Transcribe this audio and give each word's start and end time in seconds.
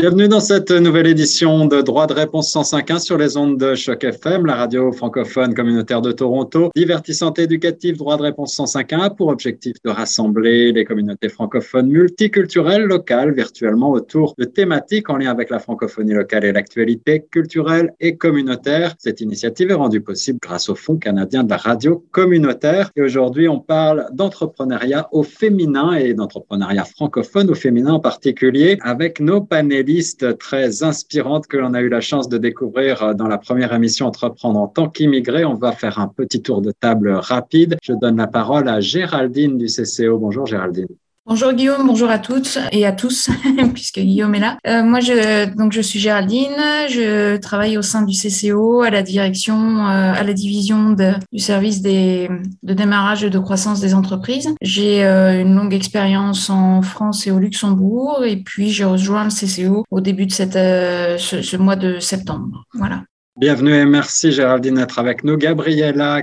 Bienvenue 0.00 0.28
dans 0.28 0.38
cette 0.38 0.70
nouvelle 0.70 1.08
édition 1.08 1.66
de 1.66 1.82
Droit 1.82 2.06
de 2.06 2.12
réponse 2.12 2.54
105.1 2.54 3.00
sur 3.00 3.18
les 3.18 3.36
ondes 3.36 3.58
de 3.58 3.74
Choc 3.74 4.04
FM, 4.04 4.46
la 4.46 4.54
radio 4.54 4.92
francophone 4.92 5.54
communautaire 5.54 6.00
de 6.00 6.12
Toronto. 6.12 6.70
Divertissante 6.76 7.40
éducative, 7.40 7.96
Droit 7.96 8.16
de 8.16 8.22
réponse 8.22 8.56
105.1 8.56 9.00
a 9.00 9.10
pour 9.10 9.26
objectif 9.26 9.74
de 9.84 9.90
rassembler 9.90 10.70
les 10.70 10.84
communautés 10.84 11.28
francophones 11.28 11.88
multiculturelles 11.88 12.84
locales 12.84 13.34
virtuellement 13.34 13.90
autour 13.90 14.36
de 14.38 14.44
thématiques 14.44 15.10
en 15.10 15.16
lien 15.16 15.32
avec 15.32 15.50
la 15.50 15.58
francophonie 15.58 16.14
locale 16.14 16.44
et 16.44 16.52
l'actualité 16.52 17.26
culturelle 17.28 17.92
et 17.98 18.16
communautaire. 18.16 18.94
Cette 19.00 19.20
initiative 19.20 19.72
est 19.72 19.74
rendue 19.74 20.00
possible 20.00 20.38
grâce 20.40 20.68
au 20.68 20.76
Fonds 20.76 20.98
canadien 20.98 21.42
de 21.42 21.50
la 21.50 21.56
radio 21.56 22.06
communautaire. 22.12 22.92
Et 22.94 23.02
aujourd'hui, 23.02 23.48
on 23.48 23.58
parle 23.58 24.06
d'entrepreneuriat 24.12 25.08
au 25.10 25.24
féminin 25.24 25.94
et 25.94 26.14
d'entrepreneuriat 26.14 26.84
francophone 26.84 27.50
au 27.50 27.56
féminin 27.56 27.94
en 27.94 28.00
particulier 28.00 28.78
avec 28.82 29.18
nos 29.18 29.40
panélistes 29.40 29.87
liste 29.88 30.36
très 30.36 30.82
inspirante 30.82 31.46
que 31.46 31.56
l'on 31.56 31.72
a 31.72 31.80
eu 31.80 31.88
la 31.88 32.02
chance 32.02 32.28
de 32.28 32.36
découvrir 32.36 33.02
euh, 33.02 33.14
dans 33.14 33.26
la 33.26 33.38
première 33.38 33.72
émission 33.72 34.06
Entreprendre 34.06 34.60
en 34.60 34.68
tant 34.68 34.88
qu'immigré. 34.88 35.44
On 35.46 35.54
va 35.54 35.72
faire 35.72 35.98
un 35.98 36.08
petit 36.08 36.42
tour 36.42 36.60
de 36.60 36.72
table 36.72 37.10
rapide. 37.10 37.78
Je 37.82 37.94
donne 37.94 38.18
la 38.18 38.26
parole 38.26 38.68
à 38.68 38.80
Géraldine 38.80 39.56
du 39.56 39.66
CCO. 39.66 40.18
Bonjour 40.18 40.44
Géraldine. 40.46 40.88
Bonjour 41.28 41.52
Guillaume, 41.52 41.86
bonjour 41.86 42.08
à 42.08 42.18
toutes 42.18 42.58
et 42.72 42.86
à 42.86 42.92
tous, 42.92 43.28
puisque 43.74 43.98
Guillaume 43.98 44.34
est 44.34 44.40
là. 44.40 44.56
Euh, 44.66 44.82
moi, 44.82 45.00
je, 45.00 45.54
donc, 45.54 45.72
je 45.72 45.82
suis 45.82 45.98
Géraldine, 45.98 46.56
je 46.88 47.36
travaille 47.36 47.76
au 47.76 47.82
sein 47.82 48.00
du 48.00 48.16
CCO, 48.16 48.80
à 48.80 48.88
la 48.88 49.02
direction, 49.02 49.54
euh, 49.54 50.14
à 50.14 50.22
la 50.22 50.32
division 50.32 50.96
du 51.30 51.38
service 51.38 51.82
des, 51.82 52.30
de 52.62 52.72
démarrage 52.72 53.24
et 53.24 53.28
de 53.28 53.38
croissance 53.38 53.78
des 53.78 53.92
entreprises. 53.92 54.54
J'ai 54.62 55.04
euh, 55.04 55.42
une 55.42 55.54
longue 55.54 55.74
expérience 55.74 56.48
en 56.48 56.80
France 56.80 57.26
et 57.26 57.30
au 57.30 57.38
Luxembourg, 57.38 58.24
et 58.24 58.38
puis 58.38 58.70
j'ai 58.70 58.84
rejoint 58.84 59.24
le 59.24 59.30
CCO 59.30 59.84
au 59.90 60.00
début 60.00 60.24
de 60.24 60.32
cette, 60.32 60.54
ce, 60.54 61.56
mois 61.58 61.76
de 61.76 61.98
septembre. 61.98 62.64
Voilà. 62.72 63.02
Bienvenue 63.36 63.74
et 63.74 63.84
merci 63.84 64.32
Géraldine 64.32 64.76
d'être 64.76 64.98
avec 64.98 65.24
nous. 65.24 65.36
Gabriella 65.36 66.22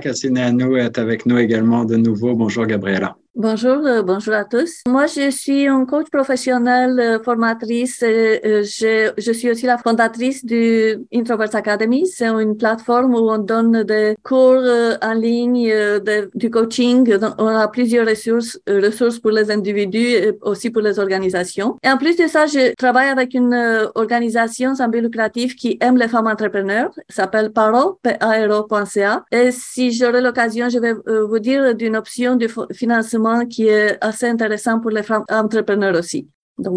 nous 0.50 0.76
est 0.76 0.98
avec 0.98 1.26
nous 1.26 1.38
également 1.38 1.84
de 1.84 1.94
nouveau. 1.94 2.34
Bonjour 2.34 2.66
Gabriella. 2.66 3.16
Bonjour, 3.38 3.84
euh, 3.84 4.00
bonjour 4.02 4.32
à 4.32 4.46
tous. 4.46 4.80
Moi, 4.88 5.04
je 5.04 5.30
suis 5.30 5.66
une 5.66 5.84
coach 5.84 6.06
professionnelle, 6.10 6.98
euh, 6.98 7.22
formatrice. 7.22 8.02
Euh, 8.02 8.62
je, 8.62 9.12
je, 9.18 9.32
suis 9.32 9.50
aussi 9.50 9.66
la 9.66 9.76
fondatrice 9.76 10.42
du 10.42 10.96
Introverts 11.12 11.54
Academy. 11.54 12.06
C'est 12.06 12.28
une 12.28 12.56
plateforme 12.56 13.14
où 13.14 13.28
on 13.30 13.36
donne 13.36 13.82
des 13.82 14.14
cours 14.22 14.64
en 15.02 15.12
ligne, 15.12 15.68
de, 15.68 16.30
du 16.34 16.48
coaching. 16.48 17.14
On 17.36 17.48
a 17.48 17.68
plusieurs 17.68 18.08
ressources, 18.08 18.58
ressources 18.66 19.18
pour 19.18 19.32
les 19.32 19.50
individus 19.50 19.98
et 19.98 20.32
aussi 20.40 20.70
pour 20.70 20.80
les 20.80 20.98
organisations. 20.98 21.76
Et 21.82 21.90
en 21.90 21.98
plus 21.98 22.16
de 22.16 22.28
ça, 22.28 22.46
je 22.46 22.74
travaille 22.74 23.08
avec 23.10 23.34
une 23.34 23.54
organisation 23.96 24.74
sans 24.74 24.88
but 24.88 25.02
lucratif 25.02 25.56
qui 25.56 25.76
aime 25.82 25.98
les 25.98 26.08
femmes 26.08 26.26
entrepreneurs. 26.26 26.90
s'appelle 27.10 27.52
Paro, 27.52 27.98
p 28.02 28.16
a 28.18 29.24
Et 29.30 29.50
si 29.50 29.92
j'aurai 29.92 30.22
l'occasion, 30.22 30.70
je 30.70 30.78
vais 30.78 30.94
vous 30.94 31.38
dire 31.38 31.74
d'une 31.74 31.96
option 31.96 32.36
de 32.36 32.48
financement 32.72 33.25
qui 33.48 33.66
est 33.68 33.96
assez 34.00 34.26
intéressant 34.26 34.80
pour 34.80 34.90
les 34.90 35.02
entrepreneurs 35.30 35.96
aussi. 35.96 36.28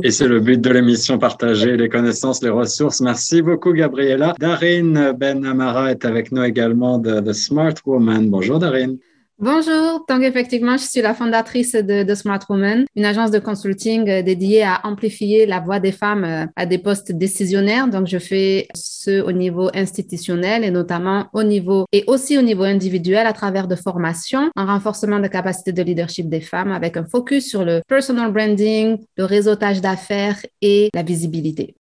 Et 0.04 0.12
c'est 0.12 0.28
le 0.28 0.42
but 0.42 0.60
de 0.60 0.72
l'émission, 0.72 1.18
partager 1.18 1.78
les 1.78 1.88
connaissances, 1.88 2.44
les 2.44 2.50
ressources. 2.50 3.00
Merci 3.00 3.42
beaucoup, 3.42 3.72
Gabriella. 3.72 4.36
Darine 4.38 5.14
Ben 5.18 5.46
Amara 5.46 5.92
est 5.92 6.04
avec 6.04 6.34
nous 6.34 6.44
également 6.44 6.98
de 6.98 7.22
The 7.22 7.32
Smart 7.32 7.76
Woman. 7.86 8.30
Bonjour, 8.30 8.60
Darine. 8.60 8.98
Bonjour, 9.42 10.04
donc 10.10 10.22
effectivement, 10.24 10.76
je 10.76 10.84
suis 10.84 11.02
la 11.02 11.14
fondatrice 11.14 11.72
de, 11.72 12.14
Smart 12.14 12.42
Woman, 12.50 12.84
une 12.98 13.06
agence 13.06 13.32
de 13.32 13.40
consulting 13.40 14.10
euh, 14.10 14.22
dédiée 14.22 14.64
à 14.64 14.82
amplifier 14.84 15.46
la 15.46 15.62
voix 15.62 15.80
des 15.80 15.94
femmes 15.94 16.26
euh, 16.26 16.46
à 16.58 16.66
des 16.66 16.78
postes 16.78 17.14
décisionnaires. 17.14 17.88
Donc, 17.88 18.08
je 18.08 18.18
fais 18.18 18.68
ce 18.76 19.22
au 19.22 19.32
niveau 19.32 19.70
institutionnel 19.74 20.66
et 20.66 20.72
notamment 20.72 21.28
au 21.32 21.44
niveau 21.44 21.86
et 21.94 22.04
aussi 22.08 22.38
au 22.38 22.42
niveau 22.42 22.64
individuel 22.64 23.26
à 23.28 23.32
travers 23.32 23.70
de 23.70 23.76
formations, 23.76 24.52
un 24.58 24.66
renforcement 24.66 25.22
de 25.22 25.28
capacité 25.28 25.72
de 25.72 25.84
leadership 25.84 26.28
des 26.28 26.42
femmes 26.42 26.74
avec 26.74 26.98
un 26.98 27.06
focus 27.06 27.48
sur 27.48 27.64
le 27.64 27.80
personal 27.88 28.34
branding, 28.34 28.98
le 29.16 29.24
réseautage 29.24 29.80
d'affaires 29.80 30.36
et 30.62 30.90
la 30.94 31.04
visibilité. 31.04 31.76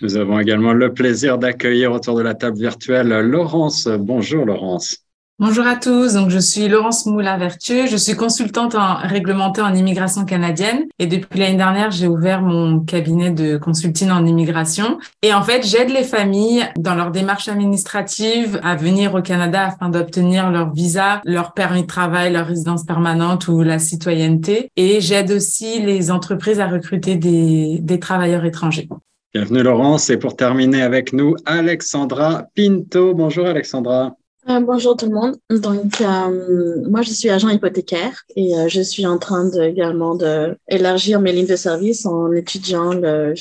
Nous 0.00 0.16
avons 0.16 0.40
également 0.40 0.72
le 0.72 0.94
plaisir 0.94 1.36
d'accueillir 1.36 1.92
autour 1.92 2.16
de 2.16 2.22
la 2.22 2.32
table 2.32 2.56
virtuelle 2.56 3.08
Laurence. 3.08 3.86
Bonjour 3.86 4.46
Laurence. 4.46 5.01
Bonjour 5.44 5.66
à 5.66 5.74
tous, 5.74 6.14
donc 6.14 6.30
je 6.30 6.38
suis 6.38 6.68
Laurence 6.68 7.04
Moulin-Vertueux, 7.04 7.88
je 7.88 7.96
suis 7.96 8.14
consultante 8.14 8.76
en 8.76 8.98
réglementée 8.98 9.60
en 9.60 9.74
immigration 9.74 10.24
canadienne 10.24 10.84
et 11.00 11.06
depuis 11.06 11.40
l'année 11.40 11.56
dernière, 11.56 11.90
j'ai 11.90 12.06
ouvert 12.06 12.42
mon 12.42 12.78
cabinet 12.78 13.32
de 13.32 13.56
consulting 13.56 14.12
en 14.12 14.24
immigration 14.24 15.00
et 15.20 15.34
en 15.34 15.42
fait, 15.42 15.66
j'aide 15.66 15.90
les 15.90 16.04
familles 16.04 16.64
dans 16.78 16.94
leur 16.94 17.10
démarche 17.10 17.48
administrative 17.48 18.60
à 18.62 18.76
venir 18.76 19.16
au 19.16 19.20
Canada 19.20 19.66
afin 19.66 19.88
d'obtenir 19.88 20.48
leur 20.52 20.72
visa, 20.72 21.20
leur 21.24 21.54
permis 21.54 21.82
de 21.82 21.88
travail, 21.88 22.32
leur 22.32 22.46
résidence 22.46 22.84
permanente 22.84 23.48
ou 23.48 23.62
la 23.62 23.80
citoyenneté 23.80 24.70
et 24.76 25.00
j'aide 25.00 25.32
aussi 25.32 25.82
les 25.82 26.12
entreprises 26.12 26.60
à 26.60 26.68
recruter 26.68 27.16
des, 27.16 27.80
des 27.80 27.98
travailleurs 27.98 28.44
étrangers. 28.44 28.88
Bienvenue 29.34 29.64
Laurence 29.64 30.08
et 30.08 30.18
pour 30.18 30.36
terminer 30.36 30.82
avec 30.82 31.12
nous, 31.12 31.34
Alexandra 31.46 32.44
Pinto. 32.54 33.12
Bonjour 33.12 33.46
Alexandra. 33.46 34.14
Euh, 34.48 34.58
bonjour 34.58 34.96
tout 34.96 35.06
le 35.06 35.12
monde. 35.12 35.36
Donc, 35.50 36.00
euh, 36.00 36.82
moi, 36.90 37.02
je 37.02 37.10
suis 37.10 37.30
agent 37.30 37.48
hypothécaire 37.48 38.24
et 38.34 38.56
euh, 38.56 38.68
je 38.68 38.80
suis 38.80 39.06
en 39.06 39.16
train 39.18 39.48
de, 39.48 39.62
également 39.62 40.16
d'élargir 40.16 41.20
mes 41.20 41.32
lignes 41.32 41.46
de 41.46 41.54
service 41.54 42.06
en 42.06 42.32
étudiant 42.32 42.92
le 42.92 43.34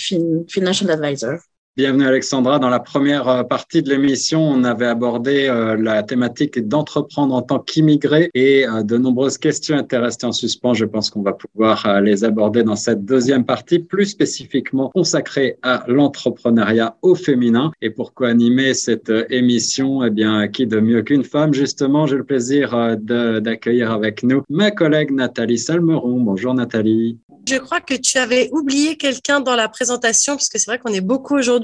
Financial 0.47 0.91
Advisor. 0.91 1.39
Bienvenue 1.77 2.05
Alexandra. 2.05 2.59
Dans 2.59 2.67
la 2.67 2.81
première 2.81 3.29
euh, 3.29 3.43
partie 3.43 3.81
de 3.81 3.89
l'émission, 3.89 4.43
on 4.43 4.65
avait 4.65 4.87
abordé 4.87 5.47
euh, 5.47 5.77
la 5.77 6.03
thématique 6.03 6.67
d'entreprendre 6.67 7.33
en 7.33 7.41
tant 7.41 7.59
qu'immigré 7.59 8.29
et 8.33 8.67
euh, 8.67 8.83
de 8.83 8.97
nombreuses 8.97 9.37
questions 9.37 9.79
étaient 9.79 9.97
restées 9.97 10.25
en 10.25 10.33
suspens. 10.33 10.73
Je 10.73 10.83
pense 10.83 11.09
qu'on 11.09 11.21
va 11.21 11.31
pouvoir 11.31 12.01
les 12.01 12.25
aborder 12.25 12.63
dans 12.63 12.75
cette 12.75 13.05
deuxième 13.05 13.45
partie, 13.45 13.79
plus 13.79 14.07
spécifiquement 14.07 14.89
consacrée 14.89 15.59
à 15.61 15.85
l'entrepreneuriat 15.87 16.97
au 17.03 17.15
féminin. 17.15 17.71
Et 17.81 17.89
pour 17.89 18.13
co-animer 18.13 18.73
cette 18.73 19.09
émission, 19.29 20.03
eh 20.03 20.09
bien, 20.09 20.49
qui 20.49 20.67
de 20.67 20.81
mieux 20.81 21.03
qu'une 21.03 21.23
femme, 21.23 21.53
justement, 21.53 22.05
j'ai 22.05 22.17
le 22.17 22.25
plaisir 22.25 22.97
d'accueillir 22.99 23.91
avec 23.91 24.23
nous 24.23 24.41
ma 24.49 24.71
collègue 24.71 25.11
Nathalie 25.11 25.57
Salmeron. 25.57 26.19
Bonjour 26.19 26.53
Nathalie. 26.53 27.17
Je 27.47 27.57
crois 27.57 27.81
que 27.81 27.95
tu 27.95 28.17
avais 28.17 28.49
oublié 28.51 28.97
quelqu'un 28.97 29.39
dans 29.39 29.55
la 29.55 29.67
présentation, 29.67 30.35
puisque 30.35 30.59
c'est 30.59 30.69
vrai 30.69 30.79
qu'on 30.79 30.93
est 30.93 31.01
beaucoup 31.01 31.35
aujourd'hui. 31.35 31.60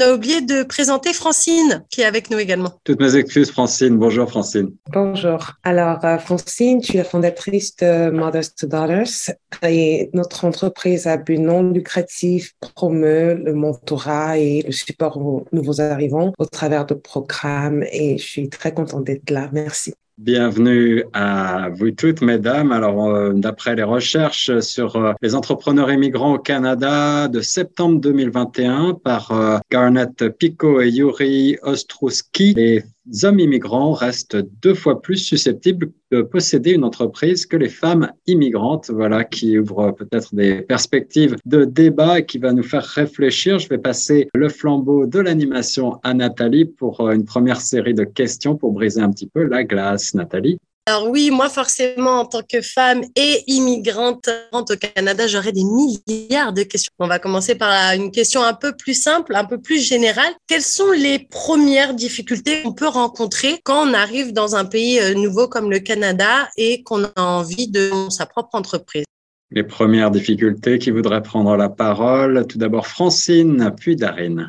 On 0.00 0.04
a 0.04 0.12
oublié 0.12 0.40
de 0.40 0.62
présenter 0.62 1.12
Francine, 1.12 1.84
qui 1.90 2.02
est 2.02 2.04
avec 2.04 2.30
nous 2.30 2.38
également. 2.38 2.72
Toutes 2.84 3.00
mes 3.00 3.16
excuses, 3.16 3.50
Francine. 3.50 3.96
Bonjour, 3.96 4.30
Francine. 4.30 4.70
Bonjour. 4.92 5.54
Alors, 5.64 6.04
euh, 6.04 6.18
Francine, 6.18 6.80
tu 6.80 6.94
es 6.94 6.98
la 6.98 7.04
fondatrice 7.04 7.74
de 7.76 8.10
Mothers 8.10 8.54
to 8.54 8.68
Daughters 8.68 9.34
et 9.62 10.08
notre 10.14 10.44
entreprise 10.44 11.08
à 11.08 11.16
but 11.16 11.38
non 11.38 11.72
lucratif 11.72 12.54
promeut 12.60 13.34
le 13.34 13.54
mentorat 13.54 14.38
et 14.38 14.62
le 14.62 14.72
support 14.72 15.16
aux 15.16 15.46
nouveaux 15.50 15.80
arrivants 15.80 16.32
au 16.38 16.46
travers 16.46 16.86
de 16.86 16.94
programmes 16.94 17.82
et 17.90 18.18
je 18.18 18.24
suis 18.24 18.48
très 18.48 18.72
contente 18.72 19.04
d'être 19.04 19.30
là. 19.30 19.50
Merci. 19.52 19.94
Bienvenue 20.18 21.04
à 21.12 21.68
vous 21.68 21.92
toutes, 21.92 22.22
mesdames. 22.22 22.72
Alors, 22.72 23.06
euh, 23.06 23.32
d'après 23.34 23.76
les 23.76 23.84
recherches 23.84 24.58
sur 24.58 24.96
euh, 24.96 25.12
les 25.22 25.36
entrepreneurs 25.36 25.92
immigrants 25.92 26.34
au 26.34 26.38
Canada 26.40 27.28
de 27.28 27.40
septembre 27.40 28.00
2021 28.00 28.94
par 28.94 29.30
euh, 29.30 29.58
Garnet 29.70 30.08
Pico 30.36 30.80
et 30.80 30.90
Yuri 30.90 31.56
Ostrowski, 31.62 32.82
hommes 33.22 33.40
immigrants 33.40 33.92
restent 33.92 34.36
deux 34.62 34.74
fois 34.74 35.00
plus 35.00 35.16
susceptibles 35.16 35.90
de 36.10 36.22
posséder 36.22 36.72
une 36.72 36.84
entreprise 36.84 37.46
que 37.46 37.56
les 37.56 37.68
femmes 37.68 38.10
immigrantes, 38.26 38.90
voilà, 38.90 39.24
qui 39.24 39.58
ouvre 39.58 39.92
peut-être 39.92 40.34
des 40.34 40.62
perspectives 40.62 41.36
de 41.44 41.64
débat 41.64 42.20
et 42.20 42.26
qui 42.26 42.38
va 42.38 42.52
nous 42.52 42.62
faire 42.62 42.84
réfléchir. 42.84 43.58
Je 43.58 43.68
vais 43.68 43.78
passer 43.78 44.28
le 44.34 44.48
flambeau 44.48 45.06
de 45.06 45.18
l'animation 45.18 45.98
à 46.02 46.14
Nathalie 46.14 46.64
pour 46.64 47.00
euh, 47.00 47.12
une 47.12 47.24
première 47.24 47.60
série 47.60 47.94
de 47.94 48.04
questions 48.04 48.56
pour 48.56 48.72
briser 48.72 49.00
un 49.00 49.10
petit 49.10 49.26
peu 49.26 49.44
la 49.44 49.64
glace. 49.64 50.14
Nathalie 50.14 50.58
Alors 50.88 51.10
oui, 51.10 51.30
moi 51.30 51.50
forcément, 51.50 52.20
en 52.20 52.24
tant 52.24 52.40
que 52.40 52.62
femme 52.62 53.02
et 53.14 53.44
immigrante 53.46 54.30
au 54.52 54.64
Canada, 54.74 55.26
j'aurais 55.26 55.52
des 55.52 55.62
milliards 55.62 56.54
de 56.54 56.62
questions. 56.62 56.90
On 56.98 57.06
va 57.06 57.18
commencer 57.18 57.56
par 57.56 57.92
une 57.92 58.10
question 58.10 58.42
un 58.42 58.54
peu 58.54 58.72
plus 58.74 58.94
simple, 58.94 59.36
un 59.36 59.44
peu 59.44 59.60
plus 59.60 59.86
générale. 59.86 60.32
Quelles 60.46 60.62
sont 60.62 60.90
les 60.92 61.18
premières 61.18 61.92
difficultés 61.92 62.62
qu'on 62.62 62.72
peut 62.72 62.88
rencontrer 62.88 63.60
quand 63.64 63.86
on 63.86 63.92
arrive 63.92 64.32
dans 64.32 64.56
un 64.56 64.64
pays 64.64 64.98
euh, 64.98 65.12
nouveau 65.12 65.46
comme 65.46 65.70
le 65.70 65.80
Canada 65.80 66.48
et 66.56 66.82
qu'on 66.84 67.04
a 67.04 67.20
envie 67.20 67.68
de 67.68 67.90
sa 68.08 68.24
propre 68.24 68.54
entreprise? 68.54 69.04
Les 69.50 69.64
premières 69.64 70.10
difficultés, 70.10 70.78
qui 70.78 70.90
voudraient 70.90 71.22
prendre 71.22 71.54
la 71.58 71.68
parole 71.68 72.46
Tout 72.46 72.56
d'abord 72.56 72.86
Francine, 72.86 73.74
puis 73.76 73.94
Darine. 73.94 74.48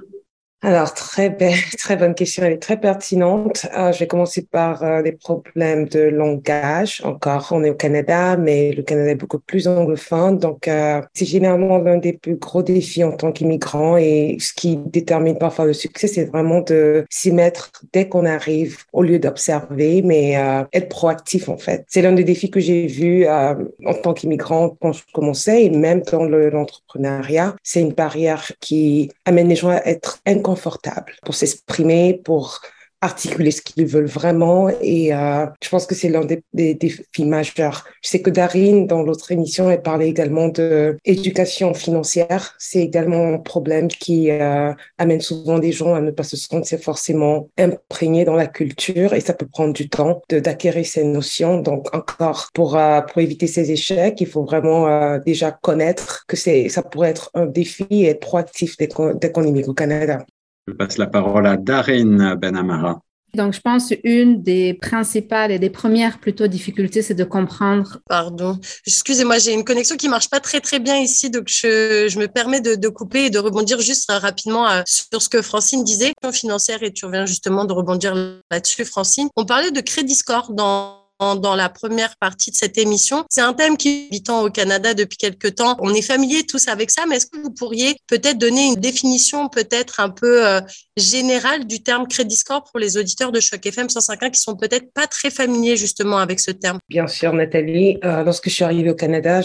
Alors, 0.62 0.94
très 0.94 1.30
belle, 1.30 1.54
très 1.78 1.96
bonne 1.96 2.14
question, 2.14 2.44
elle 2.44 2.52
est 2.52 2.62
très 2.62 2.78
pertinente. 2.78 3.66
Euh, 3.78 3.94
je 3.94 4.00
vais 4.00 4.08
commencer 4.08 4.46
par 4.46 4.84
euh, 4.84 5.02
les 5.02 5.14
problèmes 5.14 5.88
de 5.88 6.02
langage. 6.02 7.02
Encore, 7.06 7.48
on 7.52 7.64
est 7.64 7.70
au 7.70 7.76
Canada, 7.76 8.36
mais 8.36 8.74
le 8.74 8.84
Canada 8.84 9.12
est 9.12 9.16
beaucoup 9.16 9.40
plus 9.40 9.70
anglophone, 9.70 10.38
donc 10.38 10.68
euh, 10.68 11.02
c'est 11.14 11.26
généralement 11.26 11.78
l'un 11.78 11.96
des 11.96 12.12
plus 12.12 12.36
gros 12.36 12.62
défis 12.62 13.06
en 13.06 13.14
tant 13.14 13.32
qu'immigrant. 13.32 13.96
Et 13.96 14.36
ce 14.42 14.52
qui 14.52 14.76
détermine 14.76 15.38
parfois 15.38 15.64
le 15.64 15.72
succès, 15.72 16.08
c'est 16.08 16.26
vraiment 16.26 16.60
de 16.60 17.06
s'y 17.10 17.32
mettre 17.32 17.72
dès 17.94 18.10
qu'on 18.10 18.26
arrive, 18.26 18.80
au 18.92 19.02
lieu 19.02 19.18
d'observer, 19.18 20.02
mais 20.02 20.36
euh, 20.36 20.64
être 20.74 20.90
proactif 20.90 21.48
en 21.48 21.58
fait. 21.58 21.86
C'est 21.88 22.02
l'un 22.02 22.12
des 22.12 22.26
défis 22.26 22.52
que 22.52 22.60
j'ai 22.60 22.86
vu 22.86 23.26
euh, 23.26 23.56
en 23.86 23.94
tant 23.94 24.14
qu'immigrant 24.14 24.76
quand 24.82 24.92
je 24.92 25.04
commençais, 25.14 25.64
et 25.64 25.70
même 25.70 26.02
dans 26.12 26.26
l'entrepreneuriat. 26.26 27.56
c'est 27.64 27.80
une 27.80 27.94
barrière 27.94 28.52
qui 28.60 29.10
amène 29.24 29.48
les 29.48 29.56
gens 29.56 29.70
à 29.70 29.82
être 29.86 30.20
inconfortables 30.26 30.49
confortable 30.50 31.14
pour 31.24 31.36
s'exprimer, 31.36 32.20
pour 32.24 32.62
articuler 33.02 33.52
ce 33.52 33.62
qu'ils 33.62 33.86
veulent 33.86 34.06
vraiment. 34.06 34.70
Et 34.82 35.14
euh, 35.14 35.46
je 35.64 35.70
pense 35.70 35.86
que 35.86 35.96
c'est 35.96 36.10
l'un 36.10 36.26
des, 36.26 36.74
défis 36.74 37.26
majeurs. 37.26 37.86
Je 38.02 38.10
sais 38.10 38.22
que 38.22 38.30
Darine, 38.30 38.88
dans 38.88 39.04
l'autre 39.04 39.32
émission, 39.32 39.70
elle 39.70 39.82
parlait 39.82 40.10
également 40.10 40.50
de 40.50 40.98
éducation 41.06 41.74
financière. 41.74 42.56
C'est 42.60 42.82
également 42.82 43.36
un 43.36 43.38
problème 43.38 43.88
qui 43.88 44.32
euh, 44.32 44.74
amène 44.98 45.22
souvent 45.22 45.60
des 45.60 45.72
gens 45.72 45.94
à 45.94 46.02
ne 46.02 46.12
pas 46.12 46.24
se 46.24 46.38
sentir 46.38 46.80
forcément 46.80 47.50
imprégnés 47.58 48.26
dans 48.26 48.36
la 48.36 48.48
culture 48.48 49.14
et 49.14 49.22
ça 49.22 49.34
peut 49.34 49.48
prendre 49.48 49.74
du 49.74 49.90
temps 49.90 50.22
d'acquérir 50.30 50.86
ces 50.86 51.04
notions. 51.04 51.62
Donc 51.62 51.94
encore, 51.96 52.50
pour, 52.54 52.76
euh, 52.76 53.02
pour 53.02 53.22
éviter 53.22 53.48
ces 53.48 53.72
échecs, 53.72 54.20
il 54.20 54.28
faut 54.28 54.44
vraiment 54.44 55.18
déjà 55.20 55.52
connaître 55.52 56.26
que 56.28 56.36
ça 56.36 56.84
pourrait 56.84 57.10
être 57.10 57.32
un 57.34 57.46
défi 57.46 57.86
et 57.92 58.08
être 58.08 58.20
proactif 58.20 58.76
dès 58.78 58.88
qu'on 58.88 59.18
qu 59.18 59.48
immigre 59.48 59.70
au 59.70 59.74
Canada. 59.74 60.26
Je 60.70 60.74
passe 60.76 61.00
la 61.00 61.08
parole 61.08 61.48
à 61.48 61.58
Darine 61.58 62.36
Benamara. 62.36 63.02
Donc, 63.34 63.54
je 63.54 63.60
pense 63.60 63.92
une 64.04 64.42
des 64.42 64.76
principales 64.76 65.52
et 65.52 65.60
des 65.60 65.70
premières 65.70 66.20
plutôt 66.20 66.48
difficultés, 66.48 67.02
c'est 67.02 67.14
de 67.14 67.24
comprendre. 67.24 68.00
Pardon, 68.08 68.60
excusez-moi, 68.86 69.38
j'ai 69.40 69.54
une 69.54 69.64
connexion 69.64 69.98
qui 69.98 70.10
marche 70.10 70.30
pas 70.30 70.40
très 70.40 70.62
très 70.62 70.80
bien 70.80 70.98
ici, 70.98 71.30
donc 71.30 71.44
je, 71.48 72.08
je 72.10 72.20
me 72.20 72.28
permets 72.28 72.62
de, 72.62 72.76
de, 72.76 72.88
couper 72.88 73.26
et 73.26 73.30
de 73.30 73.40
rebondir 73.40 73.80
juste 73.82 74.12
rapidement 74.12 74.68
euh, 74.70 74.82
sur 74.86 75.22
ce 75.22 75.30
que 75.30 75.42
Francine 75.42 75.84
disait, 75.84 76.14
financière, 76.32 76.82
et 76.84 76.92
tu 76.92 77.06
reviens 77.06 77.26
justement 77.26 77.66
de 77.66 77.74
rebondir 77.74 78.16
là-dessus, 78.52 78.86
Francine. 78.86 79.30
On 79.36 79.46
parlait 79.46 79.72
de 79.72 79.82
crédit 79.82 80.16
score 80.16 80.52
dans 80.54 80.99
dans 81.20 81.56
la 81.56 81.70
première 81.70 82.16
partie 82.18 82.52
de 82.52 82.56
cette 82.56 82.78
émission. 82.78 83.26
C'est 83.30 83.42
un 83.42 83.54
thème 83.54 83.76
qui, 83.76 84.08
habitant 84.10 84.44
au 84.44 84.50
Canada 84.50 84.94
depuis 84.94 85.18
quelques 85.18 85.56
temps, 85.56 85.76
on 85.80 85.94
est 85.94 86.02
familier 86.02 86.44
tous 86.44 86.68
avec 86.68 86.90
ça, 86.90 87.04
mais 87.08 87.18
est-ce 87.18 87.26
que 87.26 87.38
vous 87.38 87.52
pourriez 87.52 87.96
peut-être 88.08 88.38
donner 88.38 88.66
une 88.68 88.76
définition 88.76 89.50
peut-être 89.50 90.00
un 90.00 90.10
peu 90.10 90.48
euh, 90.48 90.62
générale 90.96 91.68
du 91.68 91.84
terme 91.84 92.08
crédit 92.08 92.38
score 92.38 92.64
pour 92.64 92.80
les 92.80 92.98
auditeurs 92.98 93.32
de 93.32 93.40
Choc 93.40 93.66
FM 93.66 93.88
105.1 93.88 94.32
qui 94.32 94.40
sont 94.40 94.56
peut-être 94.56 94.94
pas 94.94 95.08
très 95.08 95.30
familiers 95.30 95.76
justement 95.76 96.18
avec 96.18 96.40
ce 96.40 96.52
terme? 96.52 96.80
Bien 96.88 97.08
sûr, 97.08 97.34
Nathalie. 97.34 98.00
Euh, 98.06 98.24
lorsque 98.24 98.50
je 98.50 98.56
suis 98.56 98.64
arrivée 98.64 98.90
au 98.90 98.96
Canada, 98.96 99.42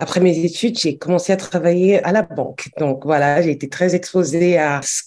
après 0.00 0.20
mes 0.20 0.44
études, 0.44 0.78
j'ai 0.78 0.98
commencé 0.98 1.32
à 1.32 1.36
travailler 1.36 2.02
à 2.04 2.10
la 2.10 2.22
banque. 2.22 2.68
Donc 2.78 3.04
voilà, 3.04 3.40
j'ai 3.42 3.52
été 3.52 3.68
très 3.68 3.94
exposée 3.94 4.58
à 4.58 4.80
ce, 4.82 5.02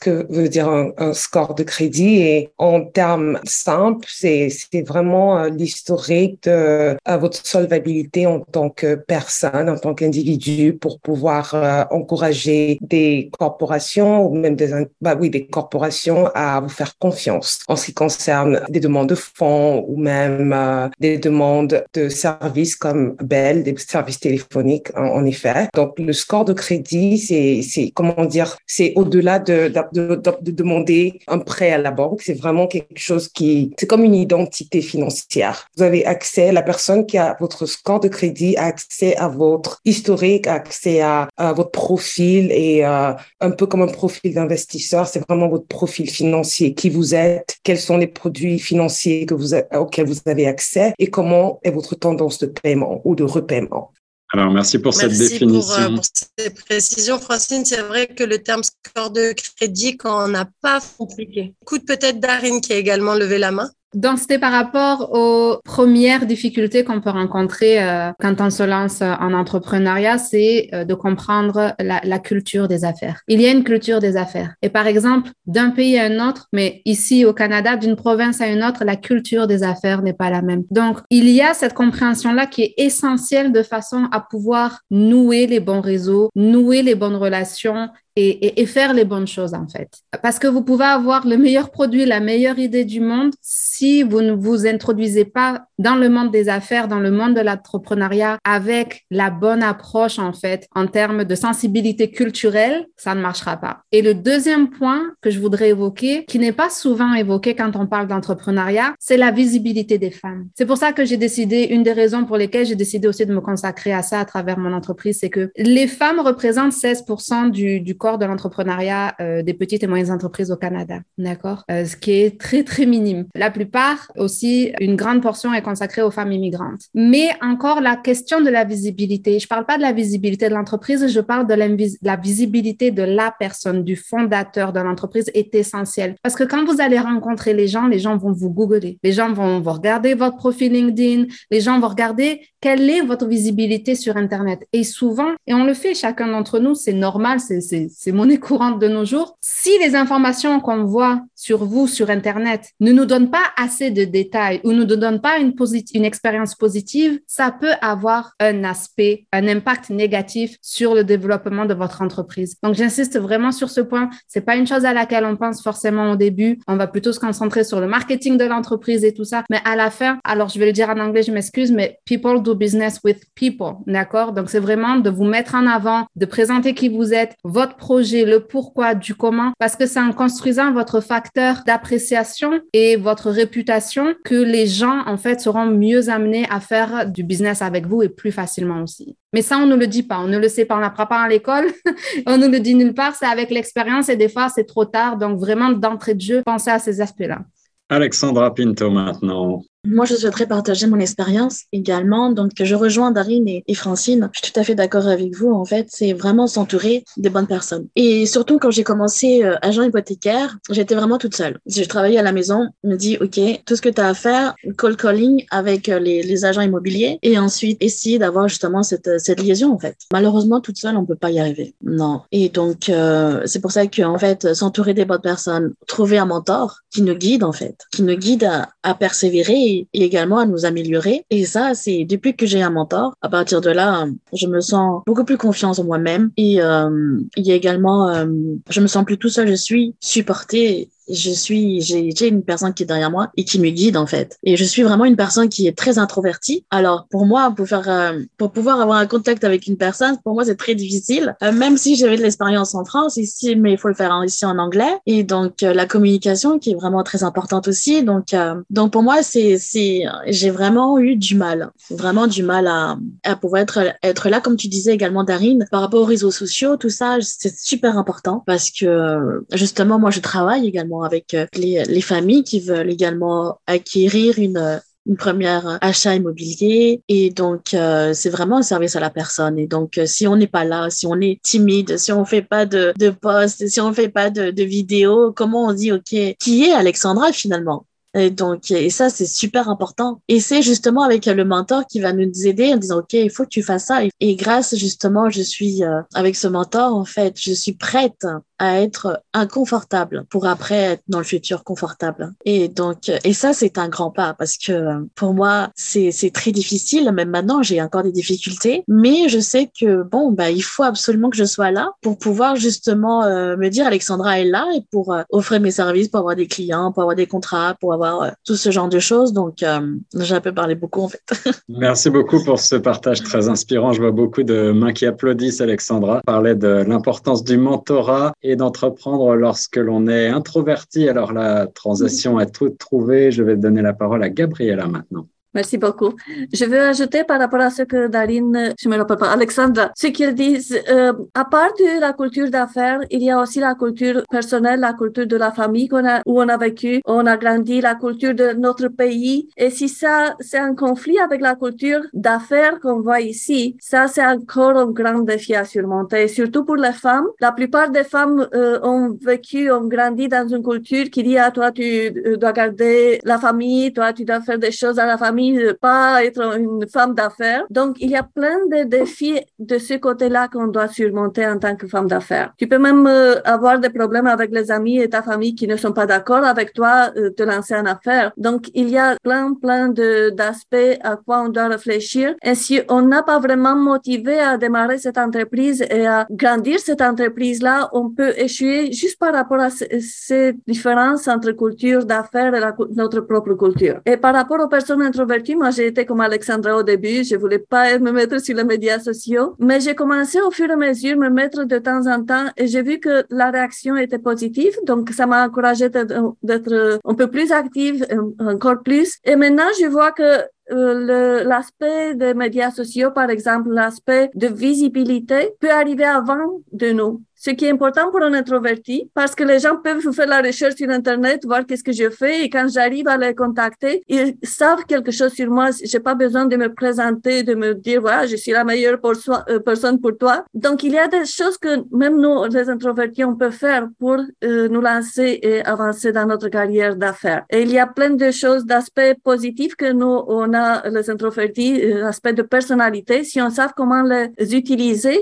que 0.00 0.26
veut 0.30 0.48
dire 0.48 0.68
un 0.68 1.12
score 1.12 1.54
de 1.54 1.62
crédit 1.62 2.18
et 2.20 2.50
en 2.58 2.84
termes 2.84 3.40
simples, 3.44 4.06
c'est 4.08 4.48
vraiment 4.86 5.07
euh, 5.14 5.48
l'historique 5.50 6.44
de 6.44 6.50
euh, 6.50 7.16
votre 7.18 7.44
solvabilité 7.46 8.26
en 8.26 8.40
tant 8.40 8.70
que 8.70 8.94
personne, 8.94 9.68
en 9.68 9.76
tant 9.76 9.94
qu'individu 9.94 10.74
pour 10.74 11.00
pouvoir 11.00 11.54
euh, 11.54 11.84
encourager 11.90 12.78
des 12.80 13.30
corporations 13.38 14.26
ou 14.26 14.34
même 14.34 14.56
des, 14.56 14.70
bah 15.00 15.16
oui, 15.18 15.30
des 15.30 15.46
corporations 15.46 16.30
à 16.34 16.60
vous 16.60 16.68
faire 16.68 16.96
confiance 16.98 17.60
en 17.68 17.76
ce 17.76 17.86
qui 17.86 17.94
concerne 17.94 18.60
des 18.68 18.80
demandes 18.80 19.08
de 19.08 19.14
fonds 19.14 19.84
ou 19.88 19.96
même 19.96 20.54
des 21.00 21.18
demandes 21.18 21.84
de 21.94 22.08
services 22.08 22.76
comme 22.76 23.16
Bell, 23.22 23.62
des 23.62 23.74
services 23.76 24.20
téléphoniques 24.20 24.88
en, 24.96 25.24
effet. 25.24 25.68
Donc 25.74 25.98
le 25.98 26.12
score 26.12 26.44
de 26.44 26.52
crédit, 26.52 27.18
c'est, 27.18 27.62
c'est 27.62 27.90
comment 27.90 28.24
dire, 28.24 28.56
c'est 28.66 28.92
au-delà 28.96 29.38
de, 29.38 29.68
de, 29.68 29.82
de, 29.92 30.32
de, 30.42 30.50
demander 30.50 31.20
un 31.26 31.38
prêt 31.38 31.70
à 31.70 31.78
la 31.78 31.90
banque. 31.90 32.22
C'est 32.22 32.38
vraiment 32.38 32.66
quelque 32.66 32.98
chose 32.98 33.28
qui, 33.28 33.72
c'est 33.78 33.86
comme 33.86 34.04
une 34.04 34.14
identité 34.14 34.80
financière 34.80 34.97
financière. 34.98 35.66
Vous 35.76 35.82
avez 35.82 36.04
accès, 36.04 36.52
la 36.52 36.62
personne 36.62 37.06
qui 37.06 37.18
a 37.18 37.36
votre 37.40 37.66
score 37.66 38.00
de 38.00 38.08
crédit 38.08 38.56
a 38.56 38.64
accès 38.64 39.16
à 39.16 39.28
votre 39.28 39.80
historique, 39.84 40.46
accès 40.46 41.00
à, 41.00 41.28
à 41.36 41.52
votre 41.52 41.70
profil 41.70 42.50
et 42.50 42.84
euh, 42.84 43.12
un 43.40 43.50
peu 43.50 43.66
comme 43.66 43.82
un 43.82 43.92
profil 44.02 44.34
d'investisseur, 44.34 45.06
c'est 45.06 45.24
vraiment 45.28 45.48
votre 45.48 45.66
profil 45.66 46.10
financier, 46.10 46.74
qui 46.74 46.90
vous 46.90 47.14
êtes, 47.14 47.56
quels 47.62 47.78
sont 47.78 47.96
les 47.96 48.06
produits 48.06 48.58
financiers 48.58 49.26
que 49.26 49.34
vous, 49.34 49.54
auxquels 49.54 50.06
vous 50.06 50.18
avez 50.26 50.46
accès 50.46 50.94
et 50.98 51.08
comment 51.10 51.60
est 51.62 51.70
votre 51.70 51.94
tendance 51.94 52.38
de 52.38 52.46
paiement 52.46 53.00
ou 53.04 53.14
de 53.14 53.24
repaiement. 53.24 53.92
Alors, 54.34 54.50
merci 54.50 54.78
pour 54.78 54.92
cette 54.92 55.16
définition. 55.16 55.60
Pour, 55.60 55.78
euh, 55.78 55.94
pour 55.94 56.04
ces 56.38 56.50
précisions, 56.50 57.18
Francine. 57.18 57.64
C'est 57.64 57.80
vrai 57.80 58.08
que 58.08 58.24
le 58.24 58.38
terme 58.38 58.62
score 58.62 59.10
de 59.10 59.32
crédit, 59.32 59.96
quand 59.96 60.26
on 60.26 60.28
n'a 60.28 60.46
pas 60.60 60.80
compliqué. 60.98 61.54
Écoute 61.62 61.86
peut-être 61.86 62.20
Darine 62.20 62.60
qui 62.60 62.74
a 62.74 62.76
également 62.76 63.14
levé 63.14 63.38
la 63.38 63.52
main. 63.52 63.70
Donc, 63.94 64.18
c'était 64.18 64.38
par 64.38 64.52
rapport 64.52 65.12
aux 65.12 65.60
premières 65.64 66.26
difficultés 66.26 66.84
qu'on 66.84 67.00
peut 67.00 67.10
rencontrer 67.10 67.82
euh, 67.82 68.10
quand 68.20 68.40
on 68.40 68.50
se 68.50 68.62
lance 68.62 69.00
en 69.00 69.32
entrepreneuriat, 69.32 70.18
c'est 70.18 70.68
euh, 70.74 70.84
de 70.84 70.94
comprendre 70.94 71.74
la, 71.80 72.00
la, 72.04 72.18
culture 72.18 72.68
des 72.68 72.84
affaires. 72.84 73.22
Il 73.28 73.40
y 73.40 73.46
a 73.46 73.50
une 73.50 73.64
culture 73.64 74.00
des 74.00 74.16
affaires. 74.16 74.54
Et 74.60 74.68
par 74.68 74.86
exemple, 74.86 75.30
d'un 75.46 75.70
pays 75.70 75.98
à 75.98 76.04
un 76.04 76.28
autre, 76.28 76.48
mais 76.52 76.82
ici 76.84 77.24
au 77.24 77.32
Canada, 77.32 77.76
d'une 77.76 77.96
province 77.96 78.42
à 78.42 78.48
une 78.48 78.62
autre, 78.62 78.84
la 78.84 78.96
culture 78.96 79.46
des 79.46 79.62
affaires 79.62 80.02
n'est 80.02 80.12
pas 80.12 80.30
la 80.30 80.42
même. 80.42 80.64
Donc, 80.70 80.98
il 81.08 81.28
y 81.30 81.40
a 81.40 81.54
cette 81.54 81.74
compréhension-là 81.74 82.46
qui 82.46 82.62
est 82.62 82.74
essentielle 82.76 83.52
de 83.52 83.62
façon 83.62 84.08
à 84.12 84.20
pouvoir 84.20 84.80
nouer 84.90 85.46
les 85.46 85.60
bons 85.60 85.80
réseaux, 85.80 86.30
nouer 86.34 86.82
les 86.82 86.94
bonnes 86.94 87.16
relations 87.16 87.88
et, 88.16 88.60
et, 88.60 88.66
faire 88.66 88.94
les 88.94 89.04
bonnes 89.04 89.26
choses 89.26 89.54
en 89.54 89.68
fait. 89.68 89.88
Parce 90.22 90.38
que 90.38 90.48
vous 90.48 90.62
pouvez 90.62 90.84
avoir 90.84 91.26
le 91.26 91.36
meilleur 91.36 91.70
produit, 91.70 92.04
la 92.04 92.20
meilleure 92.20 92.58
idée 92.58 92.84
du 92.84 93.00
monde, 93.00 93.32
si 93.40 94.02
vous 94.02 94.22
ne 94.22 94.32
vous 94.32 94.66
introduisez 94.66 95.24
pas 95.24 95.66
dans 95.78 95.94
le 95.94 96.08
monde 96.08 96.32
des 96.32 96.48
affaires, 96.48 96.88
dans 96.88 96.98
le 96.98 97.10
monde 97.10 97.34
de 97.34 97.40
l'entrepreneuriat, 97.40 98.38
avec 98.44 99.04
la 99.10 99.30
bonne 99.30 99.62
approche 99.62 100.18
en 100.18 100.32
fait 100.32 100.66
en 100.74 100.86
termes 100.86 101.24
de 101.24 101.34
sensibilité 101.34 102.10
culturelle, 102.10 102.86
ça 102.96 103.14
ne 103.14 103.20
marchera 103.20 103.56
pas. 103.56 103.82
Et 103.92 104.02
le 104.02 104.14
deuxième 104.14 104.70
point 104.70 105.02
que 105.20 105.30
je 105.30 105.38
voudrais 105.38 105.68
évoquer, 105.68 106.24
qui 106.24 106.38
n'est 106.38 106.52
pas 106.52 106.70
souvent 106.70 107.14
évoqué 107.14 107.54
quand 107.54 107.76
on 107.76 107.86
parle 107.86 108.08
d'entrepreneuriat, 108.08 108.94
c'est 108.98 109.16
la 109.16 109.30
visibilité 109.30 109.98
des 109.98 110.10
femmes. 110.10 110.48
C'est 110.56 110.66
pour 110.66 110.76
ça 110.76 110.92
que 110.92 111.04
j'ai 111.04 111.16
décidé, 111.16 111.68
une 111.70 111.82
des 111.82 111.92
raisons 111.92 112.24
pour 112.24 112.36
lesquelles 112.36 112.66
j'ai 112.66 112.74
décidé 112.74 113.06
aussi 113.06 113.26
de 113.26 113.34
me 113.34 113.40
consacrer 113.40 113.92
à 113.92 114.02
ça 114.02 114.20
à 114.20 114.24
travers 114.24 114.58
mon 114.58 114.72
entreprise, 114.72 115.18
c'est 115.20 115.30
que 115.30 115.52
les 115.56 115.86
femmes 115.86 116.20
représentent 116.20 116.72
16% 116.72 117.50
du, 117.50 117.80
du 117.80 117.96
corps 117.96 118.07
de 118.16 118.24
l'entrepreneuriat 118.24 119.14
euh, 119.20 119.42
des 119.42 119.52
petites 119.52 119.82
et 119.82 119.86
moyennes 119.86 120.10
entreprises 120.10 120.50
au 120.50 120.56
Canada, 120.56 121.00
d'accord? 121.18 121.64
Euh, 121.70 121.84
Ce 121.84 121.96
qui 121.96 122.12
est 122.12 122.40
très, 122.40 122.64
très 122.64 122.86
minime. 122.86 123.26
La 123.34 123.50
plupart 123.50 124.10
aussi, 124.16 124.72
une 124.80 124.96
grande 124.96 125.20
portion 125.20 125.52
est 125.52 125.60
consacrée 125.60 126.00
aux 126.00 126.10
femmes 126.10 126.32
immigrantes. 126.32 126.82
Mais 126.94 127.28
encore 127.42 127.82
la 127.82 127.96
question 127.96 128.40
de 128.40 128.48
la 128.48 128.64
visibilité. 128.64 129.38
Je 129.38 129.46
parle 129.46 129.66
pas 129.66 129.76
de 129.76 129.82
la 129.82 129.92
visibilité 129.92 130.48
de 130.48 130.54
l'entreprise, 130.54 131.06
je 131.12 131.20
parle 131.20 131.46
de 131.46 131.54
la 132.02 132.16
visibilité 132.16 132.90
de 132.90 133.02
la 133.02 133.34
personne, 133.38 133.84
du 133.84 133.96
fondateur 133.96 134.72
de 134.72 134.80
l'entreprise 134.80 135.30
est 135.34 135.54
essentielle. 135.54 136.14
Parce 136.22 136.36
que 136.36 136.44
quand 136.44 136.64
vous 136.64 136.80
allez 136.80 136.98
rencontrer 136.98 137.52
les 137.52 137.66
gens, 137.66 137.86
les 137.88 137.98
gens 137.98 138.16
vont 138.16 138.32
vous 138.32 138.50
googler. 138.50 138.98
Les 139.02 139.12
gens 139.12 139.32
vont, 139.32 139.60
vont 139.60 139.72
regarder 139.72 140.14
votre 140.14 140.36
profil 140.36 140.72
LinkedIn. 140.72 141.26
Les 141.50 141.60
gens 141.60 141.80
vont 141.80 141.88
regarder 141.88 142.40
quelle 142.60 142.88
est 142.88 143.00
votre 143.00 143.26
visibilité 143.26 143.94
sur 143.94 144.16
Internet. 144.16 144.66
Et 144.72 144.84
souvent, 144.84 145.32
et 145.46 145.54
on 145.54 145.64
le 145.64 145.74
fait 145.74 145.94
chacun 145.94 146.28
d'entre 146.28 146.58
nous, 146.58 146.74
c'est 146.74 146.92
normal, 146.92 147.40
c'est 147.40 147.87
c'est 147.90 148.12
monnaie 148.12 148.38
courante 148.38 148.78
de 148.78 148.88
nos 148.88 149.04
jours. 149.04 149.36
Si 149.40 149.70
les 149.78 149.94
informations 149.94 150.60
qu'on 150.60 150.84
voit 150.84 151.20
sur 151.34 151.64
vous 151.64 151.86
sur 151.86 152.10
Internet 152.10 152.70
ne 152.80 152.92
nous 152.92 153.04
donnent 153.04 153.30
pas 153.30 153.44
assez 153.56 153.90
de 153.90 154.04
détails 154.04 154.60
ou 154.64 154.72
ne 154.72 154.84
nous 154.84 154.96
donnent 154.96 155.20
pas 155.20 155.38
une, 155.38 155.54
une 155.94 156.04
expérience 156.04 156.54
positive, 156.54 157.20
ça 157.26 157.50
peut 157.50 157.72
avoir 157.80 158.32
un 158.40 158.64
aspect, 158.64 159.26
un 159.32 159.46
impact 159.48 159.90
négatif 159.90 160.56
sur 160.62 160.94
le 160.94 161.04
développement 161.04 161.66
de 161.66 161.74
votre 161.74 162.02
entreprise. 162.02 162.56
Donc, 162.62 162.74
j'insiste 162.74 163.18
vraiment 163.18 163.52
sur 163.52 163.70
ce 163.70 163.80
point. 163.80 164.10
C'est 164.26 164.40
pas 164.40 164.56
une 164.56 164.66
chose 164.66 164.84
à 164.84 164.92
laquelle 164.92 165.24
on 165.24 165.36
pense 165.36 165.62
forcément 165.62 166.12
au 166.12 166.16
début. 166.16 166.58
On 166.66 166.76
va 166.76 166.86
plutôt 166.86 167.12
se 167.12 167.20
concentrer 167.20 167.64
sur 167.64 167.80
le 167.80 167.86
marketing 167.86 168.36
de 168.36 168.44
l'entreprise 168.44 169.04
et 169.04 169.14
tout 169.14 169.24
ça. 169.24 169.44
Mais 169.50 169.60
à 169.64 169.76
la 169.76 169.90
fin, 169.90 170.18
alors 170.24 170.48
je 170.48 170.58
vais 170.58 170.66
le 170.66 170.72
dire 170.72 170.90
en 170.90 170.98
anglais, 170.98 171.22
je 171.22 171.32
m'excuse, 171.32 171.72
mais 171.72 171.98
people 172.04 172.42
do 172.42 172.54
business 172.54 173.00
with 173.04 173.22
people. 173.34 173.74
D'accord? 173.86 174.32
Donc, 174.32 174.50
c'est 174.50 174.58
vraiment 174.58 174.96
de 174.96 175.10
vous 175.10 175.24
mettre 175.24 175.54
en 175.54 175.66
avant, 175.66 176.06
de 176.16 176.26
présenter 176.26 176.74
qui 176.74 176.88
vous 176.88 177.12
êtes, 177.14 177.34
votre 177.44 177.76
projet, 177.78 178.26
le 178.26 178.40
pourquoi, 178.40 178.94
du 178.94 179.14
comment, 179.14 179.52
parce 179.58 179.76
que 179.76 179.86
c'est 179.86 180.00
en 180.00 180.12
construisant 180.12 180.72
votre 180.72 181.00
facteur 181.00 181.62
d'appréciation 181.66 182.60
et 182.74 182.96
votre 182.96 183.30
réputation 183.30 184.14
que 184.24 184.34
les 184.34 184.66
gens, 184.66 185.02
en 185.06 185.16
fait, 185.16 185.40
seront 185.40 185.66
mieux 185.66 186.10
amenés 186.10 186.46
à 186.50 186.60
faire 186.60 187.08
du 187.10 187.22
business 187.22 187.62
avec 187.62 187.86
vous 187.86 188.02
et 188.02 188.10
plus 188.10 188.32
facilement 188.32 188.82
aussi. 188.82 189.16
Mais 189.32 189.40
ça, 189.40 189.56
on 189.58 189.66
ne 189.66 189.76
le 189.76 189.86
dit 189.86 190.02
pas, 190.02 190.18
on 190.18 190.28
ne 190.28 190.38
le 190.38 190.48
sait 190.48 190.66
pas, 190.66 190.76
on 190.76 190.80
n'apprend 190.80 191.06
pas 191.06 191.22
à 191.22 191.28
l'école, 191.28 191.68
on 192.26 192.36
ne 192.36 192.48
le 192.48 192.60
dit 192.60 192.74
nulle 192.74 192.94
part, 192.94 193.14
c'est 193.14 193.26
avec 193.26 193.50
l'expérience 193.50 194.10
et 194.10 194.16
des 194.16 194.28
fois, 194.28 194.48
c'est 194.50 194.64
trop 194.64 194.84
tard. 194.84 195.16
Donc, 195.16 195.38
vraiment, 195.38 195.70
d'entrée 195.70 196.14
de 196.14 196.20
jeu, 196.20 196.42
pensez 196.44 196.70
à 196.70 196.78
ces 196.78 197.00
aspects-là. 197.00 197.40
Alexandra 197.88 198.54
Pinto 198.54 198.90
maintenant. 198.90 199.62
Moi, 199.86 200.04
je 200.06 200.16
souhaiterais 200.16 200.46
partager 200.46 200.86
mon 200.86 200.98
expérience 200.98 201.62
également. 201.72 202.32
Donc, 202.32 202.50
je 202.60 202.74
rejoins 202.74 203.12
Darine 203.12 203.48
et, 203.48 203.74
Francine. 203.74 204.28
Je 204.32 204.40
suis 204.42 204.52
tout 204.52 204.58
à 204.58 204.64
fait 204.64 204.74
d'accord 204.74 205.06
avec 205.06 205.36
vous. 205.36 205.52
En 205.52 205.64
fait, 205.64 205.86
c'est 205.88 206.12
vraiment 206.12 206.48
s'entourer 206.48 207.04
des 207.16 207.30
bonnes 207.30 207.46
personnes. 207.46 207.86
Et 207.94 208.26
surtout, 208.26 208.58
quand 208.58 208.72
j'ai 208.72 208.82
commencé 208.82 209.44
euh, 209.44 209.54
agent 209.62 209.82
hypothécaire, 209.82 210.58
j'étais 210.68 210.96
vraiment 210.96 211.16
toute 211.16 211.36
seule. 211.36 211.58
Je 211.66 211.84
travaillais 211.84 212.18
à 212.18 212.22
la 212.22 212.32
maison, 212.32 212.68
je 212.82 212.88
me 212.88 212.96
dis, 212.96 213.18
OK, 213.20 213.40
tout 213.64 213.76
ce 213.76 213.82
que 213.82 213.88
tu 213.88 214.00
as 214.00 214.08
à 214.08 214.14
faire, 214.14 214.54
call 214.76 214.96
calling 214.96 215.46
avec 215.50 215.88
euh, 215.88 216.00
les, 216.00 216.44
agents 216.44 216.60
immobiliers 216.60 217.18
et 217.22 217.38
ensuite 217.38 217.78
essayer 217.80 218.18
d'avoir 218.18 218.48
justement 218.48 218.82
cette, 218.82 219.20
cette 219.20 219.40
liaison, 219.40 219.72
en 219.72 219.78
fait. 219.78 219.96
Malheureusement, 220.12 220.60
toute 220.60 220.76
seule, 220.76 220.96
on 220.96 221.04
peut 221.04 221.16
pas 221.16 221.30
y 221.30 221.40
arriver. 221.40 221.74
Non. 221.82 222.22
Et 222.30 222.48
donc, 222.48 222.88
euh, 222.88 223.42
c'est 223.46 223.60
pour 223.60 223.72
ça 223.72 223.86
que, 223.86 224.02
en 224.02 224.18
fait, 224.18 224.54
s'entourer 224.54 224.94
des 224.94 225.04
bonnes 225.04 225.20
personnes, 225.20 225.72
trouver 225.86 226.18
un 226.18 226.26
mentor 226.26 226.78
qui 226.90 227.02
nous 227.02 227.14
guide, 227.14 227.44
en 227.44 227.52
fait, 227.52 227.76
qui 227.92 228.02
nous 228.02 228.16
guide 228.16 228.48
à 228.82 228.94
persévérer 228.94 229.67
et, 229.68 229.88
également 229.92 230.38
à 230.38 230.46
nous 230.46 230.64
améliorer. 230.64 231.24
Et 231.30 231.44
ça, 231.44 231.74
c'est 231.74 232.04
depuis 232.04 232.34
que 232.34 232.46
j'ai 232.46 232.62
un 232.62 232.70
mentor, 232.70 233.14
à 233.20 233.28
partir 233.28 233.60
de 233.60 233.70
là, 233.70 234.06
je 234.32 234.46
me 234.46 234.60
sens 234.60 235.02
beaucoup 235.06 235.24
plus 235.24 235.38
confiance 235.38 235.78
en 235.78 235.84
moi-même. 235.84 236.30
Et 236.36 236.60
euh, 236.62 237.18
il 237.36 237.46
y 237.46 237.52
a 237.52 237.54
également, 237.54 238.08
euh, 238.08 238.26
je 238.70 238.80
me 238.80 238.86
sens 238.86 239.04
plus 239.04 239.18
tout 239.18 239.28
seul, 239.28 239.48
je 239.48 239.54
suis 239.54 239.94
supportée 240.00 240.90
je 241.10 241.30
suis, 241.30 241.80
j'ai 241.80 242.28
une 242.28 242.42
personne 242.42 242.74
qui 242.74 242.82
est 242.82 242.86
derrière 242.86 243.10
moi 243.10 243.30
et 243.36 243.44
qui 243.44 243.58
me 243.58 243.68
guide 243.70 243.96
en 243.96 244.06
fait. 244.06 244.38
Et 244.42 244.56
je 244.56 244.64
suis 244.64 244.82
vraiment 244.82 245.04
une 245.04 245.16
personne 245.16 245.48
qui 245.48 245.66
est 245.66 245.76
très 245.76 245.98
introvertie. 245.98 246.64
Alors 246.70 247.06
pour 247.10 247.26
moi, 247.26 247.52
pour 247.56 247.66
faire, 247.66 247.88
euh, 247.88 248.20
pour 248.36 248.52
pouvoir 248.52 248.80
avoir 248.80 248.98
un 248.98 249.06
contact 249.06 249.44
avec 249.44 249.66
une 249.66 249.76
personne, 249.76 250.18
pour 250.22 250.34
moi 250.34 250.44
c'est 250.44 250.56
très 250.56 250.74
difficile. 250.74 251.36
Euh, 251.42 251.52
même 251.52 251.76
si 251.76 251.96
j'avais 251.96 252.16
de 252.16 252.22
l'expérience 252.22 252.74
en 252.74 252.84
France 252.84 253.16
ici, 253.16 253.56
mais 253.56 253.72
il 253.72 253.78
faut 253.78 253.88
le 253.88 253.94
faire 253.94 254.22
ici 254.24 254.44
en 254.44 254.58
anglais. 254.58 254.98
Et 255.06 255.22
donc 255.22 255.62
euh, 255.62 255.72
la 255.72 255.86
communication 255.86 256.58
qui 256.58 256.72
est 256.72 256.74
vraiment 256.74 257.02
très 257.02 257.22
importante 257.22 257.68
aussi. 257.68 258.02
Donc 258.02 258.34
donc 258.70 258.92
pour 258.92 259.02
moi 259.02 259.22
c'est 259.22 259.58
c'est 259.58 260.02
j'ai 260.26 260.50
vraiment 260.50 260.98
eu 260.98 261.16
du 261.16 261.34
mal, 261.34 261.70
vraiment 261.90 262.26
du 262.26 262.42
mal 262.42 262.66
à 262.66 262.98
à 263.24 263.36
pouvoir 263.36 263.62
être 263.62 263.78
être 264.02 264.28
là 264.28 264.40
comme 264.40 264.56
tu 264.56 264.68
disais 264.68 264.92
également 264.92 265.24
Darine 265.24 265.66
par 265.70 265.80
rapport 265.80 266.02
aux 266.02 266.06
réseaux 266.06 266.30
sociaux, 266.30 266.76
tout 266.76 266.90
ça 266.90 267.16
c'est 267.20 267.56
super 267.56 267.98
important 267.98 268.42
parce 268.46 268.70
que 268.70 269.44
justement 269.52 269.98
moi 269.98 270.10
je 270.10 270.20
travaille 270.20 270.66
également 270.66 270.97
avec 271.02 271.34
euh, 271.34 271.46
les, 271.54 272.00
familles 272.00 272.44
qui 272.44 272.60
veulent 272.60 272.90
également 272.90 273.60
acquérir 273.66 274.38
une, 274.38 274.80
première 275.18 275.78
achat 275.80 276.16
immobilier 276.16 277.00
et 277.08 277.30
donc 277.30 277.72
euh, 277.72 278.12
c'est 278.12 278.28
vraiment 278.28 278.58
un 278.58 278.62
service 278.62 278.94
à 278.94 279.00
la 279.00 279.08
personne 279.08 279.58
et 279.58 279.66
donc 279.66 279.96
euh, 279.96 280.04
si 280.04 280.26
on 280.26 280.36
n'est 280.36 280.46
pas 280.46 280.64
là 280.64 280.90
si 280.90 281.06
on 281.06 281.18
est 281.18 281.40
timide 281.42 281.96
si 281.96 282.12
on 282.12 282.26
fait 282.26 282.42
pas 282.42 282.66
de, 282.66 282.92
de 282.98 283.14
si 283.46 283.80
on 283.80 283.90
fait 283.94 284.10
pas 284.10 284.28
de, 284.28 284.50
de 284.50 284.62
vidéos 284.64 285.32
comment 285.32 285.64
on 285.64 285.72
dit 285.72 285.92
ok 285.92 286.36
qui 286.38 286.64
est 286.64 286.72
Alexandra 286.72 287.32
finalement? 287.32 287.86
Et 288.14 288.30
donc, 288.30 288.70
et 288.70 288.88
ça, 288.90 289.10
c'est 289.10 289.26
super 289.26 289.68
important. 289.68 290.22
Et 290.28 290.40
c'est 290.40 290.62
justement 290.62 291.02
avec 291.02 291.26
le 291.26 291.44
mentor 291.44 291.86
qui 291.86 292.00
va 292.00 292.12
nous 292.14 292.46
aider 292.46 292.72
en 292.72 292.78
disant, 292.78 293.00
OK, 293.00 293.12
il 293.12 293.30
faut 293.30 293.44
que 293.44 293.50
tu 293.50 293.62
fasses 293.62 293.84
ça. 293.84 294.00
Et 294.18 294.34
grâce, 294.34 294.74
justement, 294.76 295.28
je 295.28 295.42
suis, 295.42 295.82
avec 296.14 296.34
ce 296.34 296.48
mentor, 296.48 296.94
en 296.94 297.04
fait, 297.04 297.34
je 297.38 297.52
suis 297.52 297.74
prête 297.74 298.26
à 298.58 298.80
être 298.80 299.22
inconfortable 299.34 300.24
pour 300.30 300.46
après 300.46 300.76
être 300.76 301.02
dans 301.08 301.18
le 301.18 301.24
futur 301.24 301.64
confortable. 301.64 302.32
Et 302.44 302.68
donc, 302.68 303.10
et 303.24 303.32
ça, 303.32 303.52
c'est 303.52 303.78
un 303.78 303.88
grand 303.88 304.10
pas 304.10 304.34
parce 304.34 304.56
que 304.56 305.06
pour 305.14 305.34
moi, 305.34 305.70
c'est, 305.74 306.10
c'est 306.12 306.30
très 306.30 306.52
difficile. 306.52 307.10
Même 307.12 307.30
maintenant, 307.30 307.62
j'ai 307.62 307.80
encore 307.80 308.02
des 308.02 308.12
difficultés, 308.12 308.84
mais 308.88 309.28
je 309.28 309.38
sais 309.38 309.70
que 309.78 310.02
bon, 310.02 310.32
bah, 310.32 310.50
il 310.50 310.62
faut 310.62 310.82
absolument 310.82 311.30
que 311.30 311.36
je 311.36 311.44
sois 311.44 311.70
là 311.70 311.92
pour 312.02 312.18
pouvoir 312.18 312.56
justement 312.56 313.24
euh, 313.24 313.56
me 313.56 313.68
dire 313.68 313.86
Alexandra 313.86 314.40
est 314.40 314.44
là 314.44 314.66
et 314.74 314.80
pour 314.90 315.12
euh, 315.12 315.22
offrir 315.30 315.60
mes 315.60 315.70
services, 315.70 316.08
pour 316.08 316.20
avoir 316.20 316.36
des 316.36 316.46
clients, 316.46 316.92
pour 316.92 317.02
avoir 317.02 317.16
des 317.16 317.26
contrats, 317.26 317.76
pour 317.80 317.92
avoir 317.92 318.22
euh, 318.22 318.30
tout 318.44 318.56
ce 318.56 318.70
genre 318.70 318.88
de 318.88 318.98
choses. 318.98 319.32
Donc, 319.32 319.58
j'ai 319.58 320.34
un 320.34 320.40
peu 320.40 320.52
parlé 320.52 320.74
beaucoup 320.74 321.02
en 321.02 321.08
fait. 321.08 321.22
Merci 321.68 322.10
beaucoup 322.10 322.42
pour 322.44 322.58
ce 322.58 322.76
partage 322.76 323.22
très 323.22 323.48
inspirant. 323.48 323.92
Je 323.92 324.00
vois 324.00 324.10
beaucoup 324.10 324.42
de 324.42 324.72
mains 324.72 324.92
qui 324.92 325.06
applaudissent 325.06 325.60
Alexandra. 325.60 326.20
Parlait 326.26 326.54
de 326.54 326.84
l'importance 326.86 327.44
du 327.44 327.58
mentorat 327.58 328.32
d'entreprendre 328.56 329.34
lorsque 329.34 329.76
l'on 329.76 330.06
est 330.08 330.28
introverti. 330.28 331.08
Alors 331.08 331.32
la 331.32 331.66
transition 331.66 332.40
est 332.40 332.52
toute 332.52 332.78
trouvée. 332.78 333.30
Je 333.30 333.42
vais 333.42 333.56
donner 333.56 333.82
la 333.82 333.92
parole 333.92 334.22
à 334.22 334.30
Gabriela 334.30 334.86
maintenant. 334.86 335.28
Merci 335.54 335.78
beaucoup. 335.78 336.12
Je 336.52 336.64
veux 336.66 336.80
ajouter 336.80 337.24
par 337.24 337.38
rapport 337.38 337.60
à 337.60 337.70
ce 337.70 337.82
que 337.82 338.08
Darine, 338.08 338.74
je 338.78 338.88
me 338.88 338.98
rappelle 338.98 339.16
pas, 339.16 339.30
Alexandra, 339.30 339.90
ce 339.96 340.08
qu'ils 340.08 340.34
disent, 340.34 340.78
euh, 340.90 341.14
à 341.34 341.44
part 341.46 341.70
la 342.00 342.12
culture 342.12 342.50
d'affaires, 342.50 343.00
il 343.10 343.22
y 343.22 343.30
a 343.30 343.40
aussi 343.40 343.58
la 343.58 343.74
culture 343.74 344.22
personnelle, 344.30 344.80
la 344.80 344.92
culture 344.92 345.26
de 345.26 345.36
la 345.36 345.50
famille 345.50 345.88
où 346.26 346.40
on 346.42 346.48
a 346.48 346.56
vécu, 346.58 347.00
on 347.06 347.24
a 347.26 347.36
grandi, 347.38 347.80
la 347.80 347.94
culture 347.94 348.34
de 348.34 348.52
notre 348.52 348.88
pays. 348.88 349.48
Et 349.56 349.70
si 349.70 349.88
ça, 349.88 350.36
c'est 350.40 350.58
un 350.58 350.74
conflit 350.74 351.18
avec 351.18 351.40
la 351.40 351.54
culture 351.54 352.02
d'affaires 352.12 352.78
qu'on 352.80 353.00
voit 353.00 353.20
ici, 353.22 353.76
ça, 353.80 354.06
c'est 354.06 354.26
encore 354.26 354.76
un 354.76 354.90
grand 354.90 355.20
défi 355.20 355.54
à 355.54 355.64
surmonter. 355.64 356.24
Et 356.24 356.28
surtout 356.28 356.64
pour 356.64 356.76
les 356.76 356.92
femmes, 356.92 357.26
la 357.40 357.52
plupart 357.52 357.90
des 357.90 358.04
femmes 358.04 358.46
euh, 358.54 358.80
ont 358.82 359.16
vécu, 359.20 359.70
ont 359.70 359.86
grandi 359.88 360.28
dans 360.28 360.46
une 360.46 360.62
culture 360.62 361.08
qui 361.10 361.22
dit, 361.22 361.38
à 361.38 361.50
toi, 361.50 361.72
tu 361.72 361.82
euh, 361.82 362.36
dois 362.36 362.52
garder 362.52 363.18
la 363.24 363.38
famille, 363.38 363.94
toi, 363.94 364.12
tu 364.12 364.26
dois 364.26 364.42
faire 364.42 364.58
des 364.58 364.72
choses 364.72 364.98
à 364.98 365.06
la 365.06 365.16
famille 365.16 365.37
pas 365.80 366.24
être 366.24 366.56
une 366.56 366.86
femme 366.88 367.14
d'affaires. 367.14 367.64
Donc, 367.70 367.96
il 368.00 368.10
y 368.10 368.16
a 368.16 368.22
plein 368.22 368.66
de 368.66 368.84
défis 368.84 369.40
de 369.58 369.78
ce 369.78 369.94
côté-là 369.94 370.48
qu'on 370.48 370.68
doit 370.68 370.88
surmonter 370.88 371.46
en 371.46 371.58
tant 371.58 371.76
que 371.76 371.86
femme 371.86 372.08
d'affaires. 372.08 372.52
Tu 372.58 372.66
peux 372.66 372.78
même 372.78 373.06
euh, 373.06 373.40
avoir 373.44 373.78
des 373.78 373.90
problèmes 373.90 374.26
avec 374.26 374.50
les 374.52 374.70
amis 374.70 375.00
et 375.00 375.08
ta 375.08 375.22
famille 375.22 375.54
qui 375.54 375.66
ne 375.66 375.76
sont 375.76 375.92
pas 375.92 376.06
d'accord 376.06 376.44
avec 376.44 376.72
toi, 376.72 377.10
euh, 377.16 377.30
te 377.30 377.42
lancer 377.42 377.74
en 377.74 377.86
affaires. 377.86 378.32
Donc, 378.36 378.70
il 378.74 378.88
y 378.88 378.98
a 378.98 379.16
plein, 379.22 379.54
plein 379.54 379.88
d'aspects 379.88 380.98
à 381.02 381.16
quoi 381.16 381.42
on 381.42 381.48
doit 381.48 381.68
réfléchir. 381.68 382.34
Et 382.42 382.54
si 382.54 382.80
on 382.88 383.02
n'a 383.02 383.22
pas 383.22 383.38
vraiment 383.38 383.76
motivé 383.76 384.38
à 384.40 384.56
démarrer 384.56 384.98
cette 384.98 385.18
entreprise 385.18 385.82
et 385.90 386.06
à 386.06 386.26
grandir 386.30 386.78
cette 386.80 387.00
entreprise-là, 387.00 387.90
on 387.92 388.10
peut 388.10 388.32
échouer 388.36 388.92
juste 388.92 389.18
par 389.18 389.32
rapport 389.34 389.60
à 389.60 389.70
ces 389.70 390.54
différences 390.66 391.28
entre 391.28 391.52
culture 391.52 392.04
d'affaires 392.04 392.54
et 392.54 392.60
notre 392.94 393.20
propre 393.20 393.54
culture. 393.54 394.00
Et 394.06 394.16
par 394.16 394.34
rapport 394.34 394.60
aux 394.60 394.68
personnes 394.68 395.02
introverties, 395.02 395.27
moi, 395.56 395.70
j'ai 395.70 395.86
été 395.86 396.04
comme 396.04 396.20
Alexandra 396.20 396.76
au 396.76 396.82
début. 396.82 397.24
Je 397.24 397.36
voulais 397.36 397.58
pas 397.58 397.98
me 397.98 398.10
mettre 398.12 398.40
sur 398.40 398.56
les 398.56 398.64
médias 398.64 398.98
sociaux, 398.98 399.54
mais 399.58 399.80
j'ai 399.80 399.94
commencé 399.94 400.40
au 400.40 400.50
fur 400.50 400.68
et 400.68 400.72
à 400.72 400.76
mesure 400.76 401.16
me 401.16 401.28
mettre 401.28 401.64
de 401.64 401.78
temps 401.78 402.06
en 402.06 402.24
temps 402.24 402.46
et 402.56 402.66
j'ai 402.66 402.82
vu 402.82 402.98
que 402.98 403.24
la 403.30 403.50
réaction 403.50 403.96
était 403.96 404.18
positive. 404.18 404.74
Donc, 404.84 405.10
ça 405.10 405.26
m'a 405.26 405.46
encouragé 405.46 405.88
d'être 405.88 407.00
un 407.04 407.14
peu 407.14 407.28
plus 407.28 407.52
active, 407.52 408.06
encore 408.38 408.82
plus. 408.82 409.18
Et 409.24 409.36
maintenant, 409.36 409.68
je 409.80 409.86
vois 409.86 410.12
que 410.12 410.42
euh, 410.70 411.44
l'aspect 411.44 412.14
des 412.14 412.34
médias 412.34 412.70
sociaux, 412.70 413.10
par 413.10 413.30
exemple, 413.30 413.70
l'aspect 413.70 414.30
de 414.34 414.48
visibilité 414.48 415.54
peut 415.60 415.70
arriver 415.70 416.04
avant 416.04 416.60
de 416.72 416.90
nous 416.92 417.22
ce 417.38 417.50
qui 417.50 417.66
est 417.66 417.70
important 417.70 418.10
pour 418.10 418.20
un 418.22 418.34
introverti, 418.34 419.10
parce 419.14 419.34
que 419.34 419.44
les 419.44 419.60
gens 419.60 419.76
peuvent 419.76 420.12
faire 420.12 420.26
la 420.26 420.42
recherche 420.42 420.74
sur 420.74 420.90
Internet, 420.90 421.44
voir 421.44 421.64
qu'est-ce 421.64 421.84
que 421.84 421.92
je 421.92 422.10
fais, 422.10 422.44
et 422.44 422.50
quand 422.50 422.66
j'arrive 422.68 423.06
à 423.06 423.16
les 423.16 423.34
contacter, 423.34 424.02
ils 424.08 424.36
savent 424.42 424.84
quelque 424.86 425.12
chose 425.12 425.32
sur 425.32 425.48
moi. 425.48 425.68
J'ai 425.84 426.00
pas 426.00 426.16
besoin 426.16 426.46
de 426.46 426.56
me 426.56 426.74
présenter, 426.74 427.44
de 427.44 427.54
me 427.54 427.74
dire, 427.74 428.00
voilà, 428.00 428.26
je 428.26 428.34
suis 428.34 428.50
la 428.50 428.64
meilleure 428.64 428.98
euh, 429.04 429.60
personne 429.60 430.00
pour 430.00 430.18
toi. 430.18 430.44
Donc, 430.52 430.82
il 430.82 430.92
y 430.92 430.98
a 430.98 431.06
des 431.06 431.24
choses 431.26 431.56
que 431.58 431.68
même 431.96 432.20
nous, 432.20 432.44
les 432.46 432.68
introvertis, 432.68 433.22
on 433.24 433.36
peut 433.36 433.50
faire 433.50 433.88
pour 434.00 434.18
euh, 434.44 434.68
nous 434.68 434.80
lancer 434.80 435.38
et 435.40 435.64
avancer 435.64 436.10
dans 436.10 436.26
notre 436.26 436.48
carrière 436.48 436.96
d'affaires. 436.96 437.44
Et 437.50 437.62
il 437.62 437.70
y 437.70 437.78
a 437.78 437.86
plein 437.86 438.10
de 438.10 438.30
choses, 438.32 438.64
d'aspects 438.64 439.14
positifs 439.22 439.76
que 439.76 439.92
nous, 439.92 440.24
on 440.26 440.52
a, 440.54 440.88
les 440.88 441.08
introvertis, 441.08 441.84
euh, 441.84 442.06
aspects 442.06 442.34
de 442.34 442.42
personnalité. 442.42 443.22
Si 443.22 443.40
on 443.40 443.50
sait 443.50 443.62
comment 443.76 444.02
les 444.02 444.56
utiliser, 444.56 445.18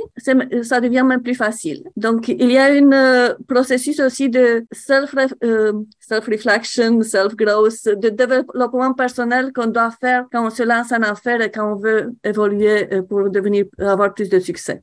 ça 0.62 0.80
devient 0.80 1.04
même 1.04 1.23
plus 1.23 1.35
facile. 1.35 1.85
Il 2.29 2.51
y 2.51 2.59
a 2.59 2.67
un 2.67 2.93
euh, 2.93 3.35
processus 3.49 3.99
aussi 4.01 4.29
de 4.29 4.67
self-reflection, 4.73 7.03
self-growth, 7.03 7.85
de 7.87 8.09
développement 8.09 8.95
personnel 8.95 9.53
qu'on 9.53 9.67
doit 9.67 9.93
faire 10.01 10.25
quand 10.33 10.47
on 10.47 10.51
se 10.51 10.63
lance 10.63 10.93
en 10.93 11.03
affaires 11.03 11.41
et 11.41 11.51
quand 11.51 11.73
on 11.73 11.77
veut 11.77 12.15
évoluer 12.25 12.89
pour 13.09 13.29
devenir, 13.31 13.65
avoir 13.79 14.15
plus 14.15 14.29
de 14.29 14.39
succès. 14.39 14.83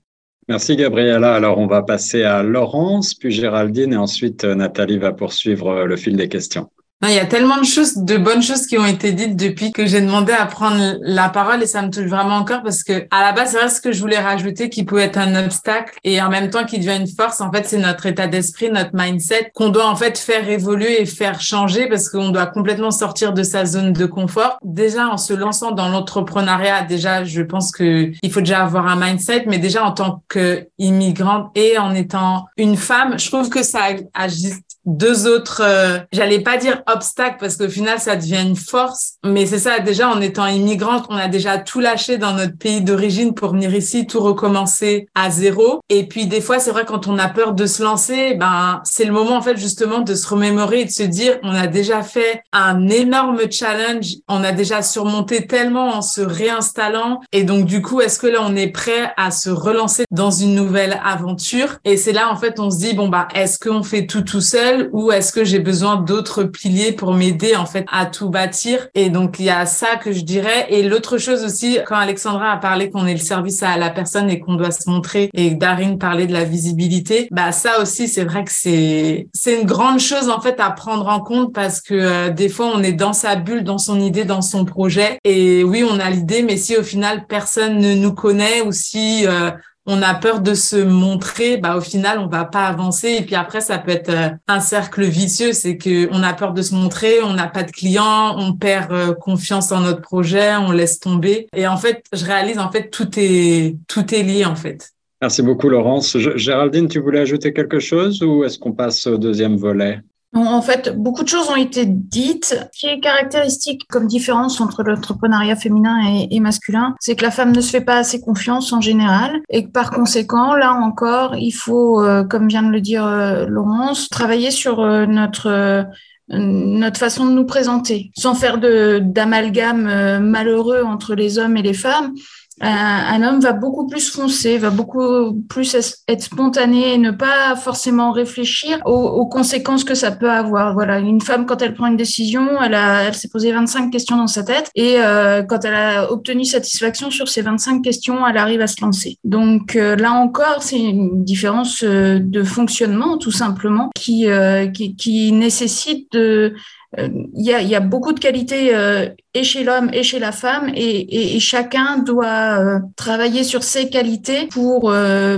Merci 0.50 0.75
Gabriella. 0.75 1.36
Alors 1.36 1.58
on 1.58 1.68
va 1.68 1.84
passer 1.84 2.24
à 2.24 2.44
Laurence, 2.44 3.13
puis 3.13 3.32
Géraldine 3.32 3.94
et 3.94 3.98
ensuite 3.98 4.44
Nathalie 4.44 4.98
va 4.98 5.13
poursuivre 5.13 5.86
le 5.86 5.96
fil 5.96 6.18
des 6.18 6.27
questions 6.27 6.70
il 7.10 7.15
y 7.15 7.19
a 7.19 7.25
tellement 7.25 7.57
de 7.57 7.65
choses, 7.65 7.98
de 7.98 8.17
bonnes 8.17 8.41
choses 8.41 8.65
qui 8.65 8.77
ont 8.77 8.86
été 8.86 9.12
dites 9.12 9.36
depuis 9.36 9.72
que 9.72 9.86
j'ai 9.86 10.01
demandé 10.01 10.31
à 10.31 10.45
prendre 10.45 10.98
la 11.01 11.29
parole 11.29 11.62
et 11.62 11.65
ça 11.65 11.81
me 11.81 11.89
touche 11.89 12.05
vraiment 12.05 12.36
encore 12.36 12.63
parce 12.63 12.83
que 12.83 13.07
à 13.12 13.22
la 13.24 13.31
base, 13.33 13.51
c'est 13.51 13.57
vrai 13.57 13.69
ce 13.69 13.81
que 13.81 13.91
je 13.91 14.00
voulais 14.00 14.19
rajouter 14.19 14.69
qui 14.69 14.86
peut 14.86 15.00
être 15.00 15.17
un 15.17 15.43
obstacle 15.43 15.98
et 16.03 16.22
en 16.22 16.29
même 16.29 16.50
temps 16.50 16.65
qui 16.65 16.79
devient 16.79 16.98
une 17.00 17.07
force. 17.07 17.41
En 17.41 17.51
fait, 17.51 17.65
c'est 17.67 17.77
notre 17.77 18.05
état 18.05 18.27
d'esprit, 18.27 18.69
notre 18.72 18.91
mindset 18.93 19.51
qu'on 19.53 19.69
doit 19.69 19.88
en 19.88 19.95
fait 19.95 20.17
faire 20.17 20.48
évoluer 20.50 21.01
et 21.01 21.05
faire 21.05 21.41
changer 21.41 21.88
parce 21.88 22.10
qu'on 22.10 22.29
doit 22.29 22.45
complètement 22.45 22.91
sortir 22.91 23.33
de 23.33 23.43
sa 23.43 23.65
zone 23.65 23.93
de 23.93 24.05
confort. 24.05 24.57
Déjà, 24.63 25.07
en 25.07 25.17
se 25.17 25.33
lançant 25.33 25.72
dans 25.72 25.89
l'entrepreneuriat, 25.89 26.83
déjà, 26.83 27.24
je 27.24 27.41
pense 27.41 27.72
que 27.72 28.12
il 28.22 28.31
faut 28.31 28.39
déjà 28.39 28.63
avoir 28.63 28.88
un 28.88 28.95
mindset, 28.95 29.45
mais 29.48 29.60
déjà 29.60 29.83
en 29.83 29.91
tant 29.91 30.24
qu'immigrante 30.29 31.51
et 31.55 31.77
en 31.77 31.93
étant 31.93 32.45
une 32.57 32.77
femme, 32.77 33.19
je 33.19 33.27
trouve 33.27 33.50
que 33.50 33.63
ça 33.63 33.79
agit 34.13 34.53
deux 34.85 35.27
autres, 35.27 35.61
euh, 35.63 35.99
j'allais 36.11 36.41
pas 36.41 36.57
dire 36.57 36.81
obstacles 36.87 37.37
parce 37.39 37.55
qu'au 37.55 37.69
final 37.69 37.99
ça 37.99 38.15
devient 38.15 38.41
une 38.41 38.55
force, 38.55 39.13
mais 39.23 39.45
c'est 39.45 39.59
ça 39.59 39.79
déjà 39.79 40.09
en 40.09 40.19
étant 40.19 40.45
immigrante, 40.45 41.05
on 41.09 41.15
a 41.15 41.27
déjà 41.27 41.57
tout 41.57 41.79
lâché 41.79 42.17
dans 42.17 42.33
notre 42.33 42.57
pays 42.57 42.81
d'origine 42.81 43.33
pour 43.33 43.53
venir 43.53 43.73
ici, 43.73 44.07
tout 44.07 44.19
recommencer 44.19 45.07
à 45.15 45.29
zéro. 45.29 45.79
Et 45.89 46.07
puis 46.07 46.27
des 46.27 46.41
fois 46.41 46.59
c'est 46.59 46.71
vrai 46.71 46.85
quand 46.85 47.07
on 47.07 47.17
a 47.17 47.29
peur 47.29 47.53
de 47.53 47.65
se 47.65 47.81
lancer, 47.81 48.35
ben 48.35 48.81
c'est 48.83 49.05
le 49.05 49.13
moment 49.13 49.37
en 49.37 49.41
fait 49.41 49.57
justement 49.57 49.99
de 49.99 50.15
se 50.15 50.27
remémorer 50.27 50.81
et 50.81 50.85
de 50.85 50.91
se 50.91 51.03
dire 51.03 51.39
on 51.43 51.55
a 51.55 51.67
déjà 51.67 52.03
fait 52.03 52.43
un 52.51 52.89
énorme 52.89 53.39
challenge, 53.49 54.15
on 54.27 54.43
a 54.43 54.51
déjà 54.51 54.81
surmonté 54.81 55.47
tellement 55.47 55.95
en 55.95 56.01
se 56.01 56.21
réinstallant. 56.21 57.21
Et 57.31 57.43
donc 57.43 57.65
du 57.65 57.81
coup 57.81 58.01
est-ce 58.01 58.19
que 58.19 58.27
là 58.27 58.39
on 58.41 58.55
est 58.55 58.67
prêt 58.67 59.13
à 59.15 59.31
se 59.31 59.49
relancer 59.49 60.03
dans 60.11 60.31
une 60.31 60.55
nouvelle 60.55 60.99
aventure? 61.05 61.77
Et 61.85 61.95
c'est 61.95 62.11
là 62.11 62.29
en 62.29 62.35
fait 62.35 62.59
on 62.59 62.69
se 62.69 62.79
dit 62.79 62.93
bon 62.93 63.07
bah 63.07 63.29
est-ce 63.33 63.57
qu'on 63.57 63.83
fait 63.83 64.07
tout 64.07 64.21
tout 64.21 64.41
seul? 64.41 64.73
Ou 64.92 65.12
est-ce 65.12 65.32
que 65.32 65.44
j'ai 65.44 65.60
besoin 65.60 65.98
d'autres 65.98 66.44
piliers 66.44 66.92
pour 66.92 67.13
m'aider 67.13 67.56
en 67.56 67.65
fait 67.65 67.86
à 67.92 68.06
tout 68.06 68.30
bâtir? 68.30 68.88
Et 68.96 69.10
donc 69.10 69.39
il 69.39 69.46
y 69.46 69.50
a 69.50 69.65
ça 69.65 69.96
que 69.96 70.12
je 70.12 70.22
dirais. 70.22 70.68
Et 70.70 70.84
l'autre 70.84 71.18
chose 71.18 71.44
aussi, 71.44 71.80
quand 71.86 71.96
Alexandra 71.96 72.51
a 72.51 72.58
parlé 72.58 72.89
qu'on 72.89 73.06
est 73.06 73.13
le 73.13 73.20
service 73.20 73.63
à 73.63 73.77
la 73.77 73.89
personne 73.89 74.30
et 74.30 74.39
qu'on 74.39 74.56
doit 74.56 74.72
se 74.72 74.89
montrer, 74.89 75.30
et 75.34 75.51
Darine 75.51 75.98
parlait 75.98 76.27
de 76.27 76.34
la 76.34 76.44
visibilité, 76.44 77.27
bah 77.32 77.51
ça 77.51 77.82
aussi 77.82 78.08
c'est 78.08 78.24
vrai 78.24 78.44
que 78.44 78.51
c'est 78.51 79.27
c'est 79.34 79.60
une 79.60 79.65
grande 79.65 80.00
chose 80.00 80.30
en 80.30 80.42
fait 80.42 80.60
à 80.60 80.72
prendre 80.72 81.08
en 81.08 81.20
compte 81.20 81.53
parce 81.53 81.82
que 81.82 81.94
euh, 81.94 82.30
des 82.30 82.50
fois 82.50 82.72
on 82.74 82.84
est 82.84 82.94
dans 82.94 83.13
sa 83.13 83.36
bulle, 83.36 83.63
dans 83.63 83.77
son 83.77 84.00
idée, 84.00 84.25
dans 84.25 84.42
son 84.42 84.65
projet. 84.65 85.20
Et 85.24 85.63
oui, 85.63 85.84
on 85.89 86.00
a 86.00 86.10
l'idée, 86.10 86.44
mais 86.44 86.58
si 86.58 86.75
au 86.77 86.84
final 86.84 87.25
personne 87.27 87.80
ne 87.80 87.94
nous 87.96 88.13
connaît 88.13 88.62
ou 88.62 88.72
si 88.72 89.25
euh, 89.27 89.51
on 89.85 90.01
a 90.01 90.13
peur 90.13 90.39
de 90.39 90.53
se 90.53 90.75
montrer, 90.75 91.57
bah 91.57 91.75
au 91.75 91.81
final 91.81 92.19
on 92.19 92.27
va 92.27 92.45
pas 92.45 92.67
avancer 92.67 93.17
et 93.19 93.21
puis 93.21 93.35
après 93.35 93.61
ça 93.61 93.77
peut 93.77 93.91
être 93.91 94.09
euh, 94.09 94.29
un 94.47 94.59
cercle 94.59 95.03
vicieux, 95.03 95.53
c'est 95.53 95.77
que 95.77 96.07
on 96.11 96.23
a 96.23 96.33
peur 96.33 96.53
de 96.53 96.61
se 96.61 96.73
montrer, 96.73 97.21
on 97.21 97.33
n'a 97.33 97.47
pas 97.47 97.63
de 97.63 97.71
clients, 97.71 98.35
on 98.37 98.53
perd 98.53 98.91
euh, 98.91 99.13
confiance 99.13 99.71
en 99.71 99.81
notre 99.81 100.01
projet, 100.01 100.55
on 100.55 100.71
laisse 100.71 100.99
tomber 100.99 101.47
et 101.55 101.67
en 101.67 101.77
fait 101.77 102.03
je 102.13 102.25
réalise 102.25 102.59
en 102.59 102.71
fait 102.71 102.89
tout 102.89 103.09
est 103.17 103.77
tout 103.87 104.13
est 104.13 104.23
lié 104.23 104.45
en 104.45 104.55
fait. 104.55 104.91
Merci 105.21 105.41
beaucoup 105.41 105.69
Laurence. 105.69 106.17
Géraldine, 106.35 106.87
tu 106.87 106.99
voulais 106.99 107.19
ajouter 107.19 107.53
quelque 107.53 107.79
chose 107.79 108.21
ou 108.21 108.43
est-ce 108.43 108.59
qu'on 108.59 108.73
passe 108.73 109.07
au 109.07 109.17
deuxième 109.17 109.55
volet? 109.55 109.99
En 110.33 110.61
fait, 110.61 110.95
beaucoup 110.95 111.23
de 111.23 111.29
choses 111.29 111.49
ont 111.49 111.55
été 111.55 111.85
dites. 111.85 112.57
Ce 112.71 112.79
qui 112.79 112.87
est 112.87 112.99
caractéristique 112.99 113.87
comme 113.87 114.07
différence 114.07 114.59
entre 114.61 114.83
l'entrepreneuriat 114.83 115.55
féminin 115.55 116.25
et, 116.29 116.39
masculin, 116.39 116.95
c'est 116.99 117.15
que 117.15 117.23
la 117.23 117.31
femme 117.31 117.51
ne 117.51 117.61
se 117.61 117.69
fait 117.69 117.81
pas 117.81 117.97
assez 117.97 118.19
confiance 118.19 118.73
en 118.73 118.81
général 118.81 119.41
et 119.49 119.65
que 119.65 119.71
par 119.71 119.91
conséquent, 119.91 120.55
là 120.55 120.73
encore, 120.73 121.35
il 121.35 121.51
faut, 121.51 122.03
euh, 122.03 122.23
comme 122.23 122.47
vient 122.47 122.63
de 122.63 122.71
le 122.71 122.81
dire 122.81 123.05
euh, 123.05 123.45
Laurence, 123.45 124.09
travailler 124.09 124.51
sur 124.51 124.79
euh, 124.79 125.05
notre 125.05 125.85
notre 126.29 126.97
façon 126.97 127.25
de 127.25 127.31
nous 127.31 127.45
présenter, 127.45 128.09
sans 128.17 128.33
faire 128.33 128.57
d'amalgame 128.57 130.19
malheureux 130.19 130.81
entre 130.81 131.15
les 131.15 131.37
hommes 131.37 131.57
et 131.57 131.61
les 131.61 131.73
femmes 131.73 132.13
un, 132.62 133.24
homme 133.24 133.39
va 133.39 133.53
beaucoup 133.53 133.88
plus 133.88 134.10
foncer, 134.10 134.57
va 134.57 134.69
beaucoup 134.69 135.33
plus 135.50 135.75
être 136.07 136.22
spontané 136.22 136.93
et 136.93 136.98
ne 136.98 137.12
pas 137.12 137.55
forcément 137.55 138.11
réfléchir 138.11 138.79
aux, 138.85 139.25
conséquences 139.27 139.83
que 139.83 139.96
ça 139.96 140.11
peut 140.11 140.29
avoir. 140.29 140.74
Voilà, 140.74 141.00
une 141.00 141.22
femme 141.22 141.46
quand 141.46 141.61
elle 141.61 141.74
prend 141.74 141.87
une 141.87 141.98
décision, 141.98 142.61
elle, 142.61 142.75
a, 142.75 143.03
elle 143.03 143.16
s'est 143.16 143.29
posé 143.29 143.51
25 143.51 143.89
questions 143.89 144.18
dans 144.18 144.27
sa 144.27 144.44
tête 144.44 144.70
et 144.75 144.96
euh, 144.98 145.44
quand 145.44 145.66
elle 145.66 145.74
a 145.74 146.11
obtenu 146.11 146.46
satisfaction 146.46 147.09
sur 147.09 147.27
ces 147.27 147.42
25 147.42 147.81
questions, 147.81 148.25
elle 148.27 148.37
arrive 148.37 148.61
à 148.61 148.68
se 148.68 148.81
lancer. 148.81 149.18
Donc 149.24 149.75
euh, 149.75 149.96
là 149.96 150.11
encore, 150.11 150.61
c'est 150.61 150.79
une 150.79 151.24
différence 151.24 151.83
euh, 151.83 152.20
de 152.22 152.44
fonctionnement 152.44 153.18
tout 153.18 153.31
simplement 153.31 153.89
qui, 153.96 154.27
qui, 154.74 154.96
qui 154.96 155.31
nécessite 155.31 156.11
de 156.11 156.33
euh, 156.44 156.53
il 156.98 157.29
y, 157.36 157.53
a, 157.53 157.62
y, 157.62 157.75
a, 157.75 157.79
beaucoup 157.79 158.14
de 158.14 158.20
qualités 158.20 158.75
euh, 158.75 159.10
et 159.34 159.44
chez 159.44 159.64
l'homme 159.64 159.90
et 159.94 160.03
chez 160.03 160.20
la 160.20 160.32
femme 160.32 160.72
et, 160.75 161.36
et, 161.36 161.40
chacun 161.40 161.98
doit 161.98 162.60
euh, 162.60 162.79
travailler 162.96 163.44
sur 163.44 163.64
ses 163.64 163.90
qualités 163.90 164.48
pour, 164.48 164.94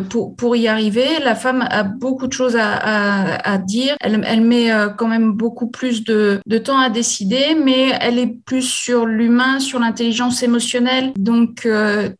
pour, 0.09 0.35
pour 0.35 0.55
y 0.55 0.67
arriver. 0.67 1.05
La 1.23 1.35
femme 1.35 1.65
a 1.69 1.83
beaucoup 1.83 2.27
de 2.27 2.33
choses 2.33 2.55
à, 2.55 2.73
à, 2.73 3.53
à 3.53 3.57
dire. 3.57 3.95
Elle, 4.01 4.21
elle 4.27 4.41
met 4.41 4.69
quand 4.97 5.07
même 5.07 5.31
beaucoup 5.31 5.67
plus 5.67 6.03
de, 6.03 6.39
de, 6.45 6.57
temps 6.57 6.77
à 6.77 6.89
décider, 6.89 7.55
mais 7.55 7.91
elle 8.01 8.19
est 8.19 8.35
plus 8.45 8.67
sur 8.67 9.05
l'humain, 9.05 9.59
sur 9.59 9.79
l'intelligence 9.79 10.43
émotionnelle. 10.43 11.13
Donc 11.17 11.67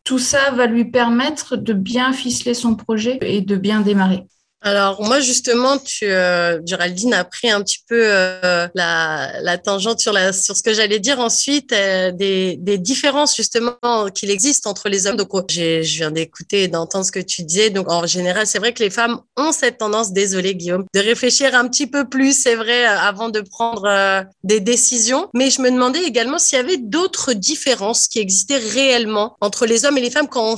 tout 0.04 0.20
ça 0.20 0.52
va 0.52 0.66
lui 0.66 0.86
permettre 0.86 1.58
de 1.58 1.74
bien 1.74 2.14
ficeler 2.14 2.54
son 2.54 2.76
projet 2.76 3.20
et 3.22 3.42
de 3.42 3.56
bien 3.56 3.82
démarrer. 3.82 4.26
Alors 4.66 5.04
moi 5.04 5.20
justement, 5.20 5.78
tu, 5.78 6.06
euh, 6.06 6.60
Géraldine 6.66 7.14
a 7.14 7.24
pris 7.24 7.52
un 7.52 7.62
petit 7.62 7.84
peu 7.88 8.00
euh, 8.02 8.68
la, 8.74 9.40
la, 9.40 9.58
tangente 9.60 10.00
sur, 10.00 10.12
la, 10.12 10.34
sur 10.34 10.58
ce 10.58 10.64
que 10.64 10.74
j'allais 10.74 10.98
dire 10.98 11.20
ensuite, 11.20 11.72
euh, 11.72 12.12
des, 12.12 12.58
des, 12.58 12.80
différences 12.80 13.36
justement 13.36 13.76
qu'il 14.16 14.32
existe 14.32 14.66
entre 14.66 14.90
les 14.90 15.06
hommes. 15.06 15.18
Donc 15.18 15.36
oh, 15.36 15.44
je 15.48 15.82
viens 15.82 16.10
d'écouter 16.10 16.64
et 16.64 16.68
d'entendre 16.68 17.06
ce 17.06 17.12
que 17.12 17.20
tu 17.20 17.44
disais. 17.44 17.70
Donc 17.70 17.92
en 17.92 18.08
général, 18.08 18.48
c'est 18.48 18.58
vrai 18.58 18.74
que 18.74 18.82
les 18.82 18.90
femmes 18.90 19.20
ont 19.38 19.52
cette 19.52 19.78
tendance, 19.78 20.14
désolé 20.14 20.56
Guillaume, 20.56 20.86
de 20.96 21.00
réfléchir 21.00 21.54
un 21.54 21.68
petit 21.68 21.86
peu 21.86 22.10
plus, 22.10 22.34
c'est 22.34 22.56
vrai, 22.56 22.88
euh, 22.88 23.00
avant 23.00 23.30
de 23.30 23.42
prendre 23.42 23.86
euh, 23.86 24.24
des 24.44 24.62
décisions. 24.62 25.30
Mais 25.36 25.52
je 25.52 25.62
me 25.62 25.70
demandais 25.70 26.04
également 26.04 26.40
s'il 26.40 26.58
y 26.58 26.62
avait 26.62 26.78
d'autres 26.78 27.34
différences 27.34 28.08
qui 28.08 28.18
existaient 28.18 28.58
réellement 28.58 29.36
entre 29.42 29.68
les 29.68 29.86
hommes 29.86 30.00
et 30.00 30.02
les 30.02 30.10
femmes 30.10 30.28
quand 30.28 30.54
on 30.54 30.58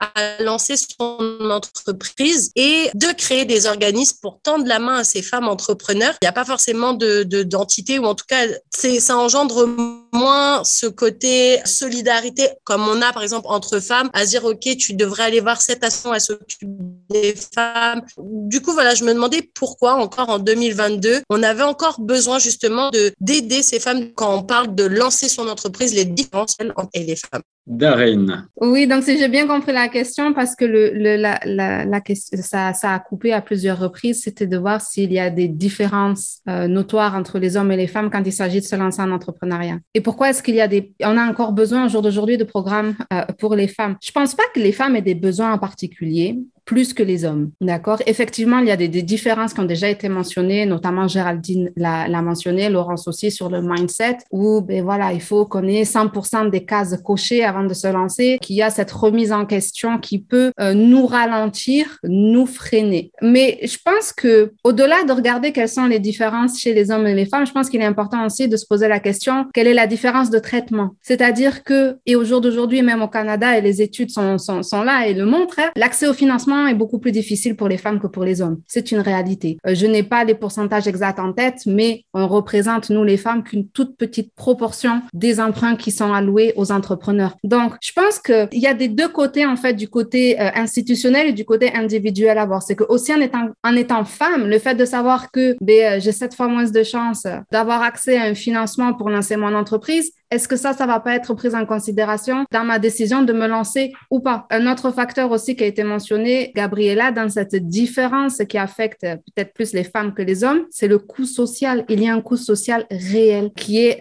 à 0.00 0.42
lancer 0.42 0.76
son 0.76 1.50
entreprise 1.50 2.52
et 2.56 2.90
de 2.94 3.12
créer 3.12 3.44
des 3.44 3.66
organismes 3.66 4.18
pour 4.20 4.40
tendre 4.42 4.66
la 4.66 4.78
main 4.78 4.96
à 4.96 5.04
ces 5.04 5.22
femmes 5.22 5.48
entrepreneurs. 5.48 6.14
Il 6.22 6.24
n'y 6.24 6.28
a 6.28 6.32
pas 6.32 6.44
forcément 6.44 6.92
de 6.92 7.22
d'entité 7.42 7.98
ou 7.98 8.04
en 8.04 8.14
tout 8.14 8.24
cas, 8.28 8.46
c'est 8.70 9.00
ça 9.00 9.16
engendre 9.16 9.66
moins 10.12 10.62
ce 10.64 10.86
côté 10.86 11.58
solidarité 11.64 12.48
comme 12.64 12.82
on 12.82 13.00
a 13.02 13.12
par 13.12 13.22
exemple 13.22 13.46
entre 13.48 13.80
femmes 13.80 14.10
à 14.12 14.24
dire 14.24 14.44
ok 14.44 14.76
tu 14.78 14.94
devrais 14.94 15.24
aller 15.24 15.40
voir 15.40 15.60
cette 15.60 15.84
action 15.84 16.12
à 16.12 16.20
s'occupe 16.20 16.68
des 17.08 17.34
femmes. 17.54 18.02
Du 18.18 18.60
coup 18.60 18.72
voilà 18.72 18.94
je 18.94 19.04
me 19.04 19.14
demandais 19.14 19.42
pourquoi 19.54 19.94
encore 19.94 20.28
en 20.28 20.38
2022 20.38 21.22
on 21.28 21.42
avait 21.42 21.62
encore 21.62 22.00
besoin 22.00 22.38
justement 22.38 22.90
de 22.90 23.12
d'aider 23.20 23.62
ces 23.62 23.80
femmes 23.80 24.12
quand 24.12 24.34
on 24.34 24.42
parle 24.42 24.74
de 24.74 24.84
lancer 24.84 25.28
son 25.28 25.48
entreprise 25.48 25.94
les 25.94 26.04
différences 26.04 26.56
entre 26.76 26.90
les 26.94 27.16
femmes. 27.16 27.42
Darine. 27.70 28.48
Oui, 28.56 28.88
donc 28.88 29.04
si 29.04 29.16
j'ai 29.16 29.28
bien 29.28 29.46
compris 29.46 29.72
la 29.72 29.88
question, 29.88 30.32
parce 30.34 30.56
que 30.56 30.64
le, 30.64 30.90
la, 31.16 31.38
la, 31.44 31.84
la, 31.84 32.00
question, 32.00 32.36
ça, 32.42 32.72
ça 32.72 32.94
a 32.94 32.98
coupé 32.98 33.32
à 33.32 33.40
plusieurs 33.40 33.78
reprises, 33.78 34.22
c'était 34.24 34.48
de 34.48 34.56
voir 34.56 34.80
s'il 34.80 35.12
y 35.12 35.20
a 35.20 35.30
des 35.30 35.46
différences 35.46 36.40
euh, 36.48 36.66
notoires 36.66 37.14
entre 37.14 37.38
les 37.38 37.56
hommes 37.56 37.70
et 37.70 37.76
les 37.76 37.86
femmes 37.86 38.10
quand 38.10 38.22
il 38.24 38.32
s'agit 38.32 38.60
de 38.60 38.66
se 38.66 38.74
lancer 38.74 39.00
en 39.02 39.12
entrepreneuriat. 39.12 39.78
Et 39.94 39.99
pourquoi 40.00 40.30
est-ce 40.30 40.42
qu'il 40.42 40.54
y 40.54 40.60
a 40.60 40.68
des... 40.68 40.92
On 41.02 41.16
a 41.16 41.24
encore 41.24 41.52
besoin 41.52 41.86
au 41.86 41.88
jour 41.88 42.02
d'aujourd'hui 42.02 42.36
de 42.36 42.44
programmes 42.44 42.94
euh, 43.12 43.22
pour 43.38 43.54
les 43.54 43.68
femmes? 43.68 43.96
Je 44.02 44.10
pense 44.12 44.34
pas 44.34 44.42
que 44.54 44.60
les 44.60 44.72
femmes 44.72 44.96
aient 44.96 45.02
des 45.02 45.14
besoins 45.14 45.52
en 45.52 45.58
particulier 45.58 46.38
plus 46.70 46.94
que 46.94 47.02
les 47.02 47.24
hommes. 47.24 47.50
D'accord? 47.60 48.00
Effectivement, 48.06 48.60
il 48.60 48.68
y 48.68 48.70
a 48.70 48.76
des, 48.76 48.88
différences 48.88 49.54
qui 49.54 49.60
ont 49.60 49.64
déjà 49.76 49.88
été 49.88 50.08
mentionnées, 50.08 50.66
notamment 50.66 51.08
Géraldine 51.08 51.72
l'a 51.76 52.22
mentionné, 52.22 52.68
Laurence 52.68 53.08
aussi 53.08 53.32
sur 53.32 53.48
le 53.50 53.60
mindset, 53.60 54.18
où 54.30 54.60
ben 54.60 54.84
voilà, 54.84 55.12
il 55.12 55.20
faut 55.20 55.46
qu'on 55.46 55.66
ait 55.66 55.82
100% 55.82 56.48
des 56.48 56.64
cases 56.64 56.96
cochées 57.04 57.42
avant 57.44 57.64
de 57.64 57.74
se 57.74 57.88
lancer, 57.88 58.38
qu'il 58.40 58.54
y 58.54 58.62
a 58.62 58.70
cette 58.70 58.92
remise 58.92 59.32
en 59.32 59.46
question 59.46 59.98
qui 59.98 60.20
peut 60.20 60.52
euh, 60.60 60.72
nous 60.72 61.06
ralentir, 61.06 61.98
nous 62.04 62.46
freiner. 62.46 63.10
Mais 63.20 63.58
je 63.64 63.78
pense 63.84 64.12
que 64.12 64.52
au-delà 64.62 65.02
de 65.02 65.12
regarder 65.12 65.50
quelles 65.50 65.68
sont 65.68 65.86
les 65.86 65.98
différences 65.98 66.60
chez 66.60 66.72
les 66.72 66.92
hommes 66.92 67.08
et 67.08 67.14
les 67.14 67.26
femmes, 67.26 67.46
je 67.46 67.52
pense 67.52 67.68
qu'il 67.68 67.80
est 67.80 67.92
important 67.94 68.24
aussi 68.24 68.46
de 68.46 68.56
se 68.56 68.66
poser 68.66 68.86
la 68.86 69.00
question 69.00 69.46
quelle 69.54 69.66
est 69.66 69.74
la 69.74 69.88
différence 69.88 70.30
de 70.30 70.38
traitement? 70.38 70.90
C'est-à-dire 71.02 71.64
que, 71.64 71.96
et 72.06 72.14
au 72.16 72.24
jour 72.24 72.40
d'aujourd'hui, 72.40 72.82
même 72.82 73.02
au 73.02 73.08
Canada, 73.08 73.58
et 73.58 73.60
les 73.60 73.82
études 73.82 74.10
sont, 74.10 74.38
sont, 74.38 74.62
sont 74.62 74.82
là 74.82 75.06
et 75.08 75.14
le 75.14 75.24
montrent, 75.24 75.58
hein, 75.58 75.70
l'accès 75.76 76.06
au 76.06 76.12
financement 76.12 76.59
est 76.66 76.74
beaucoup 76.74 76.98
plus 76.98 77.12
difficile 77.12 77.56
pour 77.56 77.68
les 77.68 77.78
femmes 77.78 78.00
que 78.00 78.06
pour 78.06 78.24
les 78.24 78.42
hommes. 78.42 78.60
C'est 78.66 78.92
une 78.92 79.00
réalité. 79.00 79.58
Euh, 79.66 79.74
je 79.74 79.86
n'ai 79.86 80.02
pas 80.02 80.24
les 80.24 80.34
pourcentages 80.34 80.86
exacts 80.86 81.18
en 81.18 81.32
tête, 81.32 81.62
mais 81.66 82.04
on 82.14 82.26
représente, 82.26 82.90
nous 82.90 83.04
les 83.04 83.16
femmes, 83.16 83.42
qu'une 83.42 83.68
toute 83.68 83.96
petite 83.96 84.34
proportion 84.34 85.02
des 85.12 85.40
emprunts 85.40 85.76
qui 85.76 85.90
sont 85.90 86.12
alloués 86.12 86.52
aux 86.56 86.72
entrepreneurs. 86.72 87.36
Donc, 87.44 87.74
je 87.80 87.92
pense 87.92 88.18
qu'il 88.18 88.48
y 88.60 88.66
a 88.66 88.74
des 88.74 88.88
deux 88.88 89.08
côtés, 89.08 89.46
en 89.46 89.56
fait, 89.56 89.74
du 89.74 89.88
côté 89.88 90.40
euh, 90.40 90.50
institutionnel 90.54 91.28
et 91.28 91.32
du 91.32 91.44
côté 91.44 91.74
individuel 91.74 92.38
à 92.38 92.46
voir. 92.46 92.62
C'est 92.62 92.76
que 92.76 92.84
aussi 92.88 93.12
en 93.14 93.20
étant, 93.20 93.48
en 93.64 93.76
étant 93.76 94.04
femme, 94.04 94.46
le 94.46 94.58
fait 94.58 94.74
de 94.74 94.84
savoir 94.84 95.30
que 95.30 95.56
ben, 95.60 95.98
euh, 95.98 96.00
j'ai 96.00 96.12
sept 96.12 96.34
fois 96.34 96.48
moins 96.48 96.64
de 96.64 96.82
chances 96.82 97.26
d'avoir 97.50 97.82
accès 97.82 98.16
à 98.16 98.24
un 98.24 98.34
financement 98.34 98.94
pour 98.94 99.10
lancer 99.10 99.36
mon 99.36 99.54
entreprise, 99.54 100.12
est-ce 100.30 100.46
que 100.46 100.56
ça, 100.56 100.72
ça 100.72 100.86
va 100.86 101.00
pas 101.00 101.14
être 101.14 101.34
pris 101.34 101.54
en 101.54 101.66
considération 101.66 102.44
dans 102.52 102.64
ma 102.64 102.78
décision 102.78 103.22
de 103.22 103.32
me 103.32 103.46
lancer 103.46 103.92
ou 104.10 104.20
pas? 104.20 104.46
Un 104.50 104.70
autre 104.70 104.90
facteur 104.90 105.30
aussi 105.30 105.56
qui 105.56 105.64
a 105.64 105.66
été 105.66 105.82
mentionné, 105.82 106.52
Gabriella, 106.54 107.10
dans 107.10 107.28
cette 107.28 107.56
différence 107.56 108.38
qui 108.48 108.58
affecte 108.58 109.00
peut-être 109.00 109.52
plus 109.54 109.72
les 109.72 109.84
femmes 109.84 110.14
que 110.14 110.22
les 110.22 110.44
hommes, 110.44 110.62
c'est 110.70 110.88
le 110.88 110.98
coût 110.98 111.24
social. 111.24 111.84
Il 111.88 112.02
y 112.02 112.08
a 112.08 112.14
un 112.14 112.20
coût 112.20 112.36
social 112.36 112.86
réel 112.90 113.50
qui 113.56 113.84
est 113.84 114.00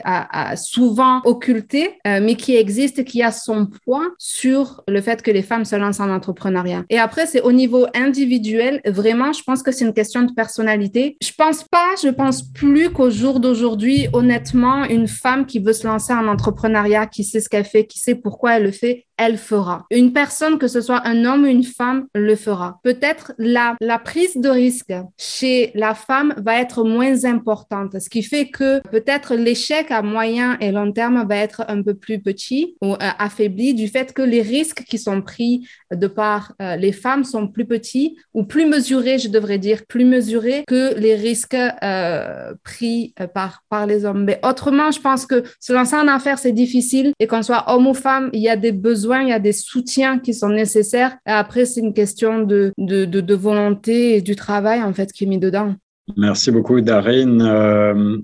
souvent 0.56 1.22
occulté, 1.26 1.98
euh, 2.08 2.20
mais 2.22 2.36
qui 2.36 2.56
existe, 2.56 3.04
qui 3.04 3.24
a 3.24 3.32
son 3.32 3.68
poids 3.86 4.08
sur 4.18 4.84
le 4.88 5.02
fait 5.02 5.22
que 5.22 5.32
les 5.32 5.42
femmes 5.42 5.66
se 5.66 5.76
lancent 5.76 6.00
en 6.00 6.10
entrepreneuriat. 6.10 6.84
Et 6.90 7.00
après, 7.00 7.26
c'est 7.26 7.42
au 7.42 7.52
niveau 7.52 7.86
individuel, 7.96 8.82
vraiment, 8.86 9.34
je 9.34 9.44
pense 9.44 9.64
que 9.64 9.72
c'est 9.72 9.86
une 9.86 9.94
question 9.94 10.24
de 10.24 10.34
personnalité. 10.34 11.18
Je 11.22 11.32
pense 11.38 11.64
pas, 11.64 11.88
je 12.02 12.10
pense 12.10 12.44
plus 12.44 12.90
qu'au 12.92 13.10
jour 13.10 13.40
d'aujourd'hui, 13.40 14.08
honnêtement, 14.14 14.84
une 14.84 15.08
femme 15.08 15.46
qui 15.46 15.60
veut 15.60 15.74
se 15.74 15.88
lancer 15.88 16.14
entrepreneuriat, 16.28 17.08
qui 17.08 17.24
sait 17.24 17.40
ce 17.40 17.50
qu'elle 17.50 17.66
fait, 17.66 17.86
qui 17.86 18.00
sait 18.00 18.16
pourquoi 18.16 18.58
elle 18.58 18.64
le 18.64 18.72
fait, 18.72 19.08
elle 19.20 19.38
fera. 19.38 19.86
Une 19.92 20.14
personne, 20.14 20.58
que 20.58 20.68
ce 20.68 20.82
soit 20.82 21.06
un 21.06 21.26
homme 21.26 21.44
ou 21.44 21.48
une 21.48 21.64
femme, 21.64 22.08
le 22.16 22.36
fera. 22.36 22.80
Peut-être 22.84 23.34
la, 23.38 23.76
la 23.82 24.00
prise 24.00 24.38
de 24.38 24.50
risque 24.50 24.94
chez 25.18 25.72
la 25.76 25.94
femme 25.94 26.34
va 26.38 26.60
être 26.60 26.84
moins 26.84 27.26
importante, 27.26 28.00
ce 28.00 28.10
qui 28.10 28.24
fait 28.24 28.48
que 28.50 28.80
peut-être 28.90 29.36
l'échec 29.36 29.92
à 29.92 30.02
moyen 30.02 30.58
et 30.60 30.72
long 30.72 30.92
terme 30.92 31.28
va 31.28 31.36
être 31.36 31.66
un 31.68 31.84
peu 31.84 31.94
plus 31.94 32.20
petit 32.20 32.76
ou 32.82 32.94
euh, 32.94 32.98
affaibli 33.00 33.74
du 33.74 33.88
fait 33.88 34.14
que 34.14 34.22
les 34.22 34.42
risques 34.42 34.84
qui 34.86 34.98
sont 34.98 35.22
pris 35.22 35.68
de 35.94 36.08
par 36.08 36.54
euh, 36.62 36.78
les 36.78 36.94
femmes 36.94 37.26
sont 37.26 37.48
plus 37.48 37.66
petits 37.66 38.18
ou 38.34 38.44
plus 38.44 38.66
mesurés, 38.66 39.20
je 39.20 39.28
devrais 39.28 39.58
dire, 39.58 39.86
plus 39.86 40.06
mesurés 40.06 40.64
que 40.68 40.98
les 40.98 41.16
risques 41.16 41.58
euh, 41.84 42.54
pris 42.64 43.14
par, 43.34 43.64
par 43.70 43.86
les 43.86 44.06
hommes. 44.06 44.24
Mais 44.24 44.40
autrement, 44.44 44.92
je 44.92 45.02
pense 45.02 45.26
que 45.26 45.44
se 45.60 45.74
lancer 45.74 45.96
en 45.96 46.08
affaires, 46.08 46.40
c'est 46.40 46.54
difficile 46.54 47.12
et 47.20 47.28
qu'on 47.28 47.44
soit 47.44 47.66
homme 47.68 47.88
ou 47.88 47.94
femme, 47.94 48.30
il 48.34 48.42
y 48.42 48.50
a 48.50 48.56
des 48.56 48.72
besoins 48.72 49.09
il 49.18 49.30
y 49.30 49.34
a 49.34 49.40
des 49.40 49.52
soutiens 49.54 50.20
qui 50.20 50.34
sont 50.34 50.50
nécessaires. 50.50 51.18
Et 51.28 51.32
après, 51.32 51.66
c'est 51.66 51.82
une 51.82 51.94
question 51.94 52.42
de, 52.42 52.72
de, 52.78 53.06
de, 53.06 53.34
volonté 53.36 54.16
et 54.16 54.22
du 54.22 54.36
travail, 54.36 54.82
en 54.84 54.94
fait, 54.94 55.12
qui 55.12 55.24
est 55.24 55.28
mis 55.28 55.40
dedans. 55.40 55.76
Merci 56.18 56.52
beaucoup, 56.52 56.82
Darine. 56.82 57.42
Euh, 57.42 58.18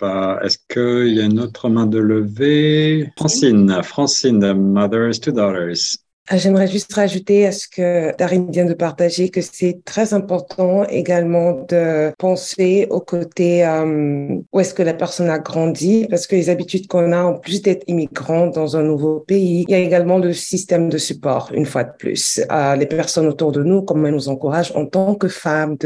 va... 0.00 0.40
Est-ce 0.42 0.58
qu'il 0.68 1.14
y 1.14 1.20
a 1.20 1.24
une 1.24 1.40
autre 1.40 1.68
main 1.68 1.86
de 1.86 1.98
levée? 1.98 3.10
Francine, 3.16 3.82
Francine, 3.82 4.52
Mothers 4.54 5.20
to 5.20 5.32
Daughters. 5.32 5.98
Ah, 6.28 6.36
j'aimerais 6.36 6.68
juste 6.68 6.92
rajouter 6.92 7.46
à 7.46 7.52
ce 7.52 7.66
que 7.66 8.16
Darine 8.16 8.48
vient 8.48 8.64
de 8.64 8.74
partager 8.74 9.28
que 9.28 9.40
c'est 9.40 9.80
très 9.84 10.14
important 10.14 10.84
également 10.84 11.64
de 11.68 12.12
penser 12.16 12.86
au 12.90 13.00
côté 13.00 13.66
euh, 13.66 14.36
où 14.52 14.60
est-ce 14.60 14.72
que 14.72 14.84
la 14.84 14.94
personne 14.94 15.28
a 15.28 15.40
grandi 15.40 16.06
parce 16.08 16.28
que 16.28 16.36
les 16.36 16.48
habitudes 16.48 16.86
qu'on 16.86 17.10
a 17.10 17.24
en 17.24 17.34
plus 17.34 17.60
d'être 17.60 17.82
immigrant 17.88 18.46
dans 18.46 18.76
un 18.76 18.84
nouveau 18.84 19.18
pays, 19.18 19.64
il 19.66 19.72
y 19.72 19.74
a 19.74 19.80
également 19.80 20.18
le 20.18 20.32
système 20.32 20.88
de 20.88 20.96
support 20.96 21.50
une 21.54 21.66
fois 21.66 21.82
de 21.82 21.92
plus. 21.98 22.40
Euh, 22.52 22.76
les 22.76 22.86
personnes 22.86 23.26
autour 23.26 23.50
de 23.50 23.64
nous, 23.64 23.82
comment 23.82 24.06
elles 24.06 24.14
nous 24.14 24.28
encouragent 24.28 24.72
en 24.76 24.86
tant 24.86 25.16
que 25.16 25.26
femmes 25.26 25.76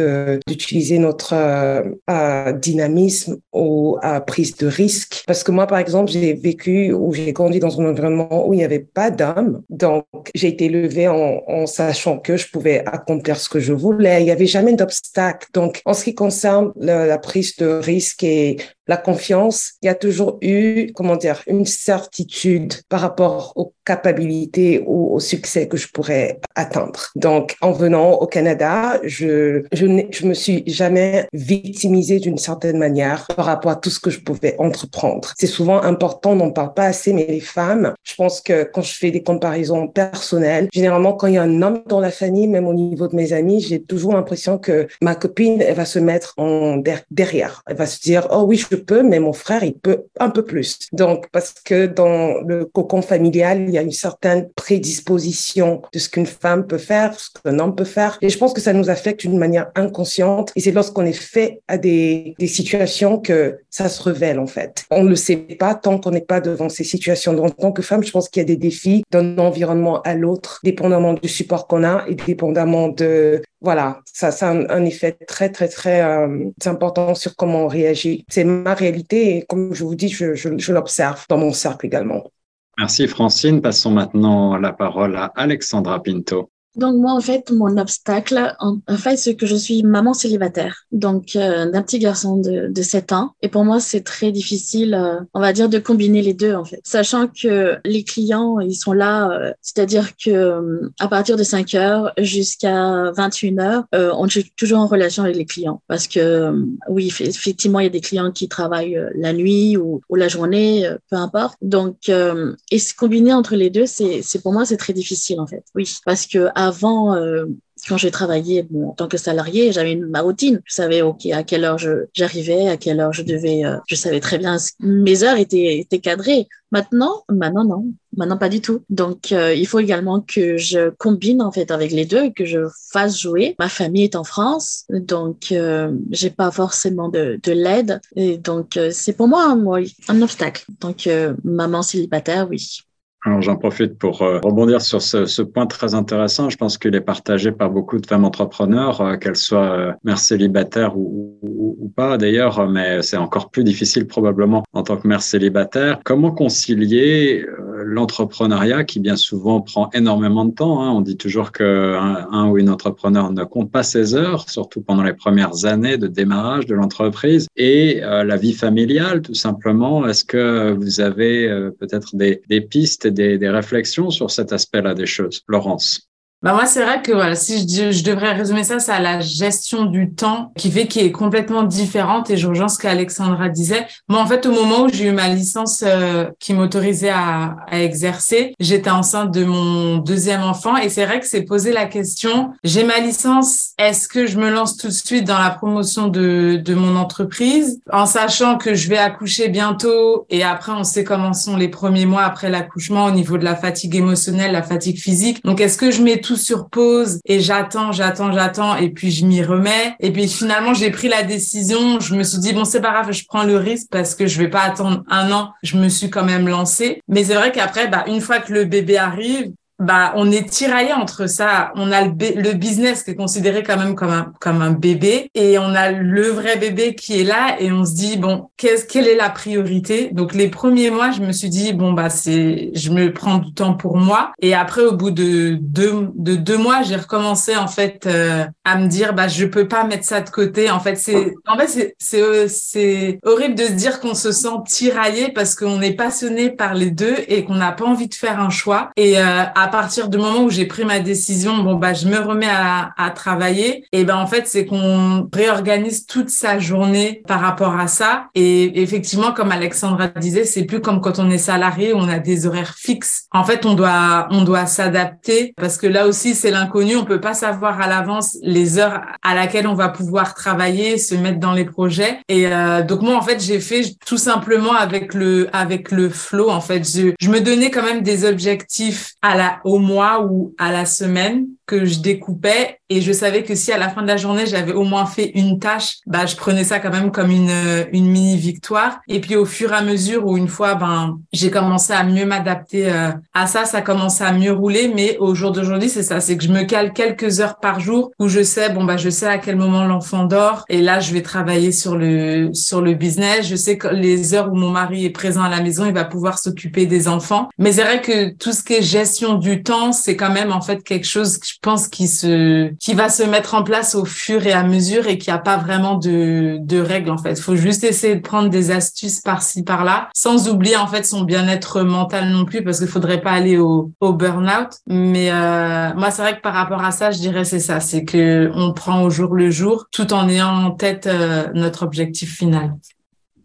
d'utiliser 0.47 0.99
notre 0.99 1.33
euh, 1.33 2.53
dynamisme 2.53 3.39
ou 3.55 3.97
prise 4.27 4.55
de 4.57 4.67
risque. 4.67 5.25
Parce 5.27 5.43
que 5.43 5.51
moi, 5.51 5.67
par 5.67 5.79
exemple, 5.79 6.11
j'ai 6.11 6.35
vécu 6.35 6.93
ou 6.93 7.15
j'ai 7.15 7.33
grandi 7.33 7.59
dans 7.59 7.81
un 7.81 7.89
environnement 7.89 8.47
où 8.47 8.53
il 8.53 8.59
n'y 8.59 8.65
avait 8.65 8.81
pas 8.81 9.11
d'hommes. 9.11 9.63
Donc, 9.71 10.26
j'ai 10.35 10.49
été 10.49 10.67
élevée 10.67 11.09
en, 11.09 11.67
sachant 11.67 12.19
que 12.19 12.37
je 12.37 12.49
pouvais 12.51 12.85
accomplir 12.87 13.37
ce 13.37 13.49
que 13.49 13.61
je 13.61 13.73
voulais. 13.73 14.23
Il 14.23 14.25
n'y 14.25 14.31
avait 14.31 14.47
jamais 14.47 14.75
d'obstacle. 14.75 15.49
Donc, 15.53 15.83
en 15.85 15.95
ce 15.95 16.05
qui 16.05 16.15
concerne 16.15 16.73
la 16.77 17.19
prise 17.19 17.57
de 17.57 17.67
risque 17.67 18.23
et 18.25 18.57
la 18.89 18.97
confiance, 18.97 19.73
il 19.83 19.87
y 19.87 19.89
a 19.89 19.95
toujours 19.95 20.39
eu, 20.43 20.93
comment 20.95 21.17
dire, 21.17 21.43
une 21.47 21.67
certitude 21.67 22.75
par 22.89 23.01
rapport 23.01 23.53
aux 23.57 23.73
capacités 23.85 24.83
ou 24.87 25.15
au 25.15 25.21
succès 25.21 25.69
que 25.69 25.77
je 25.77 25.89
pourrais 25.89 26.39
atteindre. 26.55 27.09
Donc, 27.17 27.57
en 27.61 27.73
venant 27.73 28.13
au 28.13 28.27
Canada, 28.27 29.01
je, 29.03 29.65
je, 29.73 29.87
je 30.11 30.27
me 30.27 30.35
suis 30.35 30.63
jamais 30.67 31.27
victimisée 31.33 32.21
d'une 32.21 32.39
certaine 32.39 32.79
manière 32.79 33.27
par 33.37 33.47
rapport 33.47 33.73
à 33.73 33.77
tout 33.77 33.91
ce 33.91 34.01
que 34.01 34.11
je 34.11 34.21
pouvais 34.21 34.55
entreprendre. 34.59 35.33
C'est 35.37 35.47
souvent 35.47 35.83
important, 35.83 36.33
on 36.33 36.37
n'en 36.37 36.51
parle 36.51 36.75
pas 36.75 36.85
assez, 36.85 37.13
mais 37.13 37.27
les 37.27 37.41
femmes, 37.41 37.95
je 38.05 38.15
pense 38.15 38.41
que 38.41 38.65
quand 38.65 38.83
je 38.83 38.95
fais 38.95 39.11
des 39.11 39.23
comparaisons 39.23 39.89
personnelles, 39.89 40.69
généralement, 40.73 41.13
quand 41.13 41.27
il 41.27 41.35
y 41.35 41.39
a 41.39 41.43
un 41.43 41.63
homme 41.63 41.83
dans 41.87 42.01
la 42.01 42.11
famille, 42.11 42.47
même 42.47 42.67
au 42.67 42.75
niveau 42.75 43.09
de 43.09 43.17
mes 43.17 43.33
amis, 43.33 43.61
j'ai 43.61 43.83
toujours 43.83 44.13
l'impression 44.13 44.59
que 44.59 44.87
ma 45.03 45.15
copine, 45.15 45.61
elle 45.61 45.75
va 45.75 45.85
se 45.85 45.99
mettre 45.99 46.35
en 46.37 46.81
derrière. 47.11 47.63
Elle 47.67 47.77
va 47.77 47.87
se 47.87 48.01
dire, 48.01 48.29
oh 48.31 48.45
oui, 48.47 48.57
je 48.57 48.76
peux, 48.85 49.03
mais 49.03 49.21
mon 49.21 49.33
frère, 49.33 49.65
il 49.65 49.75
peut 49.75 50.05
un 50.19 50.31
peu 50.31 50.45
plus. 50.45 50.79
Donc, 50.93 51.29
parce 51.33 51.55
que 51.65 51.87
dans 51.87 52.41
le 52.47 52.65
cocon 52.65 53.03
familial, 53.03 53.63
il 53.63 53.71
y 53.71 53.79
a 53.79 53.83
une 53.83 53.93
certaine 53.93 54.49
prédisposition 54.55 55.83
de 55.93 55.99
ce 55.99 56.09
qu'une 56.09 56.27
femme 56.27 56.67
peut 56.67 56.79
faire, 56.79 57.19
ce 57.19 57.29
qu'un 57.31 57.59
homme 57.59 57.75
peut 57.75 57.85
faire. 57.85 58.19
Et 58.23 58.29
je 58.29 58.39
pense 58.39 58.53
que 58.53 58.61
ça 58.61 58.73
nous 58.73 58.91
affecte 58.91 59.21
d'une 59.21 59.39
manière 59.39 59.71
inconsciente. 59.75 60.53
Et 60.57 60.61
c'est 60.61 60.73
lorsqu'on 60.73 61.05
est 61.05 61.13
fait 61.13 61.61
à 61.69 61.79
des, 61.79 62.35
des 62.39 62.47
situations 62.47 63.19
que 63.19 63.59
ça 63.71 63.89
se 63.89 64.03
révèle, 64.03 64.39
en 64.39 64.47
fait. 64.47 64.85
On 64.91 65.03
ne 65.03 65.11
le 65.11 65.17
sait 65.17 65.37
pas 65.37 65.75
tant 65.75 65.99
qu'on 65.99 66.11
n'est 66.11 66.21
pas 66.21 66.41
devant 66.41 66.69
ces 66.69 66.85
situations. 66.85 67.33
Donc, 67.33 67.47
en 67.47 67.51
tant 67.51 67.73
que 67.73 67.83
femme, 67.83 68.03
je 68.03 68.11
pense 68.11 68.29
qu'il 68.29 68.41
y 68.41 68.45
a 68.45 68.47
des 68.47 68.57
défis 68.57 69.05
d'un 69.11 69.39
environnement 69.39 70.03
à 70.03 70.15
l'autre, 70.15 70.61
dépendamment 70.65 71.15
du 71.15 71.29
support 71.29 71.67
qu'on 71.67 71.85
a 71.85 72.05
et 72.09 72.15
dépendamment 72.15 72.89
de, 72.89 73.43
voilà, 73.67 74.01
ça, 74.05 74.31
ça 74.31 74.51
a 74.51 74.53
un, 74.53 74.85
effet 74.85 75.19
très, 75.27 75.51
très, 75.51 75.67
très 75.67 76.01
euh, 76.01 76.51
important 76.67 77.17
sur 77.17 77.35
comment 77.35 77.65
on 77.65 77.67
réagit. 77.67 78.25
C'est 78.29 78.45
ma 78.45 78.75
réalité 78.75 79.39
et 79.39 79.43
comme 79.43 79.75
je 79.75 79.83
vous 79.83 79.97
dis, 79.97 80.09
je, 80.09 80.37
je 80.37 80.73
l'observe 80.73 81.25
dans 81.29 81.37
mon 81.37 81.53
cercle 81.53 81.85
également. 81.85 82.31
Merci 82.79 83.09
Francine. 83.09 83.61
Passons 83.61 83.91
maintenant 83.91 84.57
la 84.57 84.73
parole 84.73 85.17
à 85.17 85.33
Alexandra 85.35 86.01
Pinto. 86.01 86.53
Donc 86.77 86.97
moi, 86.97 87.13
en 87.13 87.21
fait, 87.21 87.51
mon 87.51 87.79
obstacle, 87.79 88.55
en, 88.61 88.79
fait, 88.97 89.17
c'est 89.17 89.35
que 89.35 89.47
je 89.47 89.57
suis 89.57 89.83
maman 89.83 90.13
célibataire, 90.13 90.85
donc 90.93 91.35
euh, 91.35 91.71
d'un 91.71 91.83
petit 91.83 91.99
garçon 91.99 92.37
de, 92.37 92.69
de 92.69 92.83
7 92.83 93.13
ans. 93.13 93.33
Et 93.41 93.49
pour 93.49 93.65
moi, 93.65 93.81
c'est 93.81 94.03
très 94.03 94.31
difficile, 94.31 94.95
euh, 94.95 95.21
on 95.33 95.41
va 95.41 95.55
dire, 95.55 95.71
de 95.71 95.79
combiner 95.79 96.21
les 96.21 96.35
deux, 96.35 96.55
en 96.55 96.65
fait. 96.65 96.81
Sachant 96.85 97.29
que 97.29 97.77
les 97.85 98.05
clients, 98.05 98.61
ils 98.61 98.75
sont 98.75 98.93
là, 98.93 99.31
euh, 99.31 99.53
c'est-à-dire 99.63 100.11
que 100.23 100.83
à 101.01 101.09
partir 101.09 101.37
de 101.37 101.43
5 101.43 101.75
heures 101.75 102.13
jusqu'à 102.19 103.11
21 103.17 103.59
heures, 103.59 103.85
on 103.93 104.27
est 104.27 104.55
toujours 104.57 104.81
en 104.81 104.87
relation 104.87 105.25
avec 105.25 105.37
les 105.37 105.47
clients. 105.47 105.83
Parce 105.89 106.07
que 106.07 106.53
oui, 106.89 107.07
effectivement, 107.21 107.81
il 107.81 107.85
y 107.85 107.87
a 107.87 107.91
des 107.91 108.01
clients 108.01 108.33
qui 108.33 108.49
travaillent 108.49 109.01
la 109.15 109.33
nuit 109.33 109.77
ou, 109.77 110.03
ou 110.11 110.15
la 110.15 110.29
journée, 110.29 110.89
peu 111.11 111.17
importe. 111.17 111.57
Donc, 111.63 112.09
et 112.09 112.79
se 112.79 112.95
combiner 112.95 113.33
entre 113.33 113.57
les 113.57 113.71
deux, 113.71 113.87
c'est 113.87 114.43
pour 114.43 114.53
moi, 114.53 114.67
c'est 114.67 114.77
très 114.77 114.93
difficile, 114.93 115.41
en 115.41 115.47
fait. 115.47 115.65
Oui, 115.75 115.91
parce 116.05 116.27
que 116.27 116.49
avant, 116.67 117.15
euh, 117.15 117.47
quand 117.89 117.97
j'ai 117.97 118.11
travaillé 118.11 118.67
en 118.75 118.93
tant 118.93 119.09
que 119.09 119.17
salarié, 119.17 119.73
j'avais 119.73 119.97
ma 119.97 120.21
routine. 120.23 120.61
Je 120.65 120.75
savais 120.75 121.03
ok 121.03 121.27
à 121.27 121.43
quelle 121.43 121.65
heure 121.65 121.79
j'arrivais, 122.15 122.69
à 122.69 122.77
quelle 122.77 123.01
heure 123.01 123.13
je 123.13 123.23
devais. 123.23 123.65
Euh, 123.65 123.77
je 123.87 123.95
savais 123.95 124.21
très 124.21 124.39
bien 124.39 124.57
mes 124.81 125.23
heures 125.23 125.37
étaient, 125.39 125.79
étaient 125.79 126.01
cadrées. 126.01 126.49
Maintenant, 126.73 127.23
maintenant 127.29 127.65
non, 127.65 127.87
maintenant 128.17 128.39
pas 128.39 128.49
du 128.49 128.61
tout. 128.61 128.83
Donc 128.91 129.31
euh, 129.31 129.55
il 129.55 129.67
faut 129.67 129.79
également 129.79 130.21
que 130.21 130.57
je 130.57 130.91
combine 130.91 131.41
en 131.43 131.53
fait 131.53 131.71
avec 131.71 131.93
les 131.93 132.07
deux, 132.07 132.31
que 132.31 132.45
je 132.45 132.61
fasse 132.91 133.19
jouer. 133.19 133.55
Ma 133.59 133.69
famille 133.69 134.05
est 134.05 134.17
en 134.17 134.25
France, 134.25 134.85
donc 134.91 135.53
euh, 135.53 135.93
j'ai 136.11 136.31
pas 136.31 136.51
forcément 136.51 137.09
de, 137.09 137.39
de 137.43 137.53
l'aide. 137.53 138.01
Et 138.17 138.37
donc 138.39 138.79
c'est 138.91 139.13
pour 139.13 139.29
moi, 139.29 139.55
moi 139.55 139.81
un 140.09 140.23
obstacle. 140.23 140.65
Donc 140.81 141.09
maman 141.45 141.83
célibataire, 141.83 142.49
oui. 142.51 142.81
Alors 143.27 143.43
j'en 143.43 143.57
profite 143.57 143.99
pour 143.99 144.23
euh, 144.23 144.39
rebondir 144.39 144.81
sur 144.81 145.03
ce, 145.03 145.27
ce, 145.27 145.43
point 145.43 145.67
très 145.67 145.95
intéressant. 145.95 146.49
Je 146.49 146.57
pense 146.57 146.79
qu'il 146.79 146.95
est 146.95 147.01
partagé 147.01 147.51
par 147.51 147.71
beaucoup 147.71 147.99
de 147.99 148.07
femmes 148.07 148.25
entrepreneurs, 148.25 149.01
euh, 149.01 149.17
qu'elles 149.17 149.35
soient 149.35 149.73
euh, 149.73 149.93
mères 150.05 150.21
célibataires 150.21 150.97
ou, 150.97 151.37
ou, 151.43 151.77
ou 151.81 151.89
pas 151.89 152.19
d'ailleurs, 152.19 152.69
mais 152.69 153.03
c'est 153.03 153.17
encore 153.17 153.51
plus 153.51 153.65
difficile 153.65 154.07
probablement 154.07 154.63
en 154.73 154.85
tant 154.85 154.97
que 154.97 155.09
mère 155.09 155.23
célibataire. 155.23 155.99
Comment 156.05 156.31
concilier 156.31 157.45
l'entrepreneuriat 157.87 158.85
qui 158.85 159.01
bien 159.01 159.17
souvent 159.17 159.61
prend 159.61 159.91
énormément 159.93 160.45
de 160.45 160.53
temps. 160.53 160.83
Hein. 160.83 160.91
On 160.91 161.01
dit 161.01 161.17
toujours 161.17 161.53
qu'un 161.53 162.27
un 162.31 162.49
ou 162.49 162.59
une 162.59 162.69
entrepreneur 162.69 163.33
ne 163.33 163.45
compte 163.45 163.71
pas 163.71 163.83
ses 163.83 164.15
heures, 164.15 164.49
surtout 164.51 164.81
pendant 164.81 165.03
les 165.03 165.15
premières 165.15 165.65
années 165.65 165.97
de 165.97 166.09
démarrage 166.09 166.67
de 166.67 166.75
l'entreprise, 166.75 167.47
et 167.57 168.03
euh, 168.03 168.25
la 168.25 168.37
vie 168.37 168.53
familiale, 168.53 169.23
tout 169.23 169.35
simplement. 169.35 170.07
Est-ce 170.07 170.25
que 170.25 170.73
vous 170.73 171.01
avez 171.01 171.49
euh, 171.49 171.71
peut-être 171.71 172.17
des, 172.17 172.61
pistes 172.61 173.07
des, 173.07 173.39
des 173.39 173.49
réflexions 173.49 174.11
sur 174.11 174.31
cet 174.31 174.53
aspect-là 174.53 174.95
des 174.95 175.07
choses, 175.07 175.43
Laurence 175.49 176.09
bah 176.43 176.53
moi, 176.53 176.67
c'est 176.67 176.83
vrai 176.83 177.01
que 177.03 177.13
voilà, 177.13 177.35
si 177.35 177.67
je, 177.67 177.91
je 177.91 178.05
devrais 178.05 178.33
résumer 178.33 178.63
ça, 178.63 178.79
c'est 178.79 178.93
à 178.93 179.01
la 179.01 179.21
gestion 179.21 179.87
du 179.87 180.13
temps 180.13 180.53
qui 180.57 180.71
fait 180.71 180.87
qui 180.87 181.01
est 181.01 181.11
complètement 181.11 181.63
différente. 181.63 182.31
Et 182.31 182.37
je 182.37 182.47
rejoins 182.47 182.69
ce 182.69 182.79
qu'Alexandra 182.79 183.49
disait. 183.49 183.87
Moi, 184.09 184.21
en 184.21 184.27
fait, 184.27 184.45
au 184.45 184.53
moment 184.53 184.83
où 184.83 184.89
j'ai 184.89 185.07
eu 185.07 185.13
ma 185.13 185.29
licence 185.29 185.83
euh, 185.85 186.27
qui 186.39 186.53
m'autorisait 186.53 187.11
à, 187.11 187.57
à, 187.69 187.81
exercer, 187.81 188.55
j'étais 188.61 188.91
enceinte 188.91 189.33
de 189.33 189.45
mon 189.45 189.97
deuxième 189.97 190.43
enfant. 190.43 190.77
Et 190.77 190.91
c'est 190.91 191.07
vrai 191.07 191.21
que 191.21 191.27
c'est 191.27 191.43
poser 191.43 191.73
la 191.73 191.87
question, 191.87 192.53
j'ai 192.65 192.85
ma 192.85 192.99
licence, 192.99 193.71
est-ce 193.79 194.07
que 194.07 194.27
je 194.27 194.39
me 194.39 194.51
lance 194.51 194.77
tout 194.77 194.89
de 194.89 194.93
suite 194.93 195.25
dans 195.25 195.39
la 195.39 195.51
promotion 195.51 196.09
de, 196.09 196.61
de 196.63 196.75
mon 196.75 196.97
entreprise? 196.97 197.81
En 197.91 198.05
sachant 198.05 198.59
que 198.59 198.75
je 198.75 198.89
vais 198.89 198.99
accoucher 198.99 199.49
bientôt 199.49 200.27
et 200.29 200.43
après, 200.43 200.73
on 200.73 200.85
sait 200.85 201.03
comment 201.03 201.33
sont 201.33 201.57
les 201.57 201.69
premiers 201.69 202.07
mois 202.07 202.23
après 202.23 202.51
l'accouchement 202.51 203.07
au 203.07 203.11
niveau 203.11 203.39
de 203.39 203.45
la 203.45 203.57
fatigue 203.57 203.97
émotionnelle, 203.97 204.53
la 204.53 204.63
fatigue 204.63 204.99
physique. 204.99 205.43
Donc, 205.45 205.61
est-ce 205.61 205.79
que 205.79 205.91
je 205.91 206.03
mets 206.03 206.21
tout 206.27 206.37
sur 206.37 206.69
pause 206.69 207.21
et 207.25 207.41
j'attends, 207.41 207.93
j'attends, 207.93 208.33
j'attends 208.33 208.77
et 208.77 208.91
puis 208.91 209.11
je 209.11 209.25
m'y 209.25 209.43
remets. 209.43 209.95
Et 210.01 210.13
puis 210.13 210.29
finalement, 210.29 210.75
j'ai 210.75 210.91
pris 210.91 211.09
la 211.09 211.23
décision. 211.23 212.01
Je 212.01 212.15
me 212.15 212.23
suis 212.23 212.39
dit, 212.39 212.53
bon, 212.53 212.65
c'est 212.65 212.81
pas 212.81 212.91
grave, 212.91 213.13
je 213.13 213.25
prends 213.27 213.45
le 213.45 213.57
risque 213.57 213.89
parce 213.91 214.15
que 214.15 214.27
je 214.27 214.39
vais 214.39 214.49
pas 214.49 214.63
attendre 214.63 215.05
un 215.09 215.31
an. 215.31 215.53
Je 215.63 215.77
me 215.77 215.89
suis 215.89 216.11
quand 216.11 216.25
même 216.25 216.49
lancée. 216.49 217.01
Mais 217.09 217.25
c'est 217.25 217.35
vrai 217.35 217.53
qu'après, 217.53 217.89
bah, 217.89 218.05
une 218.09 218.21
fois 218.21 218.41
que 218.41 218.53
le 218.53 218.65
bébé 218.65 218.97
arrive, 218.97 219.53
bah, 219.79 220.13
on 220.17 220.31
est 220.31 220.49
tiraillé 220.49 220.93
entre 220.93 221.29
ça. 221.29 221.73
On 221.75 221.93
a 221.93 222.03
le, 222.03 222.13
le, 222.41 222.53
business 222.55 223.03
qui 223.03 223.11
est 223.11 223.15
considéré 223.15 223.63
quand 223.63 223.77
même 223.77 223.95
comme 223.95 224.11
un, 224.11 224.33
comme 224.41 224.63
un 224.63 224.71
bébé 224.71 225.31
et 225.35 225.59
on 225.59 225.75
a 225.75 225.91
le 225.91 226.29
vrai 226.29 226.57
bébé 226.57 226.95
qui 226.95 227.21
est 227.21 227.25
là 227.25 227.57
et 227.61 227.71
on 227.71 227.85
se 227.85 227.95
dit, 227.95 228.17
bon, 228.17 228.49
qu'est-ce, 228.57 228.87
quelle 228.87 229.07
est 229.07 229.17
la 229.17 229.29
priorité? 229.29 230.11
Donc, 230.13 230.35
les 230.35 230.49
premiers 230.49 230.91
mois, 230.91 231.11
je 231.11 231.21
me 231.21 231.33
suis 231.33 231.51
dit, 231.51 231.75
bon, 231.75 231.93
bah, 231.93 232.09
c'est, 232.09 232.71
je 232.75 232.91
me 232.91 233.13
prends 233.13 233.39
du 233.39 233.53
temps 233.53 233.75
pour 233.75 233.99
moi. 233.99 234.33
Et 234.41 234.55
après, 234.55 234.83
au 234.83 234.93
bout 234.93 235.11
de 235.11 235.59
deux, 235.61 236.09
de 236.15 236.37
deux 236.37 236.57
mois, 236.57 236.83
j'ai 236.83 236.97
recommencé, 236.97 237.55
en 237.57 237.69
fait, 237.69 238.07
euh, 238.07 238.47
à 238.65 238.79
me 238.79 238.89
dire, 238.89 239.13
bah, 239.13 239.29
je 239.29 239.45
peux 239.45 239.69
pas 239.69 239.85
mettre 239.85 240.05
ça 240.05 240.23
de 240.23 240.31
côté. 240.31 240.71
En 240.71 240.81
fait, 240.81 240.97
c'est, 240.97 241.35
en 241.47 241.59
fait, 241.59 241.69
c'est, 241.69 241.95
c'est, 241.99 242.49
c'est 242.49 243.19
horrible 243.25 243.55
de 243.55 243.65
se 243.65 243.73
dire 243.73 244.01
qu'on 244.01 244.15
se 244.15 244.33
sent 244.33 244.49
tiraillé 244.67 245.33
parce 245.33 245.55
qu'on 245.55 245.83
est 245.83 245.95
passionné 245.95 246.51
par 246.51 246.73
les 246.73 246.91
deux 246.91 247.17
et 247.29 247.45
qu'on 247.45 247.57
n'a 247.57 247.73
pas 247.73 247.85
envie 247.85 248.09
de 248.09 248.15
faire 248.15 248.41
un 248.41 248.51
choix. 248.51 248.91
Et, 248.97 249.19
euh, 249.19 249.43
à 249.67 249.69
partir 249.69 250.09
du 250.09 250.17
moment 250.17 250.45
où 250.45 250.51
j'ai 250.51 250.65
pris 250.67 250.85
ma 250.85 251.01
décision, 251.01 251.59
bon 251.59 251.75
bah 251.75 251.93
je 251.93 252.07
me 252.07 252.21
remets 252.21 252.47
à, 252.49 252.93
à 252.97 253.11
travailler. 253.11 253.85
Et 253.91 254.05
ben 254.05 254.17
en 254.17 254.29
fait 254.29 254.47
c'est 254.47 254.65
qu'on 254.65 255.29
réorganise 255.33 256.07
toute 256.07 256.31
sa 256.31 256.61
journée 256.61 257.23
par 257.27 257.41
rapport 257.41 257.77
à 257.77 257.89
ça. 257.89 258.29
Et 258.37 258.81
effectivement, 258.81 259.33
comme 259.33 259.51
Alexandra 259.51 260.07
disait, 260.07 260.45
c'est 260.45 260.63
plus 260.63 260.81
comme 260.81 261.01
quand 261.01 261.19
on 261.19 261.29
est 261.31 261.39
salarié, 261.39 261.95
on 261.95 262.09
a 262.09 262.21
des 262.21 262.47
horaires 262.47 262.77
fixes. 262.77 263.25
En 263.33 263.43
fait, 263.43 263.67
on 263.67 263.75
doit 263.75 264.29
on 264.31 264.43
doit 264.43 264.67
s'adapter 264.67 265.53
parce 265.57 265.79
que 265.79 265.89
là 265.89 266.07
aussi 266.07 266.37
c'est 266.37 266.53
l'inconnu. 266.53 266.95
On 266.95 267.05
peut 267.05 267.21
pas 267.21 267.35
savoir 267.35 267.81
à 267.81 267.89
l'avance 267.89 268.39
les 268.43 268.79
heures 268.79 269.01
à 269.25 269.35
laquelle 269.35 269.67
on 269.67 269.75
va 269.75 269.89
pouvoir 269.89 270.35
travailler, 270.35 270.97
se 270.97 271.17
mettre 271.17 271.41
dans 271.41 271.53
les 271.53 271.65
projets. 271.65 272.21
Et 272.29 272.47
euh, 272.47 272.83
donc 272.83 273.03
moi 273.03 273.17
en 273.17 273.23
fait 273.23 273.41
j'ai 273.41 273.59
fait 273.59 273.83
tout 274.07 274.19
simplement 274.19 274.75
avec 274.75 275.13
le 275.13 275.49
avec 275.53 275.91
le 275.91 276.09
flow. 276.09 276.51
En 276.51 276.61
fait, 276.61 276.89
je, 276.89 277.15
je 277.21 277.31
me 277.31 277.41
donnais 277.41 277.73
quand 277.73 277.83
même 277.83 278.03
des 278.03 278.25
objectifs 278.25 279.15
à 279.23 279.37
la 279.37 279.56
au 279.65 279.79
mois 279.79 280.25
ou 280.25 280.55
à 280.59 280.73
la 280.73 280.85
semaine 280.85 281.47
que 281.67 281.85
je 281.85 281.99
découpais 281.99 282.79
et 282.89 283.01
je 283.01 283.13
savais 283.13 283.43
que 283.43 283.57
si 283.57 283.73
à 283.73 283.79
la 283.79 283.89
fin 283.89 284.03
de 284.03 284.07
la 284.07 284.17
journée 284.17 284.47
j'avais 284.47 284.73
au 284.73 284.85
moins 284.85 285.07
fait 285.07 285.33
une 285.35 285.59
tâche, 285.59 285.97
bah 286.07 286.25
je 286.25 286.37
prenais 286.37 286.63
ça 286.63 286.79
quand 286.79 286.91
même 286.91 287.11
comme 287.11 287.31
une 287.31 287.51
une 287.93 288.09
mini 288.09 288.37
victoire. 288.37 289.01
Et 289.09 289.21
puis 289.21 289.35
au 289.35 289.45
fur 289.45 289.73
et 289.73 289.77
à 289.77 289.83
mesure 289.83 290.25
où 290.27 290.37
une 290.37 290.47
fois 290.47 290.77
ben 290.77 291.19
j'ai 291.33 291.51
commencé 291.51 291.93
à 291.93 292.05
mieux 292.05 292.25
m'adapter 292.25 292.93
euh, 292.93 293.11
à 293.35 293.47
ça, 293.49 293.65
ça 293.65 293.83
commençait 293.83 294.25
à 294.25 294.33
mieux 294.33 294.53
rouler. 294.53 294.93
Mais 294.95 295.17
au 295.19 295.35
jour 295.35 295.51
d'aujourd'hui 295.51 295.89
c'est 295.89 296.05
ça, 296.05 296.21
c'est 296.21 296.37
que 296.37 296.45
je 296.45 296.53
me 296.53 296.63
cale 296.63 296.93
quelques 296.93 297.41
heures 297.41 297.59
par 297.59 297.81
jour 297.81 298.13
où 298.21 298.29
je 298.29 298.43
sais 298.43 298.71
bon 298.71 298.85
bah 298.85 298.97
je 298.97 299.11
sais 299.11 299.27
à 299.27 299.39
quel 299.39 299.57
moment 299.57 299.85
l'enfant 299.85 300.25
dort 300.25 300.65
et 300.69 300.81
là 300.81 301.01
je 301.01 301.13
vais 301.13 301.23
travailler 301.23 301.73
sur 301.73 301.97
le 301.97 302.51
sur 302.55 302.81
le 302.81 302.95
business. 302.95 303.49
Je 303.49 303.57
sais 303.57 303.77
que 303.77 303.89
les 303.89 304.35
heures 304.35 304.53
où 304.53 304.55
mon 304.55 304.71
mari 304.71 305.05
est 305.05 305.11
présent 305.11 305.43
à 305.43 305.49
la 305.49 305.61
maison, 305.61 305.85
il 305.87 305.93
va 305.93 306.05
pouvoir 306.05 306.39
s'occuper 306.39 306.87
des 306.87 307.09
enfants. 307.09 307.49
Mais 307.59 307.73
c'est 307.73 307.83
vrai 307.83 308.01
que 308.01 308.31
tout 308.31 308.53
ce 308.53 308.63
qui 308.63 308.75
est 308.75 308.83
gestion 308.83 309.35
du 309.35 309.46
temps, 309.55 309.93
c'est 309.93 310.17
quand 310.17 310.31
même 310.31 310.53
en 310.53 310.61
fait 310.61 310.83
quelque 310.83 311.07
chose 311.07 311.39
que 311.39 311.47
je 311.47 311.55
pense 311.63 311.89
qui 311.89 312.09
se 312.09 312.73
qui 312.79 312.95
va 312.95 313.09
se 313.09 313.23
mettre 313.23 313.55
en 313.55 313.63
place 313.63 313.95
au 313.95 314.05
fur 314.05 314.47
et 314.47 314.53
à 314.53 314.63
mesure 314.63 315.07
et 315.07 315.19
qui 315.19 315.31
a 315.31 315.39
pas 315.39 315.57
vraiment 315.57 315.97
de 315.97 316.59
de 316.61 316.81
règles 316.81 317.11
en 317.11 317.19
fait. 317.19 317.39
Faut 317.41 317.57
juste 317.57 317.85
essayer 317.85 318.17
de 318.17 318.21
prendre 318.21 318.49
des 318.49 318.71
astuces 318.71 319.21
par-ci 319.21 319.63
par-là, 319.63 320.09
sans 320.15 320.49
oublier 320.49 320.77
en 320.77 320.87
fait 320.87 321.05
son 321.05 321.23
bien-être 321.23 321.83
mental 321.83 322.29
non 322.29 322.45
plus 322.45 322.63
parce 322.63 322.79
qu'il 322.79 322.89
faudrait 322.89 323.21
pas 323.21 323.33
aller 323.33 323.59
au 323.59 323.93
au 324.01 324.13
burn-out. 324.13 324.69
Mais 324.87 325.31
euh, 325.31 325.93
moi 325.95 326.11
c'est 326.11 326.23
vrai 326.23 326.37
que 326.37 326.43
par 326.43 326.55
rapport 326.55 326.85
à 326.85 326.91
ça, 326.91 327.11
je 327.11 327.19
dirais 327.19 327.45
c'est 327.45 327.61
ça, 327.61 327.81
c'est 327.81 328.05
que 328.05 328.51
on 328.55 328.73
prend 328.73 329.03
au 329.03 329.11
jour 329.11 329.35
le 329.35 329.51
jour 329.51 329.87
tout 329.93 330.13
en 330.13 330.29
ayant 330.29 330.49
en 330.49 330.71
tête 330.71 331.07
euh, 331.07 331.49
notre 331.55 331.83
objectif 331.83 332.37
final 332.37 332.75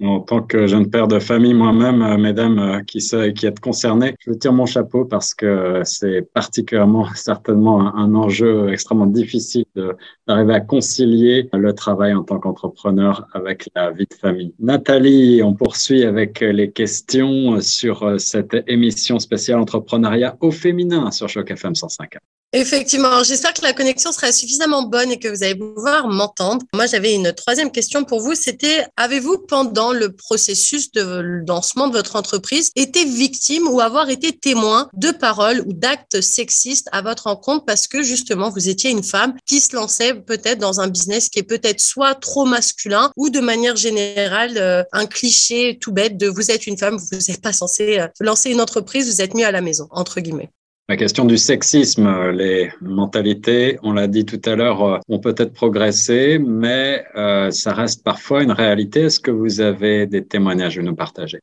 en 0.01 0.19
tant 0.19 0.41
que 0.41 0.67
jeune 0.67 0.89
père 0.89 1.07
de 1.07 1.19
famille 1.19 1.53
moi-même, 1.53 2.01
euh, 2.01 2.17
mesdames 2.17 2.59
euh, 2.59 2.81
qui, 2.81 2.99
qui 3.35 3.45
êtes 3.45 3.59
concernées, 3.59 4.15
je 4.19 4.31
tire 4.31 4.53
mon 4.53 4.65
chapeau 4.65 5.05
parce 5.05 5.33
que 5.33 5.81
c'est 5.83 6.21
particulièrement 6.33 7.07
certainement 7.15 7.95
un, 7.95 8.13
enjeu 8.15 8.71
extrêmement 8.71 9.05
difficile 9.05 9.65
d'arriver 10.27 10.53
à 10.53 10.59
concilier 10.59 11.49
le 11.53 11.73
travail 11.73 12.13
en 12.13 12.23
tant 12.23 12.39
qu'entrepreneur 12.39 13.27
avec 13.33 13.69
la 13.75 13.91
vie 13.91 14.07
de 14.09 14.13
famille. 14.13 14.53
Nathalie, 14.59 15.41
on 15.43 15.53
poursuit 15.53 16.03
avec 16.03 16.39
les 16.41 16.71
questions 16.71 17.61
sur 17.61 18.03
euh, 18.03 18.17
cette 18.17 18.55
émission 18.67 19.19
spéciale 19.19 19.59
entrepreneuriat 19.59 20.37
au 20.41 20.51
féminin 20.51 21.11
sur 21.11 21.29
Choc 21.29 21.51
FM 21.51 21.75
105. 21.75 22.17
Effectivement, 22.53 23.23
j'espère 23.23 23.53
que 23.53 23.61
la 23.61 23.71
connexion 23.71 24.11
sera 24.11 24.33
suffisamment 24.33 24.83
bonne 24.83 25.09
et 25.09 25.19
que 25.19 25.29
vous 25.29 25.41
allez 25.41 25.55
pouvoir 25.55 26.09
m'entendre. 26.09 26.65
Moi, 26.73 26.85
j'avais 26.85 27.13
une 27.13 27.31
troisième 27.31 27.71
question 27.71 28.03
pour 28.03 28.19
vous. 28.19 28.35
C'était, 28.35 28.85
avez-vous, 28.97 29.37
pendant 29.47 29.93
le 29.93 30.11
processus 30.11 30.91
de 30.91 31.21
lancement 31.47 31.87
de 31.87 31.93
votre 31.93 32.17
entreprise, 32.17 32.71
été 32.75 33.05
victime 33.05 33.69
ou 33.69 33.79
avoir 33.79 34.09
été 34.09 34.37
témoin 34.37 34.89
de 34.93 35.11
paroles 35.11 35.63
ou 35.65 35.71
d'actes 35.71 36.19
sexistes 36.19 36.89
à 36.91 37.01
votre 37.01 37.27
rencontre 37.27 37.63
parce 37.63 37.87
que 37.87 38.03
justement, 38.03 38.49
vous 38.49 38.67
étiez 38.67 38.89
une 38.89 39.03
femme 39.03 39.33
qui 39.45 39.61
se 39.61 39.73
lançait 39.73 40.13
peut-être 40.13 40.59
dans 40.59 40.81
un 40.81 40.89
business 40.89 41.29
qui 41.29 41.39
est 41.39 41.43
peut-être 41.43 41.79
soit 41.79 42.15
trop 42.15 42.43
masculin 42.43 43.11
ou 43.15 43.29
de 43.29 43.39
manière 43.39 43.77
générale 43.77 44.57
euh, 44.57 44.83
un 44.91 45.05
cliché 45.05 45.77
tout 45.79 45.93
bête 45.93 46.17
de 46.17 46.27
vous 46.27 46.51
êtes 46.51 46.67
une 46.67 46.77
femme, 46.77 46.97
vous 46.97 47.17
n'êtes 47.29 47.41
pas 47.41 47.53
censé 47.53 47.99
euh, 47.99 48.07
lancer 48.19 48.51
une 48.51 48.59
entreprise, 48.59 49.07
vous 49.07 49.21
êtes 49.21 49.35
mieux 49.35 49.45
à 49.45 49.51
la 49.51 49.61
maison, 49.61 49.87
entre 49.91 50.19
guillemets. 50.19 50.51
La 50.89 50.97
question 50.97 51.25
du 51.25 51.37
sexisme, 51.37 52.31
les 52.31 52.71
mentalités, 52.81 53.77
on 53.81 53.93
l'a 53.93 54.07
dit 54.07 54.25
tout 54.25 54.41
à 54.43 54.55
l'heure, 54.55 54.83
euh, 54.83 54.99
ont 55.07 55.19
peut-être 55.19 55.53
progressé, 55.53 56.37
mais 56.37 57.05
euh, 57.15 57.49
ça 57.51 57.73
reste 57.73 58.03
parfois 58.03 58.43
une 58.43 58.51
réalité. 58.51 59.01
Est-ce 59.01 59.19
que 59.19 59.31
vous 59.31 59.61
avez 59.61 60.05
des 60.05 60.25
témoignages 60.25 60.77
à 60.77 60.81
nous 60.81 60.95
partager? 60.95 61.39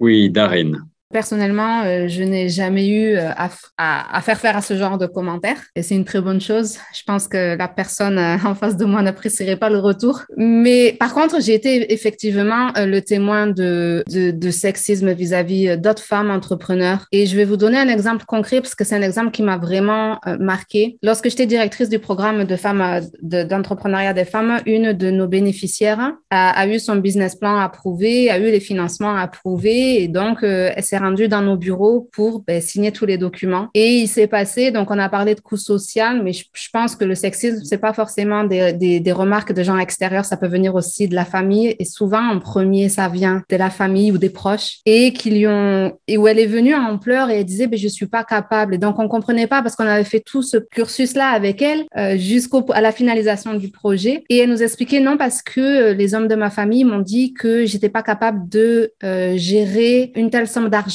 Oui, 0.00 0.30
Darine. 0.30 0.86
Personnellement, 1.12 1.82
euh, 1.84 2.08
je 2.08 2.24
n'ai 2.24 2.48
jamais 2.48 2.88
eu 2.88 3.16
euh, 3.16 3.30
à, 3.36 4.20
faire 4.22 4.38
faire 4.40 4.56
à 4.56 4.60
ce 4.60 4.76
genre 4.76 4.98
de 4.98 5.06
commentaires 5.06 5.60
et 5.76 5.82
c'est 5.82 5.94
une 5.94 6.04
très 6.04 6.20
bonne 6.20 6.40
chose. 6.40 6.78
Je 6.92 7.02
pense 7.06 7.28
que 7.28 7.56
la 7.56 7.68
personne 7.68 8.18
euh, 8.18 8.36
en 8.44 8.56
face 8.56 8.76
de 8.76 8.84
moi 8.84 9.02
n'apprécierait 9.06 9.56
pas 9.56 9.70
le 9.70 9.78
retour. 9.78 10.22
Mais 10.36 10.96
par 10.98 11.14
contre, 11.14 11.40
j'ai 11.40 11.54
été 11.54 11.92
effectivement 11.92 12.72
le 12.76 12.98
témoin 13.00 13.46
de, 13.46 14.02
de, 14.10 14.32
de 14.32 14.50
sexisme 14.50 15.12
vis-à-vis 15.12 15.78
d'autres 15.78 16.02
femmes 16.02 16.30
entrepreneurs. 16.30 17.06
Et 17.12 17.26
je 17.26 17.36
vais 17.36 17.44
vous 17.44 17.56
donner 17.56 17.78
un 17.78 17.88
exemple 17.88 18.24
concret 18.26 18.60
parce 18.60 18.74
que 18.74 18.82
c'est 18.82 18.96
un 18.96 19.02
exemple 19.02 19.30
qui 19.30 19.42
m'a 19.42 19.58
vraiment 19.58 20.18
marqué. 20.40 20.98
Lorsque 21.02 21.28
j'étais 21.28 21.46
directrice 21.46 21.88
du 21.88 22.00
programme 22.00 22.44
de 22.44 22.56
femmes 22.56 23.00
d'entrepreneuriat 23.22 24.12
des 24.12 24.24
femmes, 24.24 24.60
une 24.66 24.92
de 24.92 25.10
nos 25.10 25.28
bénéficiaires 25.28 26.12
a, 26.30 26.50
a, 26.50 26.66
eu 26.66 26.80
son 26.80 26.96
business 26.96 27.36
plan 27.36 27.58
approuvé, 27.58 28.30
a 28.30 28.38
eu 28.38 28.50
les 28.50 28.60
financements 28.60 29.16
approuvés 29.16 30.02
et 30.02 30.08
donc 30.08 30.38
elle 30.42 30.82
s'est 30.82 30.95
rendu 30.98 31.28
dans 31.28 31.42
nos 31.42 31.56
bureaux 31.56 32.08
pour 32.12 32.40
ben, 32.40 32.60
signer 32.60 32.92
tous 32.92 33.06
les 33.06 33.18
documents. 33.18 33.68
Et 33.74 33.96
il 33.96 34.08
s'est 34.08 34.26
passé, 34.26 34.70
donc 34.70 34.90
on 34.90 34.98
a 34.98 35.08
parlé 35.08 35.34
de 35.34 35.40
coût 35.40 35.56
social, 35.56 36.22
mais 36.22 36.32
je, 36.32 36.44
pense 36.72 36.96
que 36.96 37.04
le 37.04 37.14
sexisme, 37.14 37.62
c'est 37.64 37.78
pas 37.78 37.92
forcément 37.92 38.44
des, 38.44 38.72
des, 38.72 39.12
remarques 39.12 39.52
de 39.52 39.62
gens 39.62 39.78
extérieurs, 39.78 40.24
ça 40.24 40.36
peut 40.36 40.48
venir 40.48 40.74
aussi 40.74 41.08
de 41.08 41.14
la 41.14 41.24
famille. 41.24 41.74
Et 41.78 41.84
souvent, 41.84 42.20
en 42.20 42.38
premier, 42.38 42.88
ça 42.88 43.08
vient 43.08 43.42
de 43.48 43.56
la 43.56 43.70
famille 43.70 44.12
ou 44.12 44.18
des 44.18 44.30
proches. 44.30 44.78
Et 44.84 45.12
lui 45.24 45.46
ont, 45.46 45.96
et 46.06 46.18
où 46.18 46.28
elle 46.28 46.38
est 46.38 46.46
venue 46.46 46.74
en 46.74 46.98
pleurs 46.98 47.30
et 47.30 47.40
elle 47.40 47.44
disait, 47.44 47.66
ben, 47.66 47.78
je 47.78 47.88
suis 47.88 48.06
pas 48.06 48.24
capable. 48.24 48.74
Et 48.74 48.78
donc, 48.78 48.98
on 48.98 49.08
comprenait 49.08 49.46
pas 49.46 49.62
parce 49.62 49.76
qu'on 49.76 49.86
avait 49.86 50.04
fait 50.04 50.20
tout 50.20 50.42
ce 50.42 50.56
cursus-là 50.56 51.28
avec 51.28 51.62
elle 51.62 51.84
euh, 51.96 52.16
jusqu'à 52.16 52.80
la 52.80 52.92
finalisation 52.92 53.54
du 53.54 53.70
projet. 53.70 54.24
Et 54.28 54.38
elle 54.38 54.50
nous 54.50 54.62
expliquait 54.62 55.00
non 55.00 55.16
parce 55.16 55.42
que 55.42 55.60
euh, 55.60 55.94
les 55.94 56.14
hommes 56.14 56.28
de 56.28 56.34
ma 56.34 56.50
famille 56.50 56.84
m'ont 56.84 57.00
dit 57.00 57.34
que 57.34 57.64
j'étais 57.64 57.88
pas 57.88 58.02
capable 58.02 58.48
de 58.48 58.92
euh, 59.04 59.36
gérer 59.36 60.12
une 60.14 60.30
telle 60.30 60.48
somme 60.48 60.68
d'argent 60.68 60.85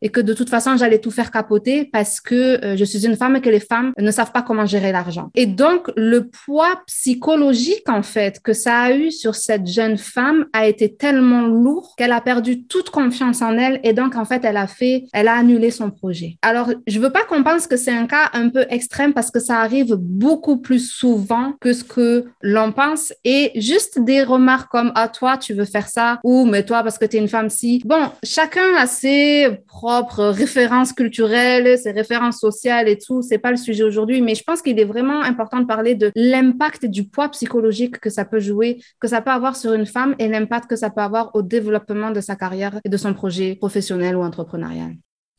et 0.00 0.08
que 0.08 0.20
de 0.20 0.34
toute 0.34 0.50
façon, 0.50 0.76
j'allais 0.76 0.98
tout 0.98 1.10
faire 1.10 1.30
capoter 1.30 1.84
parce 1.84 2.20
que 2.20 2.64
euh, 2.64 2.76
je 2.76 2.84
suis 2.84 3.06
une 3.06 3.16
femme 3.16 3.36
et 3.36 3.40
que 3.40 3.50
les 3.50 3.60
femmes 3.60 3.92
ne 3.98 4.10
savent 4.10 4.32
pas 4.32 4.42
comment 4.42 4.66
gérer 4.66 4.92
l'argent. 4.92 5.30
Et 5.34 5.46
donc, 5.46 5.90
le 5.96 6.28
poids 6.28 6.82
psychologique, 6.86 7.88
en 7.88 8.02
fait, 8.02 8.40
que 8.40 8.52
ça 8.52 8.80
a 8.80 8.92
eu 8.92 9.10
sur 9.10 9.34
cette 9.34 9.66
jeune 9.66 9.98
femme 9.98 10.46
a 10.52 10.66
été 10.66 10.94
tellement 10.94 11.42
lourd 11.42 11.94
qu'elle 11.96 12.12
a 12.12 12.20
perdu 12.20 12.64
toute 12.64 12.90
confiance 12.90 13.42
en 13.42 13.56
elle 13.58 13.80
et 13.84 13.92
donc, 13.92 14.16
en 14.16 14.24
fait, 14.24 14.44
elle 14.44 14.56
a 14.56 14.66
fait, 14.66 15.04
elle 15.12 15.28
a 15.28 15.34
annulé 15.34 15.70
son 15.70 15.90
projet. 15.90 16.36
Alors, 16.42 16.70
je 16.86 16.98
veux 16.98 17.10
pas 17.10 17.24
qu'on 17.24 17.42
pense 17.42 17.66
que 17.66 17.76
c'est 17.76 17.92
un 17.92 18.06
cas 18.06 18.30
un 18.32 18.48
peu 18.48 18.64
extrême 18.70 19.12
parce 19.12 19.30
que 19.30 19.40
ça 19.40 19.60
arrive 19.60 19.94
beaucoup 19.94 20.58
plus 20.58 20.90
souvent 20.90 21.54
que 21.60 21.72
ce 21.72 21.84
que 21.84 22.26
l'on 22.42 22.72
pense 22.72 23.12
et 23.24 23.52
juste 23.60 24.00
des 24.00 24.22
remarques 24.22 24.70
comme, 24.70 24.92
ah, 24.94 25.08
toi, 25.08 25.36
tu 25.36 25.54
veux 25.54 25.64
faire 25.64 25.88
ça 25.88 26.20
ou, 26.24 26.44
mais 26.44 26.64
toi, 26.64 26.82
parce 26.82 26.98
que 26.98 27.04
tu 27.04 27.16
es 27.16 27.20
une 27.20 27.28
femme 27.28 27.50
si. 27.50 27.82
Bon, 27.84 28.10
chacun 28.22 28.74
a 28.76 28.86
ses 28.86 29.31
propres 29.66 30.24
références 30.24 30.92
culturelles, 30.92 31.78
ses 31.78 31.92
références 31.92 32.38
sociales 32.38 32.88
et 32.88 32.98
tout. 32.98 33.22
C'est 33.22 33.38
pas 33.38 33.50
le 33.50 33.56
sujet 33.56 33.84
aujourd'hui, 33.84 34.20
mais 34.20 34.34
je 34.34 34.42
pense 34.42 34.62
qu'il 34.62 34.78
est 34.78 34.84
vraiment 34.84 35.22
important 35.22 35.60
de 35.60 35.66
parler 35.66 35.94
de 35.94 36.10
l'impact 36.14 36.86
du 36.86 37.08
poids 37.08 37.28
psychologique 37.30 37.98
que 37.98 38.10
ça 38.10 38.24
peut 38.24 38.40
jouer, 38.40 38.80
que 39.00 39.08
ça 39.08 39.20
peut 39.20 39.30
avoir 39.30 39.56
sur 39.56 39.72
une 39.74 39.86
femme 39.86 40.14
et 40.18 40.28
l'impact 40.28 40.68
que 40.68 40.76
ça 40.76 40.90
peut 40.90 41.02
avoir 41.02 41.30
au 41.34 41.42
développement 41.42 42.10
de 42.10 42.20
sa 42.20 42.36
carrière 42.36 42.80
et 42.84 42.88
de 42.88 42.96
son 42.96 43.14
projet 43.14 43.56
professionnel 43.56 44.16
ou 44.16 44.22
entrepreneurial. 44.22 44.92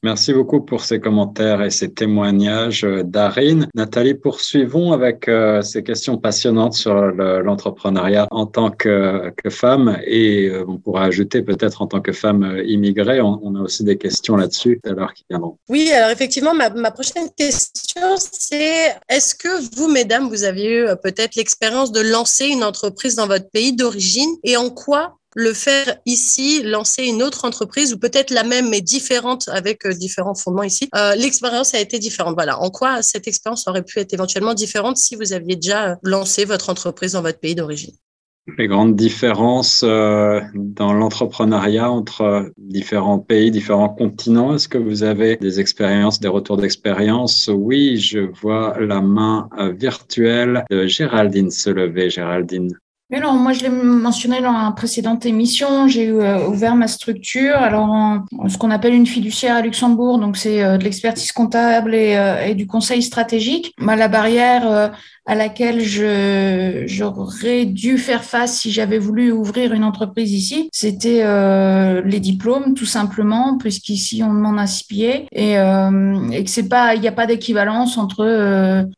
Merci 0.03 0.33
beaucoup 0.33 0.59
pour 0.59 0.83
ces 0.83 0.99
commentaires 0.99 1.61
et 1.61 1.69
ces 1.69 1.93
témoignages, 1.93 2.83
euh, 2.83 3.03
Darine. 3.03 3.69
Nathalie, 3.73 4.15
poursuivons 4.15 4.91
avec 4.91 5.29
euh, 5.29 5.61
ces 5.61 5.81
questions 5.81 6.17
passionnantes 6.17 6.73
sur 6.73 6.93
l'entrepreneuriat 6.93 8.27
en 8.29 8.45
tant 8.45 8.69
que, 8.69 9.31
femme 9.49 9.97
et 10.05 10.49
euh, 10.49 10.65
on 10.67 10.77
pourra 10.77 11.05
ajouter 11.05 11.41
peut-être 11.41 11.81
en 11.81 11.87
tant 11.87 12.01
que 12.01 12.11
femme 12.11 12.61
immigrée. 12.65 13.21
On, 13.21 13.55
a 13.55 13.61
aussi 13.61 13.85
des 13.85 13.97
questions 13.97 14.35
là-dessus 14.35 14.81
alors 14.85 15.13
qui 15.13 15.23
viendront. 15.29 15.57
Oui, 15.69 15.89
alors 15.93 16.09
effectivement, 16.09 16.53
ma, 16.53 16.69
ma 16.69 16.91
prochaine 16.91 17.29
question, 17.37 18.17
c'est 18.17 18.97
est-ce 19.07 19.35
que 19.35 19.77
vous, 19.77 19.87
mesdames, 19.87 20.27
vous 20.27 20.43
avez 20.43 20.65
eu 20.65 20.85
peut-être 21.01 21.35
l'expérience 21.35 21.93
de 21.93 22.01
lancer 22.01 22.47
une 22.47 22.65
entreprise 22.65 23.15
dans 23.15 23.27
votre 23.27 23.49
pays 23.51 23.73
d'origine 23.73 24.35
et 24.43 24.57
en 24.57 24.69
quoi 24.69 25.15
le 25.35 25.53
faire 25.53 25.97
ici, 26.05 26.63
lancer 26.63 27.03
une 27.03 27.23
autre 27.23 27.45
entreprise 27.45 27.93
ou 27.93 27.99
peut-être 27.99 28.31
la 28.31 28.43
même 28.43 28.69
mais 28.69 28.81
différente 28.81 29.49
avec 29.49 29.85
euh, 29.85 29.93
différents 29.93 30.35
fondements 30.35 30.63
ici, 30.63 30.89
euh, 30.95 31.15
l'expérience 31.15 31.73
a 31.73 31.79
été 31.79 31.99
différente. 31.99 32.35
Voilà. 32.35 32.59
En 32.59 32.69
quoi 32.69 33.01
cette 33.01 33.27
expérience 33.27 33.67
aurait 33.67 33.83
pu 33.83 33.99
être 33.99 34.13
éventuellement 34.13 34.53
différente 34.53 34.97
si 34.97 35.15
vous 35.15 35.33
aviez 35.33 35.55
déjà 35.55 35.91
euh, 35.91 35.95
lancé 36.03 36.45
votre 36.45 36.69
entreprise 36.69 37.13
dans 37.13 37.21
votre 37.21 37.39
pays 37.39 37.55
d'origine? 37.55 37.95
Les 38.57 38.67
grandes 38.67 38.97
différences 38.97 39.83
dans 39.83 40.93
l'entrepreneuriat 40.93 41.89
entre 41.89 42.51
différents 42.57 43.19
pays, 43.19 43.51
différents 43.51 43.87
continents. 43.87 44.53
Est-ce 44.53 44.67
que 44.67 44.77
vous 44.77 45.03
avez 45.03 45.37
des 45.37 45.61
expériences, 45.61 46.19
des 46.19 46.27
retours 46.27 46.57
d'expérience? 46.57 47.49
Oui, 47.53 47.95
je 47.95 48.19
vois 48.19 48.77
la 48.81 48.99
main 48.99 49.47
virtuelle 49.79 50.65
de 50.69 50.87
Géraldine 50.87 51.51
se 51.51 51.69
lever. 51.69 52.09
Géraldine. 52.09 52.77
Mais 53.13 53.19
moi 53.19 53.53
je 53.53 53.61
l'ai 53.61 53.69
mentionné 53.69 54.41
dans 54.41 54.53
la 54.53 54.71
précédente 54.71 55.23
émission, 55.27 55.87
j'ai 55.87 56.09
euh, 56.09 56.47
ouvert 56.47 56.73
ma 56.73 56.87
structure, 56.87 57.55
alors 57.57 58.23
ce 58.47 58.57
qu'on 58.57 58.71
appelle 58.71 58.95
une 58.95 59.05
fiduciaire 59.05 59.55
à 59.55 59.61
Luxembourg, 59.61 60.17
donc 60.17 60.35
c'est 60.35 60.63
euh, 60.63 60.79
de 60.79 60.83
l'expertise 60.83 61.31
comptable 61.31 61.93
et, 61.93 62.15
euh, 62.17 62.55
du 62.55 62.65
conseil 62.65 63.03
stratégique. 63.03 63.75
Bah, 63.77 63.95
la 63.95 64.07
barrière 64.07 64.91
à 65.25 65.35
laquelle 65.35 65.81
je 65.81 66.83
j'aurais 66.85 67.65
dû 67.65 67.97
faire 67.97 68.23
face 68.23 68.59
si 68.59 68.71
j'avais 68.71 68.97
voulu 68.97 69.31
ouvrir 69.31 69.73
une 69.73 69.83
entreprise 69.83 70.33
ici, 70.33 70.69
c'était 70.73 71.23
les 72.03 72.19
diplômes 72.19 72.73
tout 72.73 72.85
simplement, 72.85 73.57
puisqu'ici 73.57 74.23
on 74.23 74.33
demande 74.33 74.59
un 74.59 74.65
CPA 74.65 75.25
et, 75.31 75.57
euh, 75.57 76.43
que 76.43 76.49
c'est 76.49 76.67
pas, 76.67 76.95
il 76.95 77.01
n'y 77.01 77.07
a 77.07 77.13
pas 77.13 77.25
d'équivalence 77.25 77.97
entre 77.97 78.25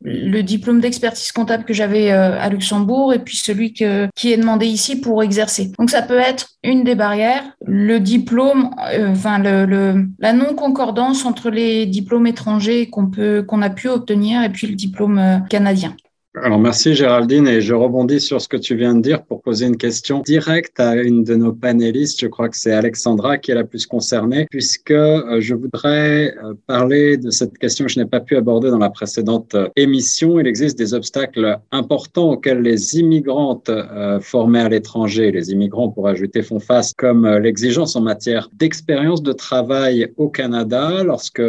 le 0.02 0.42
diplôme 0.42 0.80
d'expertise 0.80 1.32
comptable 1.32 1.64
que 1.66 1.74
j'avais 1.74 2.10
à 2.12 2.50
Luxembourg 2.50 3.14
et 3.14 3.20
puis 3.20 3.38
celui 3.38 3.74
que, 3.74 4.05
qui 4.16 4.32
est 4.32 4.38
demandé 4.38 4.66
ici 4.66 5.00
pour 5.00 5.24
exercer. 5.24 5.72
Donc 5.80 5.90
ça 5.90 6.02
peut 6.02 6.20
être 6.20 6.50
une 6.64 6.84
des 6.84 6.96
barrières, 6.96 7.44
le 7.66 8.00
diplôme, 8.00 8.72
euh, 8.92 9.12
enfin 9.12 9.40
la 9.40 10.34
non 10.34 10.56
concordance 10.56 11.26
entre 11.26 11.50
les 11.50 11.86
diplômes 11.86 12.28
étrangers 12.28 12.90
qu'on 12.90 13.08
peut 13.08 13.44
qu'on 13.48 13.62
a 13.62 13.70
pu 13.70 13.88
obtenir 13.88 14.44
et 14.44 14.50
puis 14.50 14.68
le 14.68 14.76
diplôme 14.76 15.44
canadien. 15.50 15.96
Alors 16.44 16.60
merci 16.60 16.96
Géraldine 16.96 17.48
et 17.48 17.62
je 17.62 17.74
rebondis 17.74 18.20
sur 18.20 18.42
ce 18.42 18.50
que 18.50 18.58
tu 18.58 18.76
viens 18.76 18.94
de 18.94 19.02
dire 19.02 19.24
pour 19.24 19.42
poser 19.42 19.68
une 19.68 19.78
question 19.78 20.20
directe 20.20 20.78
à 20.82 20.96
une 20.96 21.24
de 21.24 21.36
nos 21.36 21.54
panélistes. 21.54 22.20
Je 22.20 22.28
crois 22.28 22.50
que 22.50 22.58
c'est 22.58 22.74
Alexandra 22.74 23.38
qui 23.38 23.52
est 23.52 23.56
la 23.56 23.64
plus 23.64 23.86
concernée 23.86 24.46
puisque 24.52 24.92
euh, 24.92 25.40
je 25.40 25.56
voudrais 25.56 26.36
euh, 26.44 26.54
parler 26.68 27.16
de 27.16 27.30
cette 27.30 27.58
question 27.58 27.86
que 27.86 27.92
je 27.92 28.00
n'ai 28.00 28.06
pas 28.06 28.20
pu 28.20 28.36
aborder 28.36 28.70
dans 28.70 28.80
la 28.80 28.90
précédente 28.90 29.56
euh, 29.56 29.70
émission. 29.78 30.38
Il 30.38 30.46
existe 30.46 30.78
des 30.78 30.94
obstacles 30.94 31.58
importants 31.72 32.32
auxquels 32.32 32.62
les 32.62 33.00
immigrantes 33.00 33.72
formées 34.20 34.60
à 34.60 34.70
l'étranger, 34.70 35.32
les 35.32 35.52
immigrants 35.52 35.90
pour 35.90 36.08
ajouter 36.08 36.42
font 36.42 36.60
face, 36.60 36.94
comme 36.98 37.28
l'exigence 37.38 37.96
en 37.96 38.02
matière 38.02 38.50
d'expérience 38.54 39.24
de 39.24 39.32
travail 39.32 40.12
au 40.18 40.28
Canada 40.28 41.04
lorsque 41.04 41.42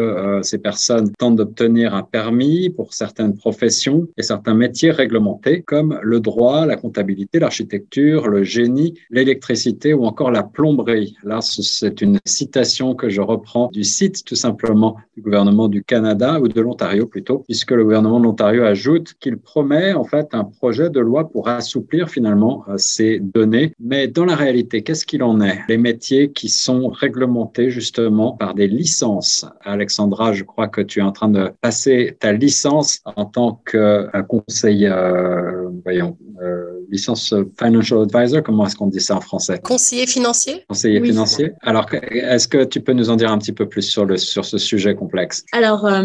ces 0.42 0.58
personnes 0.58 1.10
tentent 1.18 1.36
d'obtenir 1.36 1.94
un 1.94 2.02
permis 2.02 2.70
pour 2.70 2.94
certaines 2.94 3.34
professions 3.34 4.06
et 4.16 4.22
certains 4.22 4.54
métiers 4.54 4.75
réglementés 4.84 5.62
comme 5.62 5.98
le 6.02 6.20
droit, 6.20 6.66
la 6.66 6.76
comptabilité, 6.76 7.38
l'architecture, 7.38 8.28
le 8.28 8.44
génie, 8.44 8.94
l'électricité 9.10 9.94
ou 9.94 10.04
encore 10.04 10.30
la 10.30 10.42
plomberie. 10.42 11.16
Là, 11.24 11.40
c'est 11.40 12.00
une 12.00 12.18
citation 12.24 12.94
que 12.94 13.08
je 13.08 13.20
reprends 13.20 13.68
du 13.72 13.84
site 13.84 14.24
tout 14.24 14.34
simplement 14.34 14.96
du 15.16 15.22
gouvernement 15.22 15.68
du 15.68 15.82
Canada 15.82 16.40
ou 16.40 16.48
de 16.48 16.60
l'Ontario 16.60 17.06
plutôt, 17.06 17.38
puisque 17.46 17.70
le 17.72 17.84
gouvernement 17.84 18.18
de 18.20 18.24
l'Ontario 18.24 18.64
ajoute 18.64 19.14
qu'il 19.20 19.38
promet 19.38 19.92
en 19.94 20.04
fait 20.04 20.28
un 20.32 20.44
projet 20.44 20.90
de 20.90 21.00
loi 21.00 21.28
pour 21.28 21.48
assouplir 21.48 22.08
finalement 22.08 22.64
euh, 22.68 22.74
ces 22.76 23.18
données. 23.20 23.72
Mais 23.80 24.08
dans 24.08 24.24
la 24.24 24.36
réalité, 24.36 24.82
qu'est-ce 24.82 25.06
qu'il 25.06 25.22
en 25.22 25.40
est? 25.40 25.60
Les 25.68 25.78
métiers 25.78 26.30
qui 26.32 26.48
sont 26.48 26.88
réglementés 26.88 27.70
justement 27.70 28.32
par 28.32 28.54
des 28.54 28.68
licences. 28.68 29.46
Alexandra, 29.62 30.32
je 30.32 30.44
crois 30.44 30.68
que 30.68 30.80
tu 30.80 31.00
es 31.00 31.02
en 31.02 31.12
train 31.12 31.28
de 31.28 31.50
passer 31.60 32.16
ta 32.20 32.32
licence 32.32 33.00
en 33.04 33.24
tant 33.24 33.60
que 33.64 34.08
conseiller 34.26 34.65
euh, 34.68 35.68
voyons, 35.84 36.18
euh, 36.42 36.75
licence 36.90 37.34
financial 37.58 38.02
advisor, 38.02 38.42
comment 38.42 38.66
est-ce 38.66 38.76
qu'on 38.76 38.88
dit 38.88 39.00
ça 39.00 39.16
en 39.16 39.20
français? 39.20 39.58
Conseiller 39.62 40.06
financier? 40.06 40.64
Conseiller 40.68 41.02
financier. 41.02 41.52
Alors, 41.62 41.86
est-ce 41.92 42.48
que 42.48 42.64
tu 42.64 42.80
peux 42.80 42.92
nous 42.92 43.10
en 43.10 43.16
dire 43.16 43.30
un 43.30 43.38
petit 43.38 43.52
peu 43.52 43.68
plus 43.68 43.82
sur, 43.82 44.04
le, 44.04 44.16
sur 44.16 44.44
ce 44.44 44.58
sujet 44.58 44.94
complexe? 44.94 45.44
Alors, 45.52 45.86
euh, 45.86 46.02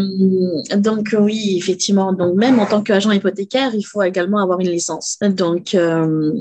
donc 0.76 1.14
oui, 1.18 1.54
effectivement, 1.56 2.12
donc 2.12 2.36
même 2.36 2.58
en 2.58 2.66
tant 2.66 2.82
qu'agent 2.82 3.12
hypothécaire, 3.12 3.74
il 3.74 3.82
faut 3.82 4.02
également 4.02 4.38
avoir 4.38 4.60
une 4.60 4.70
licence. 4.70 5.18
Donc, 5.22 5.76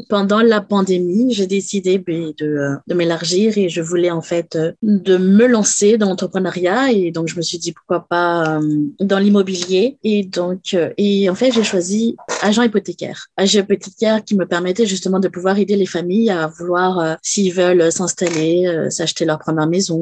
pendant 0.10 0.42
la 0.42 0.62
pandémie, 0.62 1.34
j'ai 1.34 1.48
décidé 1.48 1.98
ben, 1.98 2.32
de, 2.38 2.76
de 2.88 2.94
m'élargir 2.94 3.58
et 3.58 3.70
je 3.70 3.82
voulais 3.82 4.12
en 4.12 4.22
fait 4.22 4.58
de 4.82 5.18
me 5.18 5.48
lancer 5.48 5.98
dans 5.98 6.10
l'entrepreneuriat 6.10 6.92
et 6.92 7.12
donc 7.12 7.28
je 7.28 7.36
me 7.36 7.42
suis 7.42 7.58
dit 7.58 7.72
pourquoi 7.72 8.06
pas 8.08 8.60
dans 9.00 9.20
l'immobilier 9.20 9.98
et 10.04 10.24
donc 10.24 10.76
et 10.98 11.30
en 11.30 11.36
fait 11.36 11.52
j'ai 11.52 11.64
choisi 11.64 12.16
agent 12.42 12.64
hypothécaire. 12.64 13.28
Agent 13.38 13.60
hypothécaire 13.60 14.24
qui 14.32 14.38
me 14.38 14.46
permettait 14.46 14.86
justement 14.86 15.20
de 15.20 15.28
pouvoir 15.28 15.60
aider 15.60 15.76
les 15.76 15.86
familles 15.86 16.30
à 16.30 16.48
vouloir, 16.48 17.00
euh, 17.00 17.16
s'ils 17.22 17.54
veulent 17.54 17.92
s'installer, 17.92 18.66
euh, 18.66 18.90
s'acheter 18.90 19.26
leur 19.26 19.40
première 19.40 19.68
maison 19.68 20.00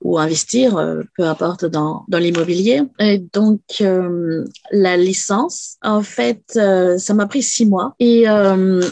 ou, 0.00 0.18
investir, 0.18 0.78
euh, 0.78 1.02
peu 1.14 1.24
importe 1.24 1.66
dans, 1.66 2.04
dans 2.08 2.16
l'immobilier. 2.16 2.80
Et 2.98 3.18
donc, 3.18 3.60
la 4.70 4.96
licence, 4.96 5.76
en 5.82 6.00
fait, 6.00 6.40
ça 6.52 7.14
m'a 7.14 7.26
pris 7.26 7.42
six 7.42 7.66
mois. 7.66 7.94
Et, 8.00 8.24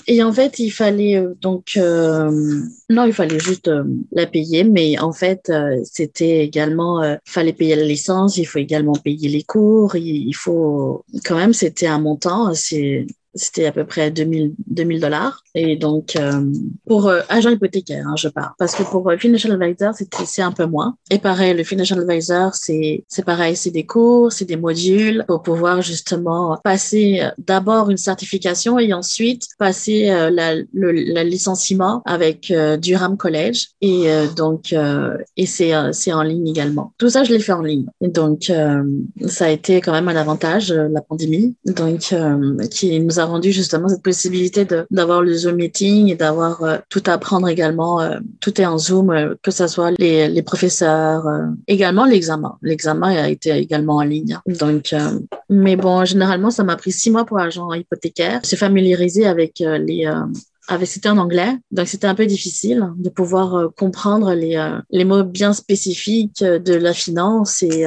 et 0.06 0.22
en 0.22 0.32
fait, 0.32 0.58
il 0.58 0.70
fallait 0.70 1.24
donc, 1.40 1.78
non, 1.78 3.04
il 3.06 3.14
fallait 3.14 3.38
juste 3.38 3.70
la 4.12 4.26
payer, 4.26 4.64
mais 4.64 4.98
en 4.98 5.12
fait, 5.12 5.50
c'était 5.84 6.44
également, 6.44 7.02
il 7.02 7.18
fallait 7.24 7.54
payer 7.54 7.76
la 7.76 7.84
licence, 7.84 8.36
il 8.36 8.44
faut 8.44 8.58
également 8.58 8.92
payer 8.92 9.30
les 9.30 9.44
cours, 9.44 9.96
il, 9.96 10.28
il 10.28 10.36
faut, 10.36 11.04
quand 11.24 11.36
même, 11.36 11.54
c'était 11.54 11.86
un 11.86 12.00
montant 12.00 12.52
c'est 12.52 13.06
c'était 13.34 13.66
à 13.66 13.72
peu 13.72 13.84
près 13.84 14.10
2000 14.10 14.54
dollars. 15.00 15.42
Et 15.54 15.76
donc, 15.76 16.16
euh, 16.16 16.44
pour 16.86 17.08
euh, 17.08 17.20
agent 17.28 17.50
hypothécaire, 17.50 18.06
hein, 18.06 18.14
je 18.16 18.28
parle. 18.28 18.50
Parce 18.58 18.74
que 18.74 18.82
pour 18.82 19.08
euh, 19.08 19.16
Financial 19.16 19.52
Advisor, 19.52 19.92
c'est 20.26 20.42
un 20.42 20.52
peu 20.52 20.66
moins. 20.66 20.96
Et 21.10 21.18
pareil, 21.18 21.54
le 21.54 21.64
Financial 21.64 21.98
Advisor, 21.98 22.54
c'est 22.54 23.04
pareil, 23.24 23.56
c'est 23.56 23.70
des 23.70 23.86
cours, 23.86 24.32
c'est 24.32 24.44
des 24.44 24.56
modules 24.56 25.24
pour 25.28 25.42
pouvoir 25.42 25.82
justement 25.82 26.58
passer 26.64 27.22
d'abord 27.38 27.90
une 27.90 27.96
certification 27.96 28.78
et 28.78 28.92
ensuite 28.92 29.46
passer 29.58 30.06
la, 30.30 30.54
le 30.72 30.92
la 30.92 31.24
licenciement 31.24 32.02
avec 32.04 32.52
Durham 32.80 33.16
College. 33.16 33.68
Et 33.80 34.08
donc, 34.36 34.74
et 35.36 35.46
c'est 35.46 36.12
en 36.12 36.22
ligne 36.22 36.48
également. 36.48 36.92
Tout 36.98 37.10
ça, 37.10 37.24
je 37.24 37.32
l'ai 37.32 37.40
fait 37.40 37.52
en 37.52 37.62
ligne. 37.62 37.86
Et 38.00 38.08
donc, 38.08 38.52
ça 39.26 39.46
a 39.46 39.50
été 39.50 39.80
quand 39.80 39.92
même 39.92 40.08
un 40.08 40.16
avantage, 40.16 40.72
la 40.72 41.00
pandémie. 41.00 41.54
Donc, 41.66 42.14
qui 42.70 43.00
nous 43.00 43.20
a 43.20 43.23
a 43.24 43.26
rendu 43.26 43.52
justement 43.52 43.88
cette 43.88 44.02
possibilité 44.02 44.66
d'avoir 44.90 45.22
le 45.22 45.34
Zoom 45.34 45.56
meeting 45.56 46.10
et 46.10 46.14
d'avoir 46.14 46.62
euh, 46.62 46.78
tout 46.88 47.02
à 47.06 47.12
apprendre 47.12 47.48
également. 47.48 48.00
Euh, 48.00 48.18
tout 48.40 48.60
est 48.60 48.66
en 48.66 48.78
Zoom, 48.78 49.10
euh, 49.10 49.34
que 49.42 49.50
ce 49.50 49.66
soit 49.66 49.92
les, 49.98 50.28
les 50.28 50.42
professeurs, 50.42 51.26
également 51.66 52.04
l'examen. 52.04 52.56
L'examen 52.62 53.08
a 53.08 53.28
été 53.28 53.50
également 53.50 53.96
en 53.96 54.02
ligne. 54.02 54.38
Donc, 54.46 54.94
mais 55.48 55.76
bon, 55.76 56.04
généralement, 56.04 56.50
ça 56.50 56.64
m'a 56.64 56.76
pris 56.76 56.92
six 56.92 57.10
mois 57.10 57.24
pour 57.24 57.38
agent 57.38 57.72
hypothécaire. 57.72 58.40
Je 58.42 58.48
suis 58.48 58.56
familiarisée 58.56 59.26
avec 59.26 59.58
les 59.60 60.10
avec 60.66 60.88
c'était 60.88 61.10
en 61.10 61.18
anglais, 61.18 61.58
donc 61.72 61.88
c'était 61.88 62.06
un 62.06 62.14
peu 62.14 62.24
difficile 62.24 62.88
de 62.96 63.10
pouvoir 63.10 63.70
comprendre 63.76 64.32
les, 64.32 64.56
les 64.90 65.04
mots 65.04 65.22
bien 65.22 65.52
spécifiques 65.52 66.42
de 66.42 66.74
la 66.74 66.94
finance 66.94 67.62
et 67.62 67.84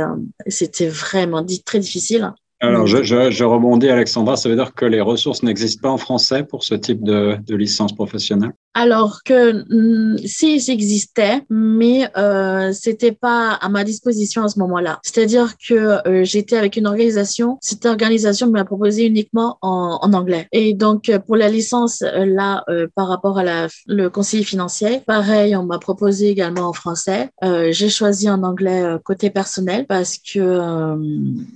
c'était 0.47 0.87
vraiment 0.87 1.43
très 1.65 1.79
difficile. 1.79 2.31
Alors, 2.59 2.87
je, 2.87 3.03
je, 3.03 3.29
je, 3.29 3.43
rebondis, 3.43 3.89
Alexandra. 3.89 4.35
Ça 4.35 4.49
veut 4.49 4.55
dire 4.55 4.73
que 4.73 4.85
les 4.85 5.01
ressources 5.01 5.43
n'existent 5.43 5.81
pas 5.81 5.91
en 5.91 5.97
français 5.97 6.43
pour 6.43 6.63
ce 6.63 6.73
type 6.73 7.03
de, 7.03 7.37
de 7.45 7.55
licence 7.55 7.93
professionnelle? 7.93 8.53
Alors 8.77 9.23
que 9.23 9.65
mm, 9.73 10.19
si 10.25 10.59
j'existais, 10.59 11.41
mais 11.49 12.09
euh, 12.15 12.71
c'était 12.73 13.11
pas 13.11 13.53
à 13.53 13.69
ma 13.69 13.83
disposition 13.83 14.43
à 14.43 14.49
ce 14.49 14.59
moment-là. 14.59 14.99
C'est-à-dire 15.01 15.55
que 15.57 15.73
euh, 16.07 16.23
j'étais 16.23 16.57
avec 16.57 16.75
une 16.75 16.85
organisation, 16.85 17.57
cette 17.59 17.87
organisation 17.87 18.47
me 18.47 18.55
l'a 18.55 18.65
proposé 18.65 19.05
uniquement 19.05 19.57
en, 19.63 19.97
en, 20.01 20.13
anglais. 20.13 20.47
Et 20.51 20.75
donc 20.75 21.09
euh, 21.09 21.17
pour 21.17 21.37
la 21.37 21.49
licence 21.49 22.03
euh, 22.03 22.25
là, 22.25 22.63
par 22.95 23.07
rapport 23.07 23.39
à 23.39 23.43
la, 23.43 23.67
le 23.87 24.09
conseiller 24.09 24.43
financier, 24.43 25.01
pareil, 25.07 25.55
on 25.55 25.63
m'a 25.63 25.79
proposé 25.79 26.29
également 26.29 26.69
en 26.69 26.73
français. 26.73 27.29
J'ai 27.41 27.89
choisi 27.89 28.29
en 28.29 28.43
anglais 28.43 28.97
côté 29.03 29.29
personnel 29.29 29.85
parce 29.87 30.17
que 30.17 30.95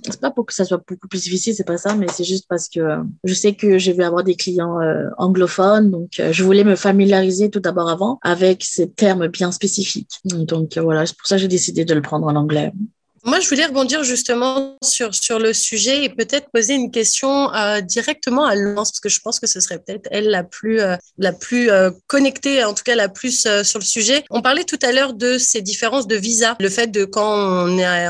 c'est 0.08 0.20
pas 0.20 0.30
pour 0.30 0.46
que 0.46 0.54
ça 0.54 0.64
soit 0.64 0.82
beaucoup 0.88 1.08
plus 1.08 1.22
difficile, 1.22 1.54
c'est 1.54 1.66
pas 1.66 1.78
ça, 1.78 1.94
mais 1.94 2.06
c'est 2.08 2.24
juste 2.24 2.46
parce 2.48 2.68
que 2.68 2.80
je 3.24 3.34
sais 3.34 3.54
que 3.54 3.78
je 3.78 3.92
vais 3.92 4.04
avoir 4.04 4.24
des 4.24 4.34
clients 4.34 4.78
anglophones, 5.18 5.90
donc 5.90 6.10
je 6.18 6.42
voulais 6.44 6.64
me 6.64 6.76
familiariser 6.76 7.01
tout 7.50 7.60
d'abord 7.60 7.88
avant 7.88 8.18
avec 8.22 8.64
ces 8.64 8.90
termes 8.90 9.28
bien 9.28 9.52
spécifiques. 9.52 10.20
Donc 10.24 10.76
voilà, 10.78 11.06
c'est 11.06 11.16
pour 11.16 11.26
ça 11.26 11.36
que 11.36 11.42
j'ai 11.42 11.48
décidé 11.48 11.84
de 11.84 11.94
le 11.94 12.02
prendre 12.02 12.26
en 12.26 12.36
anglais. 12.36 12.72
Moi, 13.24 13.38
je 13.38 13.48
voulais 13.48 13.66
rebondir 13.66 14.02
justement 14.02 14.76
sur, 14.82 15.14
sur 15.14 15.38
le 15.38 15.52
sujet 15.52 16.04
et 16.04 16.08
peut-être 16.08 16.50
poser 16.52 16.74
une 16.74 16.90
question 16.90 17.54
euh, 17.54 17.80
directement 17.80 18.44
à 18.44 18.56
Laurence, 18.56 18.90
parce 18.90 18.98
que 18.98 19.08
je 19.08 19.20
pense 19.20 19.38
que 19.38 19.46
ce 19.46 19.60
serait 19.60 19.78
peut-être 19.78 20.08
elle 20.10 20.28
la 20.28 20.42
plus, 20.42 20.80
euh, 20.80 20.96
la 21.18 21.32
plus 21.32 21.70
euh, 21.70 21.92
connectée, 22.08 22.64
en 22.64 22.74
tout 22.74 22.82
cas 22.82 22.96
la 22.96 23.08
plus 23.08 23.46
sur 23.62 23.78
le 23.78 23.84
sujet. 23.84 24.24
On 24.30 24.42
parlait 24.42 24.64
tout 24.64 24.78
à 24.82 24.90
l'heure 24.90 25.14
de 25.14 25.38
ces 25.38 25.62
différences 25.62 26.08
de 26.08 26.16
visa. 26.16 26.56
Le 26.58 26.68
fait 26.68 26.88
de 26.88 27.04
quand 27.04 27.68
on 27.68 27.78
est 27.78 28.08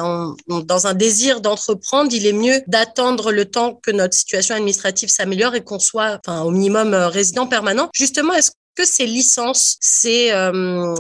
dans 0.49 0.87
un 0.87 0.95
désir 0.95 1.43
d'entreprendre, 1.43 2.11
il 2.15 2.27
est 2.27 2.33
mieux 2.33 2.63
d'attendre 2.67 3.33
le 3.33 3.45
temps 3.45 3.79
que 3.83 3.91
notre 3.91 4.15
situation 4.15 4.55
administrative 4.55 5.11
s'améliore 5.11 5.55
et 5.55 5.63
qu'on 5.63 5.79
soit 5.79 6.21
enfin, 6.27 6.41
au 6.41 6.51
minimum 6.51 6.95
résident 6.95 7.47
permanent. 7.47 7.91
Justement, 7.95 8.33
est-ce 8.33 8.53
que 8.75 8.85
ces 8.85 9.07
licences, 9.07 9.77
c'est 9.81 10.33
euh, 10.33 10.95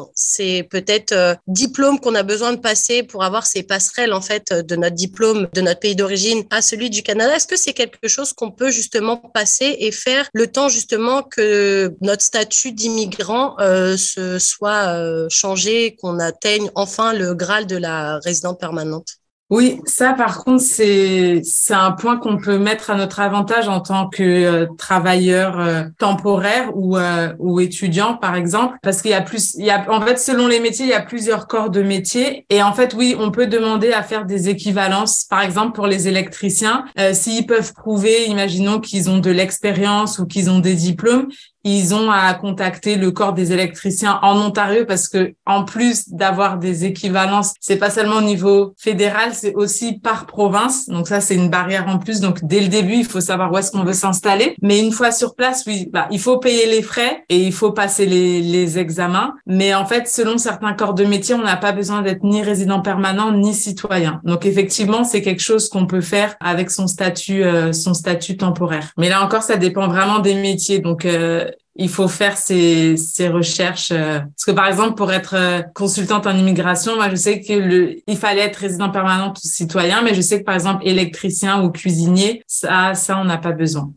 peut-être 0.70 1.12
euh, 1.12 1.34
diplôme 1.46 2.00
qu'on 2.00 2.14
a 2.14 2.22
besoin 2.22 2.52
de 2.52 2.60
passer 2.60 3.02
pour 3.02 3.24
avoir 3.24 3.46
ces 3.46 3.62
passerelles 3.62 4.12
en 4.12 4.20
fait 4.20 4.52
de 4.52 4.76
notre 4.76 4.94
diplôme 4.94 5.48
de 5.54 5.60
notre 5.60 5.80
pays 5.80 5.96
d'origine 5.96 6.44
à 6.50 6.62
celui 6.62 6.90
du 6.90 7.02
Canada. 7.02 7.36
Est-ce 7.36 7.46
que 7.46 7.56
c'est 7.56 7.72
quelque 7.72 8.08
chose 8.08 8.32
qu'on 8.32 8.50
peut 8.50 8.70
justement 8.70 9.16
passer 9.16 9.76
et 9.78 9.92
faire 9.92 10.28
le 10.34 10.46
temps 10.46 10.68
justement 10.68 11.22
que 11.22 11.94
notre 12.00 12.22
statut 12.22 12.72
d'immigrant 12.72 13.56
euh, 13.60 13.96
se 13.96 14.38
soit 14.38 14.94
euh, 14.94 15.26
changé, 15.28 15.96
qu'on 15.96 16.18
atteigne 16.18 16.70
enfin 16.74 17.12
le 17.12 17.34
graal 17.34 17.66
de 17.66 17.76
la 17.76 18.18
résidence 18.18 18.58
permanente? 18.58 19.21
Oui, 19.52 19.82
ça 19.84 20.14
par 20.14 20.42
contre 20.42 20.62
c'est 20.62 21.42
un 21.68 21.92
point 21.92 22.16
qu'on 22.16 22.38
peut 22.38 22.56
mettre 22.56 22.88
à 22.88 22.94
notre 22.94 23.20
avantage 23.20 23.68
en 23.68 23.80
tant 23.80 24.08
que 24.08 24.22
euh, 24.22 24.66
travailleur 24.78 25.60
euh, 25.60 25.82
temporaire 25.98 26.70
ou 26.74 26.96
euh, 26.96 27.34
ou 27.38 27.60
étudiant 27.60 28.14
par 28.14 28.34
exemple 28.34 28.78
parce 28.82 29.02
qu'il 29.02 29.10
y 29.10 29.14
a 29.14 29.20
plus 29.20 29.54
il 29.58 29.66
y 29.66 29.70
a 29.70 29.84
en 29.92 30.00
fait 30.00 30.18
selon 30.18 30.46
les 30.46 30.58
métiers 30.58 30.86
il 30.86 30.90
y 30.90 30.94
a 30.94 31.02
plusieurs 31.02 31.48
corps 31.48 31.68
de 31.68 31.82
métiers 31.82 32.46
et 32.48 32.62
en 32.62 32.72
fait 32.72 32.94
oui 32.94 33.14
on 33.18 33.30
peut 33.30 33.46
demander 33.46 33.92
à 33.92 34.02
faire 34.02 34.24
des 34.24 34.48
équivalences. 34.48 35.24
Par 35.24 35.42
exemple 35.42 35.72
pour 35.72 35.86
les 35.86 36.08
électriciens 36.08 36.86
s'ils 37.12 37.44
peuvent 37.44 37.74
prouver 37.74 38.24
imaginons 38.28 38.80
qu'ils 38.80 39.10
ont 39.10 39.18
de 39.18 39.30
l'expérience 39.30 40.18
ou 40.18 40.24
qu'ils 40.24 40.48
ont 40.48 40.60
des 40.60 40.76
diplômes 40.76 41.28
ils 41.64 41.94
ont 41.94 42.10
à 42.10 42.32
contacter 42.34 42.96
le 42.96 43.10
corps 43.10 43.32
des 43.32 43.52
électriciens 43.52 44.18
en 44.22 44.40
Ontario 44.40 44.84
parce 44.86 45.08
que 45.08 45.34
en 45.46 45.64
plus 45.64 46.08
d'avoir 46.08 46.58
des 46.58 46.84
équivalences, 46.84 47.54
c'est 47.60 47.76
pas 47.76 47.90
seulement 47.90 48.16
au 48.16 48.22
niveau 48.22 48.74
fédéral, 48.76 49.30
c'est 49.32 49.54
aussi 49.54 49.98
par 49.98 50.26
province. 50.26 50.88
Donc 50.88 51.08
ça, 51.08 51.20
c'est 51.20 51.34
une 51.34 51.50
barrière 51.50 51.88
en 51.88 51.98
plus. 51.98 52.20
Donc 52.20 52.44
dès 52.44 52.60
le 52.60 52.68
début, 52.68 52.94
il 52.94 53.04
faut 53.04 53.20
savoir 53.20 53.52
où 53.52 53.58
est-ce 53.58 53.70
qu'on 53.70 53.84
veut 53.84 53.92
s'installer. 53.92 54.56
Mais 54.62 54.80
une 54.80 54.92
fois 54.92 55.12
sur 55.12 55.34
place, 55.34 55.64
oui, 55.66 55.88
bah, 55.92 56.08
il 56.10 56.20
faut 56.20 56.38
payer 56.38 56.66
les 56.66 56.82
frais 56.82 57.24
et 57.28 57.38
il 57.38 57.52
faut 57.52 57.72
passer 57.72 58.06
les, 58.06 58.40
les 58.40 58.78
examens. 58.78 59.34
Mais 59.46 59.74
en 59.74 59.86
fait, 59.86 60.08
selon 60.08 60.38
certains 60.38 60.72
corps 60.72 60.94
de 60.94 61.04
métier, 61.04 61.34
on 61.34 61.42
n'a 61.42 61.56
pas 61.56 61.72
besoin 61.72 62.02
d'être 62.02 62.24
ni 62.24 62.42
résident 62.42 62.80
permanent 62.80 63.32
ni 63.32 63.54
citoyen. 63.54 64.20
Donc 64.24 64.46
effectivement, 64.46 65.04
c'est 65.04 65.22
quelque 65.22 65.42
chose 65.42 65.68
qu'on 65.68 65.86
peut 65.86 66.00
faire 66.00 66.34
avec 66.40 66.70
son 66.70 66.86
statut, 66.86 67.44
euh, 67.44 67.72
son 67.72 67.94
statut 67.94 68.36
temporaire. 68.36 68.92
Mais 68.98 69.08
là 69.08 69.24
encore, 69.24 69.42
ça 69.42 69.56
dépend 69.56 69.88
vraiment 69.88 70.18
des 70.18 70.34
métiers. 70.34 70.80
Donc 70.80 71.04
euh, 71.04 71.50
il 71.74 71.88
faut 71.88 72.08
faire 72.08 72.36
ces, 72.36 72.96
ces 72.96 73.28
recherches. 73.28 73.90
Euh, 73.92 74.20
parce 74.20 74.44
que 74.44 74.50
par 74.50 74.66
exemple, 74.66 74.94
pour 74.94 75.12
être 75.12 75.34
euh, 75.34 75.62
consultante 75.74 76.26
en 76.26 76.36
immigration, 76.36 76.96
moi 76.96 77.08
je 77.08 77.16
sais 77.16 77.40
que 77.40 77.96
il 78.06 78.16
fallait 78.16 78.42
être 78.42 78.56
résident 78.56 78.90
permanent 78.90 79.32
ou 79.32 79.34
citoyen, 79.36 80.02
mais 80.02 80.14
je 80.14 80.20
sais 80.20 80.40
que 80.40 80.44
par 80.44 80.54
exemple 80.54 80.86
électricien 80.86 81.62
ou 81.62 81.70
cuisinier, 81.70 82.42
ça, 82.46 82.94
ça 82.94 83.18
on 83.18 83.24
n'a 83.24 83.38
pas 83.38 83.52
besoin. 83.52 83.92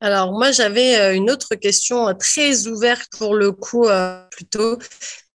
Alors 0.00 0.32
moi 0.32 0.52
j'avais 0.52 0.98
euh, 0.98 1.14
une 1.14 1.30
autre 1.30 1.54
question 1.54 2.14
très 2.14 2.66
ouverte 2.66 3.08
pour 3.16 3.34
le 3.34 3.52
coup 3.52 3.86
plutôt 4.30 4.78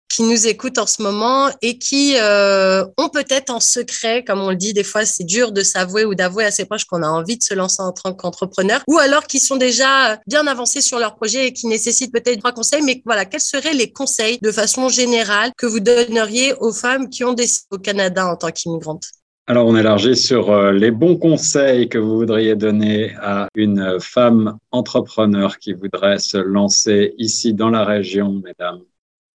qui 0.09 0.23
nous 0.23 0.47
écoutent 0.47 0.79
en 0.79 0.87
ce 0.87 1.03
moment 1.03 1.51
et 1.63 1.79
qui 1.79 2.15
euh, 2.19 2.85
ont 2.97 3.09
peut-être 3.09 3.51
en 3.51 3.61
secret, 3.61 4.25
comme 4.25 4.41
on 4.41 4.51
le 4.51 4.57
dit, 4.57 4.73
des 4.73 4.85
fois 4.85 5.05
c'est 5.05 5.25
dur 5.25 5.53
de 5.53 5.63
s'avouer 5.63 6.05
ou 6.05 6.15
d'avouer 6.15 6.45
à 6.45 6.51
ses 6.51 6.65
proches 6.65 6.85
qu'on 6.85 7.03
a 7.03 7.09
envie 7.09 7.37
de 7.37 7.43
se 7.43 7.55
lancer 7.55 7.83
en 7.83 7.93
tant 7.93 8.15
qu'entrepreneur, 8.15 8.83
ou 8.87 8.99
alors 8.99 9.25
qui 9.25 9.39
sont 9.39 9.57
déjà 9.57 10.19
bien 10.27 10.47
avancés 10.47 10.81
sur 10.81 10.99
leur 10.99 11.17
projet 11.17 11.49
et 11.49 11.53
qui 11.53 11.67
nécessitent 11.67 12.13
peut-être 12.13 12.39
trois 12.39 12.53
conseils. 12.53 12.83
Mais 12.83 13.03
voilà, 13.05 13.25
quels 13.25 13.41
seraient 13.41 13.75
les 13.75 13.93
conseils 13.93 14.39
de 14.43 14.51
façon 14.51 14.89
générale 14.89 15.53
que 15.57 15.67
vous 15.67 15.81
donneriez 15.81 16.55
aux 16.55 16.73
femmes 16.73 17.09
qui 17.09 17.25
ont 17.25 17.35
décidé 17.35 17.67
au 17.71 17.79
Canada 17.79 18.27
en 18.27 18.37
tant 18.37 18.51
qu'immigrantes? 18.51 19.09
Alors, 19.47 19.67
on 19.67 19.77
élargit 19.77 20.15
sur 20.15 20.51
euh, 20.51 20.73
les 20.73 20.91
bons 20.91 21.17
conseils 21.17 21.89
que 21.89 21.97
vous 21.97 22.19
voudriez 22.19 22.55
donner 22.55 23.15
à 23.23 23.49
une 23.55 23.99
femme 23.99 24.59
entrepreneur 24.73 25.57
qui 25.57 25.73
voudrait 25.73 26.19
se 26.19 26.37
lancer 26.37 27.15
ici 27.17 27.55
dans 27.55 27.71
la 27.71 27.83
région, 27.83 28.43
mesdames. 28.45 28.83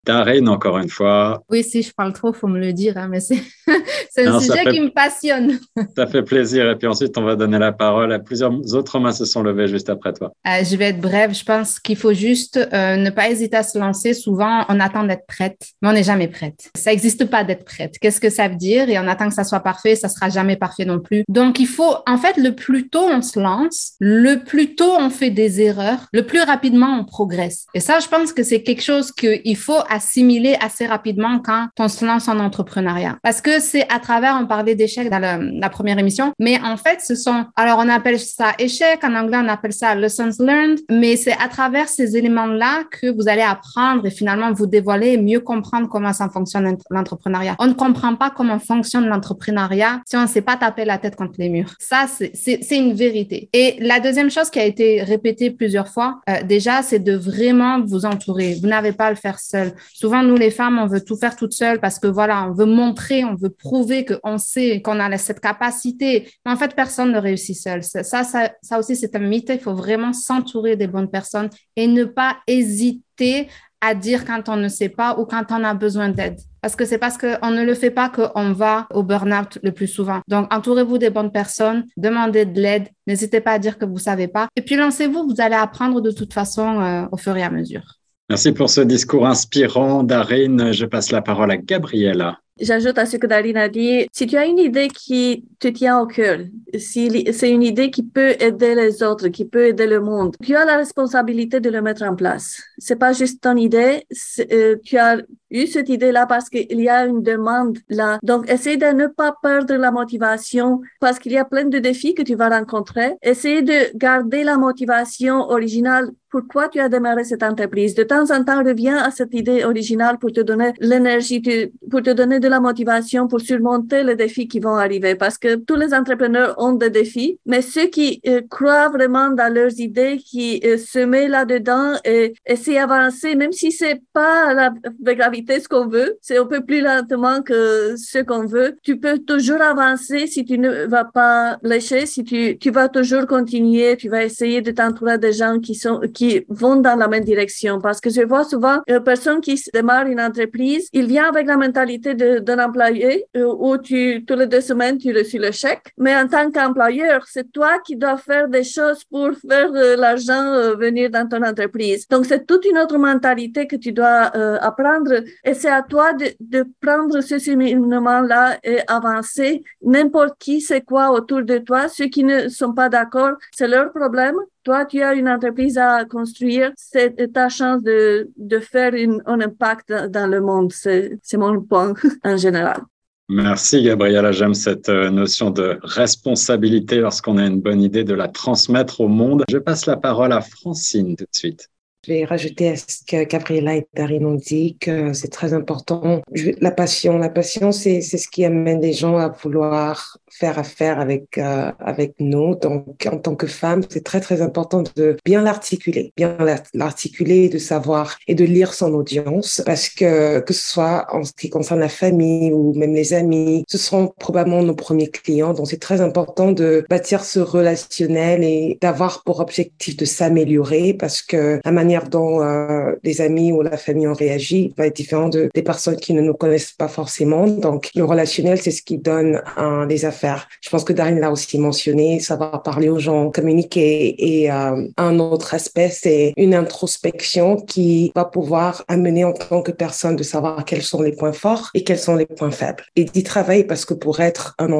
Darine, 0.04 0.48
encore 0.48 0.78
une 0.78 0.88
fois. 0.88 1.44
Oui, 1.48 1.62
si 1.62 1.82
je 1.82 1.92
parle 1.92 2.12
trop, 2.12 2.32
faut 2.32 2.48
me 2.48 2.58
le 2.58 2.72
dire, 2.72 2.96
hein, 2.96 3.06
mais 3.08 3.20
c'est 3.20 3.40
un 4.26 4.40
sujet 4.40 4.64
qui 4.70 4.80
me 4.80 4.90
passionne. 4.90 5.60
ça 5.96 6.08
fait 6.08 6.22
plaisir. 6.22 6.68
Et 6.70 6.76
puis 6.76 6.88
ensuite, 6.88 7.16
on 7.16 7.22
va 7.22 7.36
donner 7.36 7.58
la 7.58 7.70
parole 7.70 8.12
à 8.12 8.18
plusieurs 8.18 8.52
autres 8.74 8.98
mains 8.98 9.12
se 9.12 9.24
sont 9.24 9.42
levées 9.42 9.68
juste 9.68 9.88
après 9.90 10.12
toi. 10.12 10.32
Euh, 10.46 10.64
je 10.64 10.76
vais 10.76 10.86
être 10.86 11.00
brève. 11.00 11.32
Je 11.34 11.44
pense 11.44 11.78
qu'il 11.78 11.96
faut 11.96 12.12
juste 12.12 12.56
euh, 12.56 12.96
ne 12.96 13.10
pas 13.10 13.30
hésiter 13.30 13.56
à 13.56 13.62
se 13.62 13.78
lancer. 13.78 14.12
Souvent, 14.12 14.64
on 14.68 14.80
attend 14.80 15.04
d'être 15.04 15.26
prête, 15.26 15.58
mais 15.80 15.90
on 15.90 15.92
n'est 15.92 16.02
jamais 16.02 16.28
prête. 16.28 16.70
Ça 16.76 16.90
n'existe 16.90 17.26
pas 17.26 17.44
d'être 17.44 17.64
prête. 17.64 17.96
Qu'est-ce 18.00 18.20
que 18.20 18.30
ça 18.30 18.48
veut 18.48 18.56
dire? 18.56 18.88
Et 18.88 18.98
on 18.98 19.06
attend 19.06 19.28
que 19.28 19.34
ça 19.34 19.44
soit 19.44 19.60
parfait. 19.60 19.94
Ça 19.94 20.08
sera 20.08 20.30
jamais 20.30 20.56
parfait 20.56 20.84
non 20.84 20.98
plus. 20.98 21.22
Donc, 21.28 21.60
il 21.60 21.68
faut, 21.68 21.94
en 22.08 22.18
fait, 22.18 22.36
le 22.38 22.56
plus 22.56 22.88
tôt 22.88 23.06
on 23.08 23.22
se 23.22 23.38
lance, 23.38 23.92
le 24.00 24.42
plus 24.42 24.74
tôt 24.74 24.94
on 24.98 25.10
fait 25.10 25.30
des 25.30 25.60
erreurs, 25.60 26.06
le 26.12 26.24
plus 26.26 26.40
rapidement 26.40 26.98
on 26.98 27.04
progresse. 27.04 27.66
Et 27.74 27.80
ça, 27.80 28.00
je 28.00 28.08
pense 28.08 28.32
que 28.32 28.42
c'est 28.42 28.62
quelque 28.62 28.82
chose 28.82 29.12
qu'il 29.12 29.56
faut 29.56 29.80
assimiler 29.92 30.56
assez 30.60 30.86
rapidement 30.86 31.38
quand 31.38 31.68
on 31.78 31.88
se 31.88 32.04
lance 32.04 32.28
en 32.28 32.38
entrepreneuriat. 32.38 33.18
Parce 33.22 33.40
que 33.40 33.60
c'est 33.60 33.90
à 33.92 33.98
travers, 33.98 34.38
on 34.40 34.46
parlait 34.46 34.74
d'échecs 34.74 35.10
dans 35.10 35.18
la, 35.18 35.70
première 35.70 35.98
émission, 35.98 36.32
mais 36.38 36.60
en 36.62 36.76
fait, 36.76 37.00
ce 37.00 37.14
sont, 37.14 37.46
alors 37.56 37.78
on 37.78 37.88
appelle 37.88 38.18
ça 38.18 38.52
échec, 38.58 39.02
en 39.04 39.14
anglais 39.14 39.38
on 39.42 39.48
appelle 39.48 39.72
ça 39.72 39.94
lessons 39.94 40.30
learned, 40.38 40.80
mais 40.90 41.16
c'est 41.16 41.32
à 41.32 41.48
travers 41.48 41.88
ces 41.88 42.16
éléments-là 42.16 42.84
que 42.90 43.06
vous 43.06 43.28
allez 43.28 43.42
apprendre 43.42 44.04
et 44.04 44.10
finalement 44.10 44.52
vous 44.52 44.66
dévoiler 44.66 45.12
et 45.12 45.16
mieux 45.16 45.40
comprendre 45.40 45.88
comment 45.88 46.12
ça 46.12 46.28
fonctionne 46.28 46.76
l'entrepreneuriat. 46.90 47.56
On 47.58 47.66
ne 47.66 47.72
comprend 47.72 48.16
pas 48.16 48.30
comment 48.30 48.58
fonctionne 48.58 49.06
l'entrepreneuriat 49.06 50.00
si 50.06 50.16
on 50.16 50.22
ne 50.22 50.26
sait 50.26 50.42
pas 50.42 50.56
taper 50.56 50.84
la 50.84 50.98
tête 50.98 51.16
contre 51.16 51.34
les 51.38 51.48
murs. 51.48 51.74
Ça, 51.78 52.06
c'est 52.06 52.60
une 52.70 52.94
vérité. 52.94 53.48
Et 53.52 53.76
la 53.80 54.00
deuxième 54.00 54.30
chose 54.30 54.50
qui 54.50 54.58
a 54.58 54.64
été 54.64 55.02
répétée 55.02 55.50
plusieurs 55.50 55.88
fois, 55.88 56.20
euh, 56.28 56.42
déjà, 56.42 56.82
c'est 56.82 56.98
de 56.98 57.14
vraiment 57.14 57.80
vous 57.84 58.04
entourer. 58.04 58.58
Vous 58.60 58.68
n'avez 58.68 58.92
pas 58.92 59.06
à 59.06 59.10
le 59.10 59.16
faire 59.16 59.38
seul. 59.38 59.72
Souvent, 59.92 60.22
nous, 60.22 60.36
les 60.36 60.50
femmes, 60.50 60.78
on 60.78 60.86
veut 60.86 61.02
tout 61.02 61.16
faire 61.16 61.36
toute 61.36 61.52
seule 61.52 61.80
parce 61.80 61.98
que 61.98 62.06
voilà, 62.06 62.46
on 62.48 62.52
veut 62.52 62.66
montrer, 62.66 63.24
on 63.24 63.34
veut 63.34 63.50
prouver 63.50 64.04
qu'on 64.04 64.38
sait, 64.38 64.82
qu'on 64.82 65.00
a 65.00 65.16
cette 65.18 65.40
capacité. 65.40 66.28
Mais 66.44 66.52
en 66.52 66.56
fait, 66.56 66.74
personne 66.74 67.12
ne 67.12 67.18
réussit 67.18 67.56
seul. 67.56 67.82
Ça, 67.82 68.02
ça, 68.02 68.52
ça 68.62 68.78
aussi, 68.78 68.96
c'est 68.96 69.14
un 69.16 69.20
mythe. 69.20 69.50
Il 69.50 69.60
faut 69.60 69.74
vraiment 69.74 70.12
s'entourer 70.12 70.76
des 70.76 70.86
bonnes 70.86 71.10
personnes 71.10 71.50
et 71.76 71.86
ne 71.86 72.04
pas 72.04 72.38
hésiter 72.46 73.48
à 73.82 73.94
dire 73.94 74.24
quand 74.24 74.48
on 74.48 74.56
ne 74.56 74.68
sait 74.68 74.88
pas 74.88 75.18
ou 75.18 75.26
quand 75.26 75.44
on 75.50 75.64
a 75.64 75.74
besoin 75.74 76.08
d'aide. 76.08 76.38
parce 76.62 76.76
que 76.76 76.84
c'est 76.84 76.98
parce 76.98 77.18
qu'on 77.18 77.50
ne 77.50 77.64
le 77.64 77.74
fait 77.74 77.90
pas 77.90 78.08
qu'on 78.08 78.52
va 78.52 78.86
au 78.94 79.02
burn-out 79.02 79.58
le 79.64 79.72
plus 79.72 79.88
souvent. 79.88 80.20
Donc, 80.28 80.54
entourez-vous 80.54 80.96
des 80.96 81.10
bonnes 81.10 81.32
personnes, 81.32 81.84
demandez 81.96 82.46
de 82.46 82.60
l'aide, 82.60 82.88
n'hésitez 83.08 83.40
pas 83.40 83.50
à 83.50 83.58
dire 83.58 83.78
que 83.78 83.84
vous 83.84 83.98
savez 83.98 84.28
pas, 84.28 84.46
et 84.54 84.62
puis 84.62 84.76
lancez-vous, 84.76 85.28
vous 85.28 85.40
allez 85.40 85.56
apprendre 85.56 86.00
de 86.00 86.12
toute 86.12 86.32
façon 86.32 86.80
euh, 86.80 87.06
au 87.10 87.16
fur 87.16 87.36
et 87.36 87.42
à 87.42 87.50
mesure. 87.50 87.98
Merci 88.32 88.52
pour 88.52 88.70
ce 88.70 88.80
discours 88.80 89.26
inspirant, 89.26 90.04
Darine. 90.04 90.72
Je 90.72 90.86
passe 90.86 91.10
la 91.10 91.20
parole 91.20 91.50
à 91.50 91.58
Gabriella. 91.58 92.38
J'ajoute 92.60 92.98
à 92.98 93.06
ce 93.06 93.16
que 93.16 93.26
Darine 93.26 93.56
a 93.56 93.68
dit, 93.68 94.06
si 94.12 94.26
tu 94.26 94.36
as 94.36 94.44
une 94.44 94.58
idée 94.58 94.88
qui 94.88 95.46
te 95.58 95.68
tient 95.68 95.98
au 95.98 96.06
cœur, 96.06 96.40
si 96.76 97.26
c'est 97.32 97.50
une 97.50 97.62
idée 97.62 97.90
qui 97.90 98.02
peut 98.02 98.34
aider 98.40 98.74
les 98.74 99.02
autres, 99.02 99.28
qui 99.28 99.44
peut 99.44 99.66
aider 99.68 99.86
le 99.86 100.00
monde, 100.00 100.36
tu 100.42 100.54
as 100.54 100.64
la 100.64 100.76
responsabilité 100.76 101.60
de 101.60 101.70
le 101.70 101.80
mettre 101.80 102.02
en 102.02 102.14
place. 102.14 102.62
C'est 102.78 102.96
pas 102.96 103.12
juste 103.12 103.42
ton 103.42 103.56
idée, 103.56 104.06
euh, 104.52 104.76
tu 104.84 104.98
as 104.98 105.18
eu 105.50 105.66
cette 105.66 105.88
idée-là 105.88 106.26
parce 106.26 106.48
qu'il 106.48 106.80
y 106.80 106.88
a 106.88 107.06
une 107.06 107.22
demande 107.22 107.78
là. 107.88 108.18
Donc, 108.22 108.50
essaye 108.50 108.78
de 108.78 108.86
ne 108.86 109.06
pas 109.06 109.34
perdre 109.42 109.74
la 109.74 109.90
motivation 109.90 110.80
parce 111.00 111.18
qu'il 111.18 111.32
y 111.32 111.38
a 111.38 111.44
plein 111.44 111.64
de 111.64 111.78
défis 111.78 112.14
que 112.14 112.22
tu 112.22 112.34
vas 112.34 112.48
rencontrer. 112.48 113.14
Essaye 113.22 113.62
de 113.62 113.96
garder 113.96 114.44
la 114.44 114.58
motivation 114.58 115.48
originale 115.50 116.10
pourquoi 116.32 116.70
tu 116.70 116.80
as 116.80 116.88
démarré 116.88 117.24
cette 117.24 117.42
entreprise? 117.42 117.94
De 117.94 118.04
temps 118.04 118.30
en 118.30 118.42
temps, 118.42 118.64
reviens 118.64 118.96
à 118.96 119.10
cette 119.10 119.34
idée 119.34 119.64
originale 119.64 120.18
pour 120.18 120.32
te 120.32 120.40
donner 120.40 120.72
l'énergie, 120.80 121.42
pour 121.90 122.00
te 122.00 122.08
donner 122.08 122.40
de 122.42 122.48
la 122.48 122.60
motivation 122.60 123.28
pour 123.28 123.40
surmonter 123.40 124.02
les 124.04 124.16
défis 124.16 124.48
qui 124.48 124.60
vont 124.60 124.76
arriver. 124.76 125.14
Parce 125.14 125.38
que 125.38 125.54
tous 125.54 125.76
les 125.76 125.94
entrepreneurs 125.94 126.54
ont 126.58 126.72
des 126.72 126.90
défis, 126.90 127.38
mais 127.46 127.62
ceux 127.62 127.86
qui 127.86 128.20
euh, 128.26 128.42
croient 128.50 128.90
vraiment 128.90 129.30
dans 129.30 129.52
leurs 129.52 129.78
idées, 129.80 130.18
qui 130.18 130.60
euh, 130.64 130.76
se 130.76 130.98
mettent 130.98 131.30
là-dedans 131.30 131.94
et 132.04 132.34
essaient 132.44 132.74
d'avancer, 132.74 133.34
même 133.36 133.52
si 133.52 133.72
c'est 133.72 134.02
pas 134.12 134.52
la, 134.52 134.74
la 135.02 135.14
gravité 135.14 135.60
ce 135.60 135.68
qu'on 135.68 135.86
veut, 135.86 136.18
c'est 136.20 136.38
un 136.38 136.46
peu 136.46 136.60
plus 136.64 136.80
lentement 136.80 137.42
que 137.42 137.94
ce 137.96 138.18
qu'on 138.18 138.44
veut, 138.46 138.76
tu 138.82 138.98
peux 138.98 139.18
toujours 139.18 139.62
avancer 139.62 140.26
si 140.26 140.44
tu 140.44 140.58
ne 140.58 140.86
vas 140.86 141.04
pas 141.04 141.58
lâcher, 141.62 142.06
si 142.06 142.24
tu, 142.24 142.58
tu 142.58 142.70
vas 142.70 142.88
toujours 142.88 143.26
continuer, 143.26 143.96
tu 143.96 144.08
vas 144.08 144.24
essayer 144.24 144.60
de 144.60 144.72
t'entourer 144.72 145.18
des 145.18 145.32
gens 145.32 145.60
qui 145.60 145.74
sont, 145.74 146.00
qui 146.12 146.44
vont 146.48 146.76
dans 146.76 146.96
la 146.96 147.08
même 147.08 147.24
direction. 147.24 147.80
Parce 147.80 148.00
que 148.00 148.10
je 148.10 148.22
vois 148.22 148.44
souvent 148.44 148.78
une 148.88 149.02
personne 149.02 149.40
qui 149.40 149.62
démarre 149.72 150.06
une 150.06 150.20
entreprise, 150.20 150.88
il 150.92 151.06
vient 151.06 151.28
avec 151.28 151.46
la 151.46 151.56
mentalité 151.56 152.14
d'un 152.40 152.58
employé 152.64 153.26
euh, 153.36 153.54
où 153.58 153.76
tu, 153.78 154.24
tous 154.26 154.36
les 154.36 154.46
deux 154.46 154.60
semaines, 154.60 154.98
tu 154.98 155.12
reçois 155.16 155.40
le 155.40 155.52
chèque. 155.52 155.92
Mais 155.98 156.14
en 156.16 156.26
tant 156.28 156.50
qu'employeur, 156.50 157.24
c'est 157.26 157.50
toi 157.52 157.78
qui 157.84 157.96
dois 157.96 158.16
faire 158.16 158.48
des 158.48 158.64
choses 158.64 159.04
pour 159.04 159.30
faire 159.48 159.70
euh, 159.74 159.96
l'argent 159.96 160.54
euh, 160.54 160.74
venir 160.74 161.10
dans 161.10 161.28
ton 161.28 161.42
entreprise. 161.42 162.06
Donc, 162.08 162.26
c'est 162.26 162.46
toute 162.46 162.64
une 162.64 162.78
autre 162.78 162.98
mentalité 162.98 163.66
que 163.66 163.76
tu 163.76 163.92
dois 163.92 164.30
apprendre 164.62 165.12
et 165.44 165.54
c'est 165.54 165.70
à 165.70 165.82
toi 165.82 166.12
de, 166.12 166.26
de 166.40 166.64
prendre 166.80 167.20
ce 167.20 167.38
cheminement-là 167.38 168.58
et 168.62 168.78
avancer. 168.86 169.62
N'importe 169.82 170.36
qui 170.38 170.60
c'est 170.60 170.82
quoi 170.82 171.10
autour 171.10 171.42
de 171.42 171.58
toi. 171.58 171.88
Ceux 171.88 172.06
qui 172.06 172.24
ne 172.24 172.48
sont 172.48 172.72
pas 172.72 172.88
d'accord, 172.88 173.32
c'est 173.52 173.68
leur 173.68 173.92
problème 173.92 174.36
toi, 174.64 174.84
tu 174.84 175.02
as 175.02 175.14
une 175.14 175.28
entreprise 175.28 175.78
à 175.78 176.04
construire, 176.04 176.72
c'est 176.76 177.32
ta 177.32 177.48
chance 177.48 177.82
de, 177.82 178.30
de 178.36 178.58
faire 178.58 178.92
un 179.26 179.40
impact 179.40 179.92
dans 179.92 180.26
le 180.26 180.40
monde. 180.40 180.72
C'est 180.72 181.36
mon 181.36 181.60
point 181.60 181.94
en 182.24 182.36
général. 182.36 182.82
Merci 183.28 183.82
Gabriela, 183.82 184.30
j'aime 184.30 184.52
cette 184.52 184.90
euh, 184.90 185.08
notion 185.08 185.50
de 185.50 185.78
responsabilité 185.82 186.96
lorsqu'on 186.96 187.38
a 187.38 187.46
une 187.46 187.60
bonne 187.60 187.80
idée 187.80 188.04
de 188.04 188.12
la 188.12 188.28
transmettre 188.28 189.00
au 189.00 189.08
monde. 189.08 189.44
Je 189.48 189.56
passe 189.56 189.86
la 189.86 189.96
parole 189.96 190.32
à 190.32 190.42
Francine 190.42 191.16
tout 191.16 191.24
de 191.24 191.36
suite. 191.36 191.70
Je 192.04 192.12
vais 192.12 192.24
rajouter 192.24 192.70
à 192.70 192.76
ce 192.76 192.98
que 193.06 193.24
Gabriela 193.24 193.76
et 193.76 193.86
Darine 193.94 194.26
ont 194.26 194.34
dit 194.34 194.76
que 194.78 195.12
c'est 195.12 195.28
très 195.28 195.54
important. 195.54 196.20
La 196.60 196.72
passion, 196.72 197.16
la 197.16 197.30
passion, 197.30 197.70
c'est 197.70 198.00
ce 198.02 198.28
qui 198.28 198.44
amène 198.44 198.80
les 198.80 198.92
gens 198.92 199.16
à 199.16 199.28
vouloir 199.28 200.18
faire 200.38 200.58
affaire 200.58 201.00
avec 201.00 201.38
euh, 201.38 201.70
avec 201.78 202.14
nous. 202.18 202.54
Donc, 202.56 203.06
en 203.10 203.18
tant 203.18 203.34
que 203.34 203.46
femme, 203.46 203.82
c'est 203.88 204.04
très 204.04 204.20
très 204.20 204.42
important 204.42 204.82
de 204.96 205.16
bien 205.24 205.42
l'articuler, 205.42 206.12
bien 206.16 206.36
l'articuler, 206.74 207.48
de 207.48 207.58
savoir 207.58 208.16
et 208.26 208.34
de 208.34 208.44
lire 208.44 208.74
son 208.74 208.92
audience, 208.94 209.62
parce 209.66 209.88
que 209.88 210.40
que 210.40 210.54
ce 210.54 210.66
soit 210.74 211.06
en 211.10 211.24
ce 211.24 211.32
qui 211.32 211.50
concerne 211.50 211.80
la 211.80 211.88
famille 211.88 212.52
ou 212.52 212.72
même 212.74 212.94
les 212.94 213.14
amis, 213.14 213.64
ce 213.68 213.78
seront 213.78 214.12
probablement 214.18 214.62
nos 214.62 214.74
premiers 214.74 215.08
clients. 215.08 215.54
Donc, 215.54 215.68
c'est 215.68 215.80
très 215.80 216.00
important 216.00 216.52
de 216.52 216.84
bâtir 216.88 217.24
ce 217.24 217.40
relationnel 217.40 218.44
et 218.44 218.78
d'avoir 218.80 219.22
pour 219.24 219.40
objectif 219.40 219.96
de 219.96 220.04
s'améliorer, 220.04 220.94
parce 220.94 221.22
que 221.22 221.60
la 221.64 221.72
manière 221.72 222.08
dont 222.08 222.42
euh, 222.42 222.94
les 223.02 223.20
amis 223.20 223.52
ou 223.52 223.62
la 223.62 223.76
famille 223.76 224.06
ont 224.06 224.14
réagi 224.14 224.72
va 224.76 224.86
être 224.86 224.96
différent 224.96 225.28
de, 225.28 225.50
des 225.54 225.62
personnes 225.62 225.96
qui 225.96 226.14
ne 226.14 226.22
nous 226.22 226.34
connaissent 226.34 226.72
pas 226.72 226.88
forcément. 226.88 227.46
Donc, 227.46 227.90
le 227.94 228.04
relationnel, 228.04 228.60
c'est 228.60 228.70
ce 228.70 228.82
qui 228.82 228.98
donne 228.98 229.42
un, 229.56 229.86
les 229.86 230.04
affaires. 230.04 230.21
Je 230.60 230.70
pense 230.70 230.84
que 230.84 230.92
Darine 230.92 231.20
l'a 231.20 231.30
aussi 231.30 231.58
mentionné, 231.58 232.20
savoir 232.20 232.62
parler 232.62 232.88
aux 232.88 232.98
gens, 232.98 233.30
communiquer. 233.30 234.14
Et 234.18 234.50
euh, 234.50 234.88
un 234.96 235.18
autre 235.18 235.54
aspect, 235.54 235.90
c'est 235.90 236.32
une 236.36 236.54
introspection 236.54 237.56
qui 237.56 238.12
va 238.14 238.24
pouvoir 238.24 238.84
amener 238.88 239.24
en 239.24 239.32
tant 239.32 239.62
que 239.62 239.72
personne 239.72 240.16
de 240.16 240.22
savoir 240.22 240.64
quels 240.64 240.82
sont 240.82 241.02
les 241.02 241.12
points 241.12 241.32
forts 241.32 241.70
et 241.74 241.84
quels 241.84 241.98
sont 241.98 242.16
les 242.16 242.26
points 242.26 242.50
faibles. 242.50 242.84
Et 242.96 243.04
d'y 243.04 243.22
travailler 243.22 243.64
parce 243.64 243.84
que 243.84 243.94
pour 243.94 244.20
être 244.20 244.54
un 244.58 244.72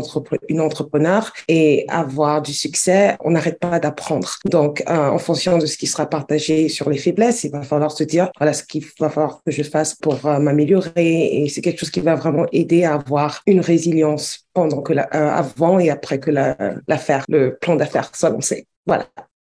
une 0.49 0.61
entrepreneur 0.61 1.33
et 1.49 1.85
avoir 1.89 2.43
du 2.43 2.53
succès, 2.53 3.17
on 3.21 3.31
n'arrête 3.31 3.59
pas 3.59 3.79
d'apprendre. 3.79 4.37
Donc, 4.47 4.83
euh, 4.89 5.09
en 5.09 5.19
fonction 5.19 5.59
de 5.59 5.67
ce 5.67 5.77
qui 5.77 5.87
sera 5.87 6.07
partagé 6.07 6.69
sur 6.69 6.91
les 6.91 6.99
faiblesses. 6.99 7.45
Il 7.45 7.53
va 7.53 7.63
falloir 7.63 7.93
se 7.93 8.05
dire, 8.05 8.31
voilà 8.39 8.53
ce 8.53 8.63
qu'il 8.65 8.85
va 8.99 9.11
falloir 9.11 9.41
que 9.45 9.53
je 9.53 9.63
fasse 9.63 9.95
pour 9.95 10.25
euh, 10.27 10.39
m'améliorer. 10.39 11.43
Et 11.43 11.49
c'est 11.49 11.61
quelque 11.61 11.81
chose 11.81 11.91
qui 11.91 12.01
va 12.01 12.15
vraiment 12.15 12.47
aider 12.53 12.85
à 12.85 12.95
avoir 12.95 13.43
une 13.47 13.61
résilience 13.61 14.47
pendant 14.55 14.83
que 14.83 14.93
la, 14.93 15.09
euh, 15.15 15.31
avant 15.31 15.79
et 15.79 15.91
après 15.91 16.19
que 16.19 16.31
l'affaire, 16.31 17.25
le 17.29 17.57
plan 17.61 17.77
d'affaires 17.77 18.11
soit 18.15 18.31
lancé. 18.31 18.67
Voilà. 18.87 19.07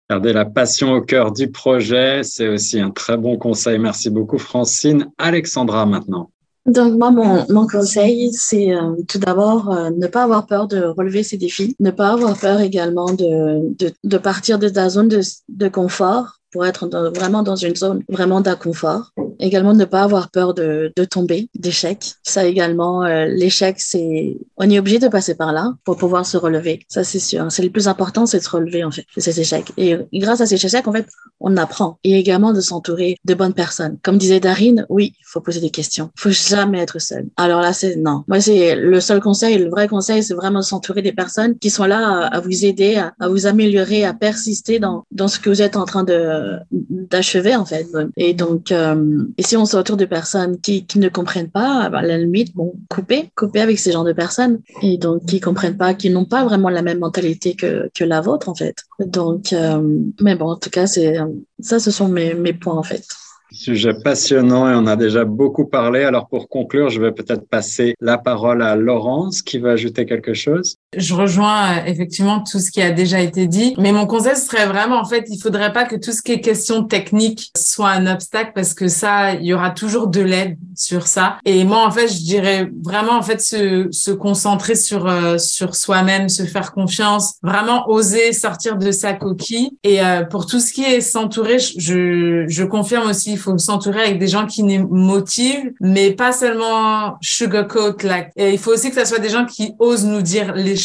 Garder 0.10 0.34
la 0.34 0.46
passion 0.46 0.94
au 0.94 1.02
cœur 1.02 1.32
du 1.32 1.50
projet, 1.50 2.22
c'est 2.24 2.48
aussi 2.48 2.80
un 2.80 2.92
très 2.92 3.18
bon 3.18 3.38
conseil. 3.38 3.80
Merci 3.80 4.10
beaucoup, 4.10 4.38
Francine. 4.38 5.08
Alexandra, 5.18 5.86
maintenant. 5.86 6.30
Donc 6.68 6.98
moi, 6.98 7.12
mon, 7.12 7.46
mon 7.50 7.68
conseil, 7.68 8.32
c'est 8.34 8.74
euh, 8.74 8.96
tout 9.08 9.20
d'abord 9.20 9.76
ne 9.96 10.08
pas 10.08 10.24
avoir 10.24 10.48
peur 10.48 10.68
de 10.68 10.84
relever 10.84 11.22
ces 11.24 11.38
défis, 11.38 11.76
ne 11.80 11.92
pas 11.92 12.10
avoir 12.10 12.38
peur 12.38 12.60
également 12.60 13.14
de, 13.14 13.76
de, 13.78 13.92
de 14.04 14.18
partir 14.18 14.58
de 14.58 14.70
ta 14.70 14.90
zone 14.90 15.08
de, 15.08 15.22
de 15.50 15.68
confort 15.68 16.40
pour 16.56 16.66
être 16.66 16.88
vraiment 17.14 17.44
dans 17.44 17.58
une 17.58 17.76
zone 17.76 18.02
vraiment 18.08 18.40
d'inconfort. 18.40 19.12
Également, 19.40 19.74
ne 19.74 19.84
pas 19.84 20.04
avoir 20.04 20.32
peur 20.32 20.54
de, 20.54 20.94
de 20.96 21.04
tomber, 21.04 21.50
d'échec. 21.54 22.14
Ça 22.24 22.46
également, 22.46 23.04
euh, 23.04 23.26
l'échec, 23.26 23.76
c'est, 23.78 24.38
on 24.56 24.70
est 24.70 24.80
obligé 24.80 24.98
de 24.98 25.10
passer 25.10 25.36
par 25.36 25.52
là 25.52 25.74
pour 25.84 25.98
pouvoir 25.98 26.26
se 26.26 26.38
relever. 26.38 26.80
Ça, 26.88 27.04
c'est 27.04 27.20
sûr. 27.20 27.46
C'est 27.50 27.62
le 27.62 27.72
plus 27.72 27.90
important, 27.90 28.26
c'est 28.26 28.38
de 28.38 28.44
se 28.44 28.50
relever, 28.50 28.86
en 28.86 28.92
fait, 28.92 29.06
de 29.18 29.20
ces 29.20 29.38
échecs. 29.42 29.74
Et 29.76 29.98
grâce 30.14 30.40
à 30.40 30.46
ces 30.46 30.56
échecs, 30.56 30.88
en 30.88 30.94
fait, 30.94 31.06
on 31.42 31.58
apprend. 31.58 32.00
Et 32.06 32.18
également 32.18 32.54
de 32.54 32.62
s'entourer 32.62 33.18
de 33.26 33.34
bonnes 33.34 33.54
personnes. 33.54 33.98
Comme 34.02 34.18
disait 34.18 34.40
Darine, 34.40 34.86
oui, 34.88 35.14
il 35.20 35.26
faut 35.26 35.42
poser 35.42 35.60
des 35.60 35.72
questions. 35.72 36.12
Il 36.16 36.22
faut 36.22 36.30
jamais 36.30 36.80
être 36.80 37.02
seul. 37.02 37.26
Alors 37.36 37.60
là, 37.60 37.74
c'est 37.74 37.98
non. 37.98 38.24
Moi, 38.30 38.40
c'est 38.40 38.78
le 38.78 39.02
seul 39.02 39.20
conseil, 39.20 39.58
le 39.58 39.70
vrai 39.70 39.90
conseil, 39.90 40.24
c'est 40.24 40.36
vraiment 40.36 40.62
s'entourer 40.62 41.02
des 41.02 41.12
personnes 41.12 41.60
qui 41.60 41.70
sont 41.70 41.84
là 41.84 42.28
à, 42.28 42.40
vous 42.40 42.64
aider, 42.64 42.96
à, 42.96 43.14
à, 43.20 43.28
vous 43.28 43.46
améliorer, 43.46 44.06
à 44.06 44.14
persister 44.14 44.80
dans, 44.80 45.04
dans 45.12 45.28
ce 45.28 45.38
que 45.38 45.50
vous 45.50 45.62
êtes 45.62 45.76
en 45.76 45.84
train 45.84 46.06
de, 46.06 46.45
d'achever 46.72 47.56
en 47.56 47.66
fait. 47.66 47.88
Et 48.18 48.34
donc, 48.34 48.72
euh, 48.72 49.24
et 49.38 49.44
si 49.44 49.58
on 49.58 49.66
se 49.66 49.78
autour 49.78 49.98
de 49.98 50.06
personnes 50.06 50.60
qui, 50.60 50.86
qui 50.86 51.00
ne 51.00 51.10
comprennent 51.10 51.52
pas, 51.52 51.90
bah, 51.90 52.00
à 52.00 52.02
la 52.02 52.18
limite, 52.18 52.56
bon, 52.56 52.74
couper, 52.90 53.30
couper 53.36 53.62
avec 53.62 53.80
ces 53.80 53.92
genres 53.92 54.04
de 54.04 54.14
personnes 54.14 54.60
et 54.82 54.98
donc 54.98 55.26
qui 55.26 55.40
comprennent 55.40 55.78
pas, 55.78 55.94
qui 55.94 56.10
n'ont 56.10 56.26
pas 56.26 56.44
vraiment 56.44 56.70
la 56.70 56.82
même 56.82 57.00
mentalité 57.00 57.56
que, 57.56 57.90
que 57.94 58.04
la 58.04 58.22
vôtre 58.22 58.50
en 58.50 58.56
fait. 58.56 58.76
Donc, 59.00 59.54
euh, 59.54 59.82
mais 60.22 60.36
bon, 60.36 60.52
en 60.52 60.58
tout 60.58 60.70
cas, 60.70 60.88
c'est 60.88 61.18
ça, 61.60 61.80
ce 61.80 61.92
sont 61.92 62.08
mes, 62.08 62.34
mes 62.34 62.54
points 62.54 62.78
en 62.78 62.84
fait. 62.84 63.06
Sujet 63.52 63.94
passionnant 64.04 64.70
et 64.70 64.76
on 64.76 64.88
a 64.88 64.96
déjà 64.96 65.24
beaucoup 65.24 65.66
parlé. 65.66 66.04
Alors 66.04 66.28
pour 66.28 66.50
conclure, 66.50 66.90
je 66.90 67.00
vais 67.00 67.12
peut-être 67.12 67.48
passer 67.48 67.96
la 68.02 68.18
parole 68.18 68.62
à 68.62 68.76
Laurence 68.76 69.42
qui 69.42 69.60
va 69.60 69.72
ajouter 69.72 70.06
quelque 70.06 70.34
chose. 70.34 70.78
Je 70.98 71.14
rejoins 71.14 71.78
euh, 71.78 71.86
effectivement 71.86 72.40
tout 72.40 72.60
ce 72.60 72.72
qui 72.72 72.82
a 72.82 72.92
déjà 72.92 73.20
été 73.20 73.48
dit, 73.48 73.76
mais 73.78 73.92
mon 73.92 74.06
conseil 74.06 74.36
serait 74.36 74.68
vraiment 74.68 75.00
en 75.00 75.06
fait, 75.06 75.26
il 75.30 75.40
faudrait 75.40 75.74
pas 75.74 75.86
que 75.86 75.96
tout 75.96 76.12
ce 76.12 76.22
qui 76.22 76.32
est 76.34 76.42
question 76.42 76.84
technique 76.84 77.52
soit 77.58 77.90
un 77.90 78.08
obstacle 78.08 78.52
parce 78.56 78.74
que 78.74 78.88
ça, 78.88 79.34
il 79.34 79.46
y 79.46 79.54
aura 79.54 79.72
toujours 79.72 80.08
de 80.08 80.22
l'aide 80.22 80.58
sur 80.76 81.08
ça. 81.08 81.38
Et 81.46 81.64
moi 81.64 81.86
en 81.86 81.92
fait, 81.92 82.08
je 82.08 82.20
dirais 82.20 82.70
vraiment 82.84 83.14
en 83.14 83.22
fait 83.22 83.42
se, 83.42 83.88
se 83.92 84.12
concentrer 84.12 84.76
sur 84.76 85.08
euh, 85.08 85.38
sur 85.38 85.76
soi-même, 85.76 86.30
se 86.30 86.44
faire 86.44 86.74
confiance, 86.74 87.36
vraiment 87.44 87.90
oser 87.90 88.34
sortir 88.34 88.78
de 88.78 88.92
sa 88.92 89.14
coquille. 89.14 89.72
Et 89.84 90.02
euh, 90.02 90.24
pour 90.24 90.46
tout 90.46 90.60
ce 90.60 90.74
qui 90.74 90.84
est 90.84 91.02
s'entourer, 91.02 91.60
je 91.60 92.46
je 92.48 92.64
confirme 92.64 93.10
aussi 93.10 93.34
il 93.34 93.38
faut 93.38 93.58
s'entourer 93.58 94.02
avec 94.02 94.20
des 94.20 94.28
gens 94.28 94.46
qui 94.46 94.64
nous 94.64 94.88
motivent, 94.88 95.72
mais 95.80 96.12
pas 96.12 96.32
seulement 96.32 97.16
sugarcoat. 97.22 97.96
Like. 98.04 98.30
Et 98.36 98.52
il 98.52 98.60
faut 98.60 98.72
aussi 98.72 98.92
que 98.92 99.00
ce 99.00 99.06
soit 99.06 99.20
des 99.20 99.30
gens 99.30 99.46
qui 99.46 99.74
osent 99.80 100.06
nous 100.06 100.22
dire 100.22 100.54
les 100.56 100.76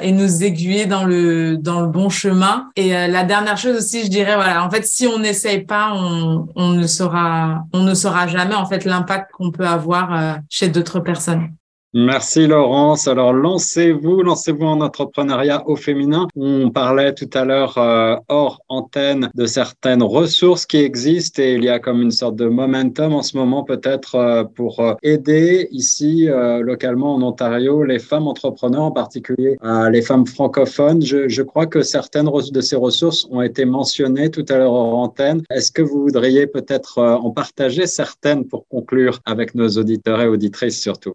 et 0.00 0.12
nous 0.12 0.44
aiguiller 0.44 0.86
dans 0.86 1.04
le 1.04 1.56
dans 1.56 1.80
le 1.80 1.88
bon 1.88 2.08
chemin. 2.08 2.70
Et 2.76 2.90
la 2.90 3.24
dernière 3.24 3.56
chose 3.56 3.76
aussi, 3.76 4.04
je 4.04 4.08
dirais 4.08 4.34
voilà, 4.34 4.64
en 4.64 4.70
fait, 4.70 4.86
si 4.86 5.06
on 5.06 5.18
n'essaye 5.18 5.64
pas, 5.64 5.92
on, 5.94 6.46
on 6.54 6.70
ne 6.70 6.86
saura 6.86 7.64
on 7.72 7.82
ne 7.82 7.94
saura 7.94 8.26
jamais 8.26 8.54
en 8.54 8.66
fait 8.66 8.84
l'impact 8.84 9.32
qu'on 9.32 9.50
peut 9.50 9.66
avoir 9.66 10.38
chez 10.48 10.68
d'autres 10.68 11.00
personnes. 11.00 11.50
Merci 11.96 12.48
Laurence. 12.48 13.06
Alors 13.06 13.32
lancez-vous, 13.32 14.22
lancez-vous 14.22 14.64
en 14.64 14.80
entrepreneuriat 14.80 15.62
au 15.68 15.76
féminin. 15.76 16.26
On 16.34 16.70
parlait 16.70 17.14
tout 17.14 17.30
à 17.32 17.44
l'heure 17.44 17.78
euh, 17.78 18.16
hors 18.28 18.62
antenne 18.68 19.30
de 19.36 19.46
certaines 19.46 20.02
ressources 20.02 20.66
qui 20.66 20.78
existent 20.78 21.40
et 21.40 21.54
il 21.54 21.62
y 21.62 21.68
a 21.68 21.78
comme 21.78 22.02
une 22.02 22.10
sorte 22.10 22.34
de 22.34 22.46
momentum 22.46 23.12
en 23.12 23.22
ce 23.22 23.36
moment 23.36 23.62
peut-être 23.62 24.16
euh, 24.16 24.42
pour 24.42 24.80
euh, 24.80 24.94
aider 25.04 25.68
ici 25.70 26.28
localement 26.60 27.14
en 27.14 27.22
Ontario 27.22 27.84
les 27.84 28.00
femmes 28.00 28.26
entrepreneurs, 28.26 28.82
en 28.82 28.90
particulier 28.90 29.56
les 29.92 30.02
femmes 30.02 30.26
francophones. 30.26 31.00
Je, 31.00 31.28
je, 31.28 31.42
crois 31.42 31.66
que 31.66 31.82
certaines 31.82 32.28
de 32.28 32.60
ces 32.60 32.74
ressources 32.74 33.28
ont 33.30 33.40
été 33.40 33.64
mentionnées 33.64 34.30
tout 34.32 34.44
à 34.48 34.56
l'heure 34.58 34.72
hors 34.72 34.98
antenne. 34.98 35.42
Est-ce 35.48 35.70
que 35.70 35.82
vous 35.82 36.02
voudriez 36.02 36.48
peut-être 36.48 36.98
en 36.98 37.30
partager 37.30 37.86
certaines 37.86 38.46
pour 38.48 38.66
conclure 38.66 39.20
avec 39.26 39.54
nos 39.54 39.68
auditeurs 39.68 40.20
et 40.20 40.26
auditrices 40.26 40.80
surtout? 40.80 41.14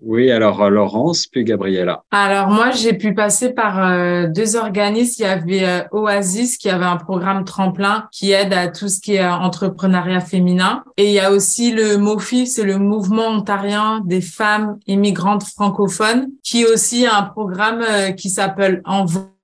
Oui, 0.00 0.30
alors 0.30 0.62
euh, 0.62 0.68
Laurence, 0.68 1.26
puis 1.26 1.44
Gabriella. 1.44 2.02
Alors 2.10 2.48
moi, 2.48 2.70
j'ai 2.70 2.92
pu 2.92 3.14
passer 3.14 3.54
par 3.54 3.82
euh, 3.82 4.26
deux 4.28 4.56
organismes. 4.56 5.22
Il 5.22 5.22
y 5.22 5.26
avait 5.26 5.64
euh, 5.64 5.82
Oasis 5.90 6.58
qui 6.58 6.68
avait 6.68 6.84
un 6.84 6.96
programme 6.96 7.44
tremplin 7.44 8.06
qui 8.12 8.32
aide 8.32 8.52
à 8.52 8.68
tout 8.68 8.88
ce 8.88 9.00
qui 9.00 9.14
est 9.14 9.26
entrepreneuriat 9.26 10.20
féminin. 10.20 10.84
Et 10.96 11.06
il 11.06 11.12
y 11.12 11.20
a 11.20 11.32
aussi 11.32 11.72
le 11.72 11.96
MOFI, 11.96 12.46
c'est 12.46 12.64
le 12.64 12.78
mouvement 12.78 13.28
ontarien 13.28 14.02
des 14.04 14.20
femmes 14.20 14.78
immigrantes 14.86 15.44
francophones, 15.44 16.28
qui 16.42 16.66
aussi 16.66 17.06
a 17.06 17.18
un 17.18 17.22
programme 17.22 17.82
qui 18.16 18.28
s'appelle 18.28 18.82
Envoi 18.84 19.35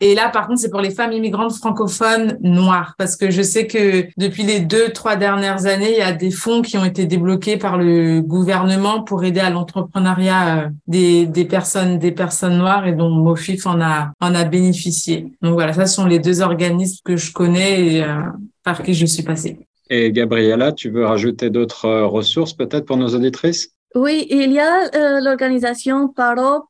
et 0.00 0.14
là, 0.14 0.30
par 0.30 0.46
contre, 0.46 0.60
c'est 0.60 0.70
pour 0.70 0.80
les 0.80 0.90
femmes 0.90 1.12
immigrantes 1.12 1.52
francophones 1.52 2.38
noires, 2.40 2.94
parce 2.96 3.14
que 3.16 3.30
je 3.30 3.42
sais 3.42 3.66
que 3.66 4.06
depuis 4.16 4.42
les 4.42 4.60
deux, 4.60 4.88
trois 4.90 5.16
dernières 5.16 5.66
années, 5.66 5.92
il 5.92 5.98
y 5.98 6.02
a 6.02 6.12
des 6.12 6.30
fonds 6.30 6.62
qui 6.62 6.78
ont 6.78 6.84
été 6.84 7.04
débloqués 7.04 7.58
par 7.58 7.76
le 7.76 8.20
gouvernement 8.20 9.02
pour 9.02 9.22
aider 9.22 9.40
à 9.40 9.50
l'entrepreneuriat 9.50 10.58
euh, 10.58 10.68
des, 10.86 11.26
des 11.26 11.44
personnes, 11.44 11.98
des 11.98 12.12
personnes 12.12 12.56
noires, 12.56 12.86
et 12.86 12.92
dont 12.92 13.10
Mofif 13.10 13.66
en 13.66 13.82
a, 13.82 14.12
en 14.20 14.34
a 14.34 14.44
bénéficié. 14.44 15.32
Donc 15.42 15.54
voilà, 15.54 15.74
ça 15.74 15.86
sont 15.86 16.06
les 16.06 16.18
deux 16.18 16.40
organismes 16.40 17.00
que 17.04 17.16
je 17.16 17.32
connais 17.32 17.86
et 17.86 18.02
euh, 18.02 18.20
par 18.62 18.82
qui 18.82 18.94
je 18.94 19.04
suis 19.04 19.22
passée. 19.22 19.58
Et 19.90 20.10
Gabriella, 20.10 20.72
tu 20.72 20.88
veux 20.88 21.04
rajouter 21.04 21.50
d'autres 21.50 21.84
euh, 21.84 22.06
ressources 22.06 22.54
peut-être 22.54 22.86
pour 22.86 22.96
nos 22.96 23.08
auditrices? 23.08 23.73
Oui, 23.96 24.26
il 24.28 24.52
y 24.52 24.58
a 24.58 24.90
euh, 24.96 25.20
l'organisation 25.20 26.08
paro.ca. 26.08 26.64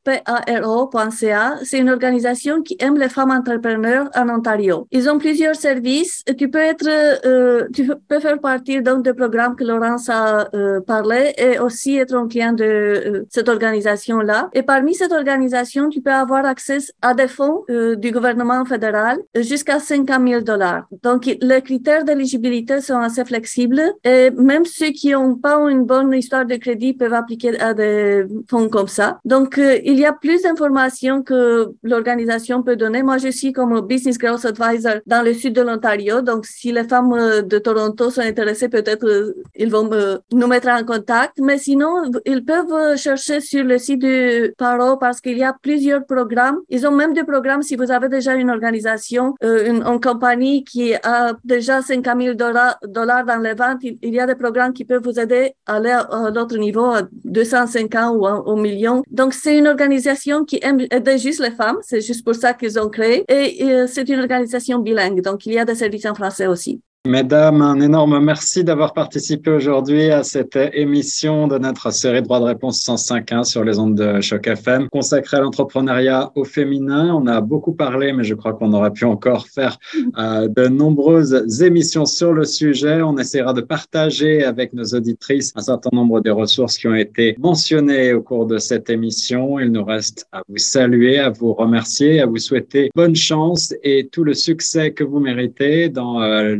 C'est 1.63 1.79
une 1.79 1.89
organisation 1.89 2.61
qui 2.61 2.77
aime 2.79 2.99
les 2.99 3.09
femmes 3.09 3.31
entrepreneurs 3.31 4.11
en 4.15 4.29
Ontario. 4.29 4.87
Ils 4.91 5.09
ont 5.09 5.17
plusieurs 5.17 5.55
services. 5.55 6.23
Tu 6.37 6.49
peux 6.51 6.59
être, 6.59 6.87
euh, 7.25 7.67
tu 7.73 7.89
peux 8.07 8.19
faire 8.19 8.39
partie 8.39 8.79
donc 8.83 9.03
des 9.03 9.15
programmes 9.15 9.55
que 9.55 9.63
Laurence 9.63 10.07
a 10.07 10.49
euh, 10.53 10.81
parlé 10.81 11.33
et 11.39 11.57
aussi 11.57 11.97
être 11.97 12.13
un 12.13 12.27
client 12.27 12.53
de 12.53 12.63
euh, 12.63 13.25
cette 13.29 13.49
organisation-là. 13.49 14.51
Et 14.53 14.61
parmi 14.61 14.93
cette 14.93 15.11
organisation, 15.11 15.89
tu 15.89 16.01
peux 16.01 16.13
avoir 16.13 16.45
accès 16.45 16.77
à 17.01 17.15
des 17.15 17.27
fonds 17.27 17.63
euh, 17.71 17.95
du 17.95 18.11
gouvernement 18.11 18.63
fédéral 18.65 19.17
jusqu'à 19.33 19.79
50 19.79 20.27
000 20.27 20.41
dollars. 20.41 20.85
Donc, 21.01 21.25
les 21.25 21.61
critères 21.63 22.03
d'éligibilité 22.03 22.81
sont 22.81 22.99
assez 22.99 23.25
flexibles 23.25 23.81
et 24.03 24.29
même 24.29 24.65
ceux 24.65 24.91
qui 24.91 25.09
n'ont 25.09 25.35
pas 25.35 25.57
une 25.71 25.85
bonne 25.85 26.13
histoire 26.13 26.45
de 26.45 26.55
crédit 26.57 26.93
peuvent 26.93 27.14
appliquer 27.15 27.59
à 27.59 27.73
des 27.73 28.25
fonds 28.49 28.69
comme 28.69 28.87
ça. 28.87 29.19
Donc, 29.25 29.57
euh, 29.57 29.79
il 29.83 29.99
y 29.99 30.05
a 30.05 30.13
plus 30.13 30.43
d'informations 30.43 31.23
que 31.23 31.71
l'organisation 31.83 32.63
peut 32.63 32.75
donner. 32.75 33.03
Moi, 33.03 33.17
je 33.17 33.29
suis 33.29 33.53
comme 33.53 33.81
Business 33.81 34.17
Growth 34.17 34.45
Advisor 34.45 34.95
dans 35.05 35.23
le 35.23 35.33
sud 35.33 35.53
de 35.53 35.61
l'Ontario. 35.61 36.21
Donc, 36.21 36.45
si 36.45 36.71
les 36.71 36.83
femmes 36.83 37.13
euh, 37.13 37.41
de 37.41 37.57
Toronto 37.57 38.09
sont 38.09 38.21
intéressées, 38.21 38.69
peut-être 38.69 39.07
euh, 39.07 39.33
ils 39.55 39.71
vont 39.71 39.89
nous 40.31 40.47
mettre 40.47 40.69
en 40.69 40.83
contact. 40.83 41.39
Mais 41.39 41.57
sinon, 41.57 42.11
ils 42.25 42.43
peuvent 42.43 42.97
chercher 42.97 43.39
sur 43.41 43.63
le 43.63 43.77
site 43.77 44.01
du 44.01 44.53
Paro 44.57 44.97
parce 44.97 45.21
qu'il 45.21 45.37
y 45.37 45.43
a 45.43 45.55
plusieurs 45.61 46.05
programmes. 46.05 46.59
Ils 46.69 46.85
ont 46.87 46.91
même 46.91 47.13
des 47.13 47.23
programmes 47.23 47.61
si 47.61 47.75
vous 47.75 47.91
avez 47.91 48.09
déjà 48.09 48.35
une 48.35 48.49
organisation, 48.49 49.35
une, 49.41 49.83
une, 49.83 49.99
compagnie 49.99 50.63
qui 50.63 50.93
a 50.95 51.33
déjà 51.43 51.81
50 51.81 52.21
000 52.21 52.33
dollars, 52.35 52.77
dans 53.25 53.41
les 53.41 53.53
ventes. 53.53 53.79
Il, 53.83 54.13
y 54.13 54.19
a 54.19 54.25
des 54.25 54.35
programmes 54.35 54.73
qui 54.73 54.85
peuvent 54.85 55.03
vous 55.03 55.19
aider 55.19 55.53
à 55.65 55.75
aller 55.75 55.91
à 55.91 56.31
l'autre 56.33 56.57
niveau, 56.57 56.93
250 57.23 58.17
ou 58.17 58.25
un, 58.27 58.61
million. 58.61 59.03
Donc, 59.11 59.33
c'est 59.33 59.57
une 59.57 59.67
organisation 59.67 60.45
qui 60.45 60.59
aime 60.61 60.79
aider 60.91 61.17
juste 61.17 61.41
les 61.41 61.51
femmes. 61.51 61.77
C'est 61.81 62.01
juste 62.01 62.23
pour 62.23 62.35
ça 62.35 62.53
qu'ils 62.53 62.79
ont 62.79 62.89
créé. 62.89 63.23
Et, 63.27 63.63
et 63.63 63.73
euh, 63.73 63.87
c'est 63.87 64.07
une 64.09 64.19
organisation 64.19 64.79
bilingue. 64.79 65.21
Donc, 65.21 65.45
il 65.45 65.53
y 65.53 65.59
a 65.59 65.65
des 65.65 65.75
services 65.75 66.05
en 66.05 66.15
français 66.15 66.47
aussi. 66.47 66.81
Mesdames, 67.05 67.61
un 67.61 67.79
énorme 67.81 68.19
merci 68.19 68.63
d'avoir 68.63 68.91
participé 68.93 69.51
aujourd'hui 69.51 70.09
à 70.09 70.23
cette 70.23 70.57
émission 70.73 71.47
de 71.47 71.59
notre 71.59 71.93
série 71.93 72.23
Droit 72.23 72.39
de 72.39 72.45
réponse 72.45 72.83
105.1 72.83 73.43
sur 73.43 73.63
les 73.63 73.77
ondes 73.77 73.93
de 73.93 74.21
Choc 74.21 74.47
FM 74.47 74.89
consacrée 74.89 75.37
à 75.37 75.41
l'entrepreneuriat 75.41 76.31
au 76.33 76.43
féminin. 76.43 77.13
On 77.13 77.27
a 77.27 77.41
beaucoup 77.41 77.73
parlé, 77.73 78.11
mais 78.11 78.23
je 78.23 78.33
crois 78.33 78.53
qu'on 78.53 78.73
aurait 78.73 78.91
pu 78.91 79.05
encore 79.05 79.45
faire 79.45 79.77
euh, 80.17 80.47
de 80.47 80.67
nombreuses 80.67 81.61
émissions 81.61 82.07
sur 82.07 82.33
le 82.33 82.43
sujet. 82.43 83.03
On 83.03 83.19
essaiera 83.19 83.53
de 83.53 83.61
partager 83.61 84.43
avec 84.43 84.73
nos 84.73 84.85
auditrices 84.85 85.53
un 85.55 85.61
certain 85.61 85.91
nombre 85.93 86.21
des 86.21 86.31
ressources 86.31 86.75
qui 86.75 86.87
ont 86.87 86.95
été 86.95 87.35
mentionnées 87.37 88.13
au 88.13 88.23
cours 88.23 88.47
de 88.47 88.57
cette 88.57 88.89
émission. 88.89 89.59
Il 89.59 89.71
nous 89.71 89.83
reste 89.85 90.25
à 90.31 90.41
vous 90.49 90.57
saluer, 90.57 91.19
à 91.19 91.29
vous 91.29 91.53
remercier, 91.53 92.19
à 92.19 92.25
vous 92.25 92.39
souhaiter 92.39 92.89
bonne 92.95 93.15
chance 93.15 93.75
et 93.83 94.07
tout 94.11 94.23
le 94.23 94.33
succès 94.33 94.91
que 94.91 95.03
vous 95.03 95.19
méritez 95.19 95.89
dans 95.89 96.23
euh, 96.23 96.55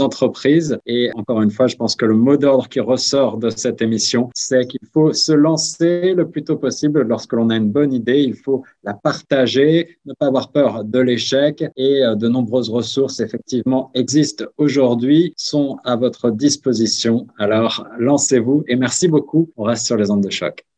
entreprises. 0.00 0.78
Et 0.86 1.10
encore 1.14 1.42
une 1.42 1.50
fois, 1.50 1.66
je 1.66 1.76
pense 1.76 1.94
que 1.96 2.06
le 2.06 2.14
mot 2.14 2.36
d'ordre 2.36 2.68
qui 2.68 2.80
ressort 2.80 3.38
de 3.38 3.50
cette 3.50 3.82
émission, 3.82 4.30
c'est 4.34 4.66
qu'il 4.66 4.86
faut 4.92 5.12
se 5.12 5.32
lancer 5.32 6.14
le 6.14 6.28
plus 6.28 6.44
tôt 6.44 6.56
possible 6.56 7.02
lorsque 7.02 7.32
l'on 7.32 7.50
a 7.50 7.56
une 7.56 7.70
bonne 7.70 7.92
idée. 7.92 8.20
Il 8.20 8.34
faut 8.34 8.62
la 8.84 8.94
partager, 8.94 9.98
ne 10.06 10.14
pas 10.14 10.26
avoir 10.26 10.50
peur 10.52 10.84
de 10.84 11.00
l'échec 11.00 11.64
et 11.76 12.02
euh, 12.02 12.14
de 12.14 12.28
nombreuses 12.28 12.70
ressources 12.70 13.20
effectivement 13.20 13.90
existent 13.94 14.44
aujourd'hui, 14.58 15.34
sont 15.36 15.78
à 15.84 15.96
votre 15.96 16.30
disposition. 16.30 17.26
Alors 17.38 17.86
lancez-vous 17.98 18.64
et 18.68 18.76
merci 18.76 19.08
beaucoup. 19.08 19.50
On 19.56 19.64
reste 19.64 19.86
sur 19.86 19.96
les 19.96 20.10
ondes 20.10 20.24
de 20.24 20.30
choc. 20.30 20.69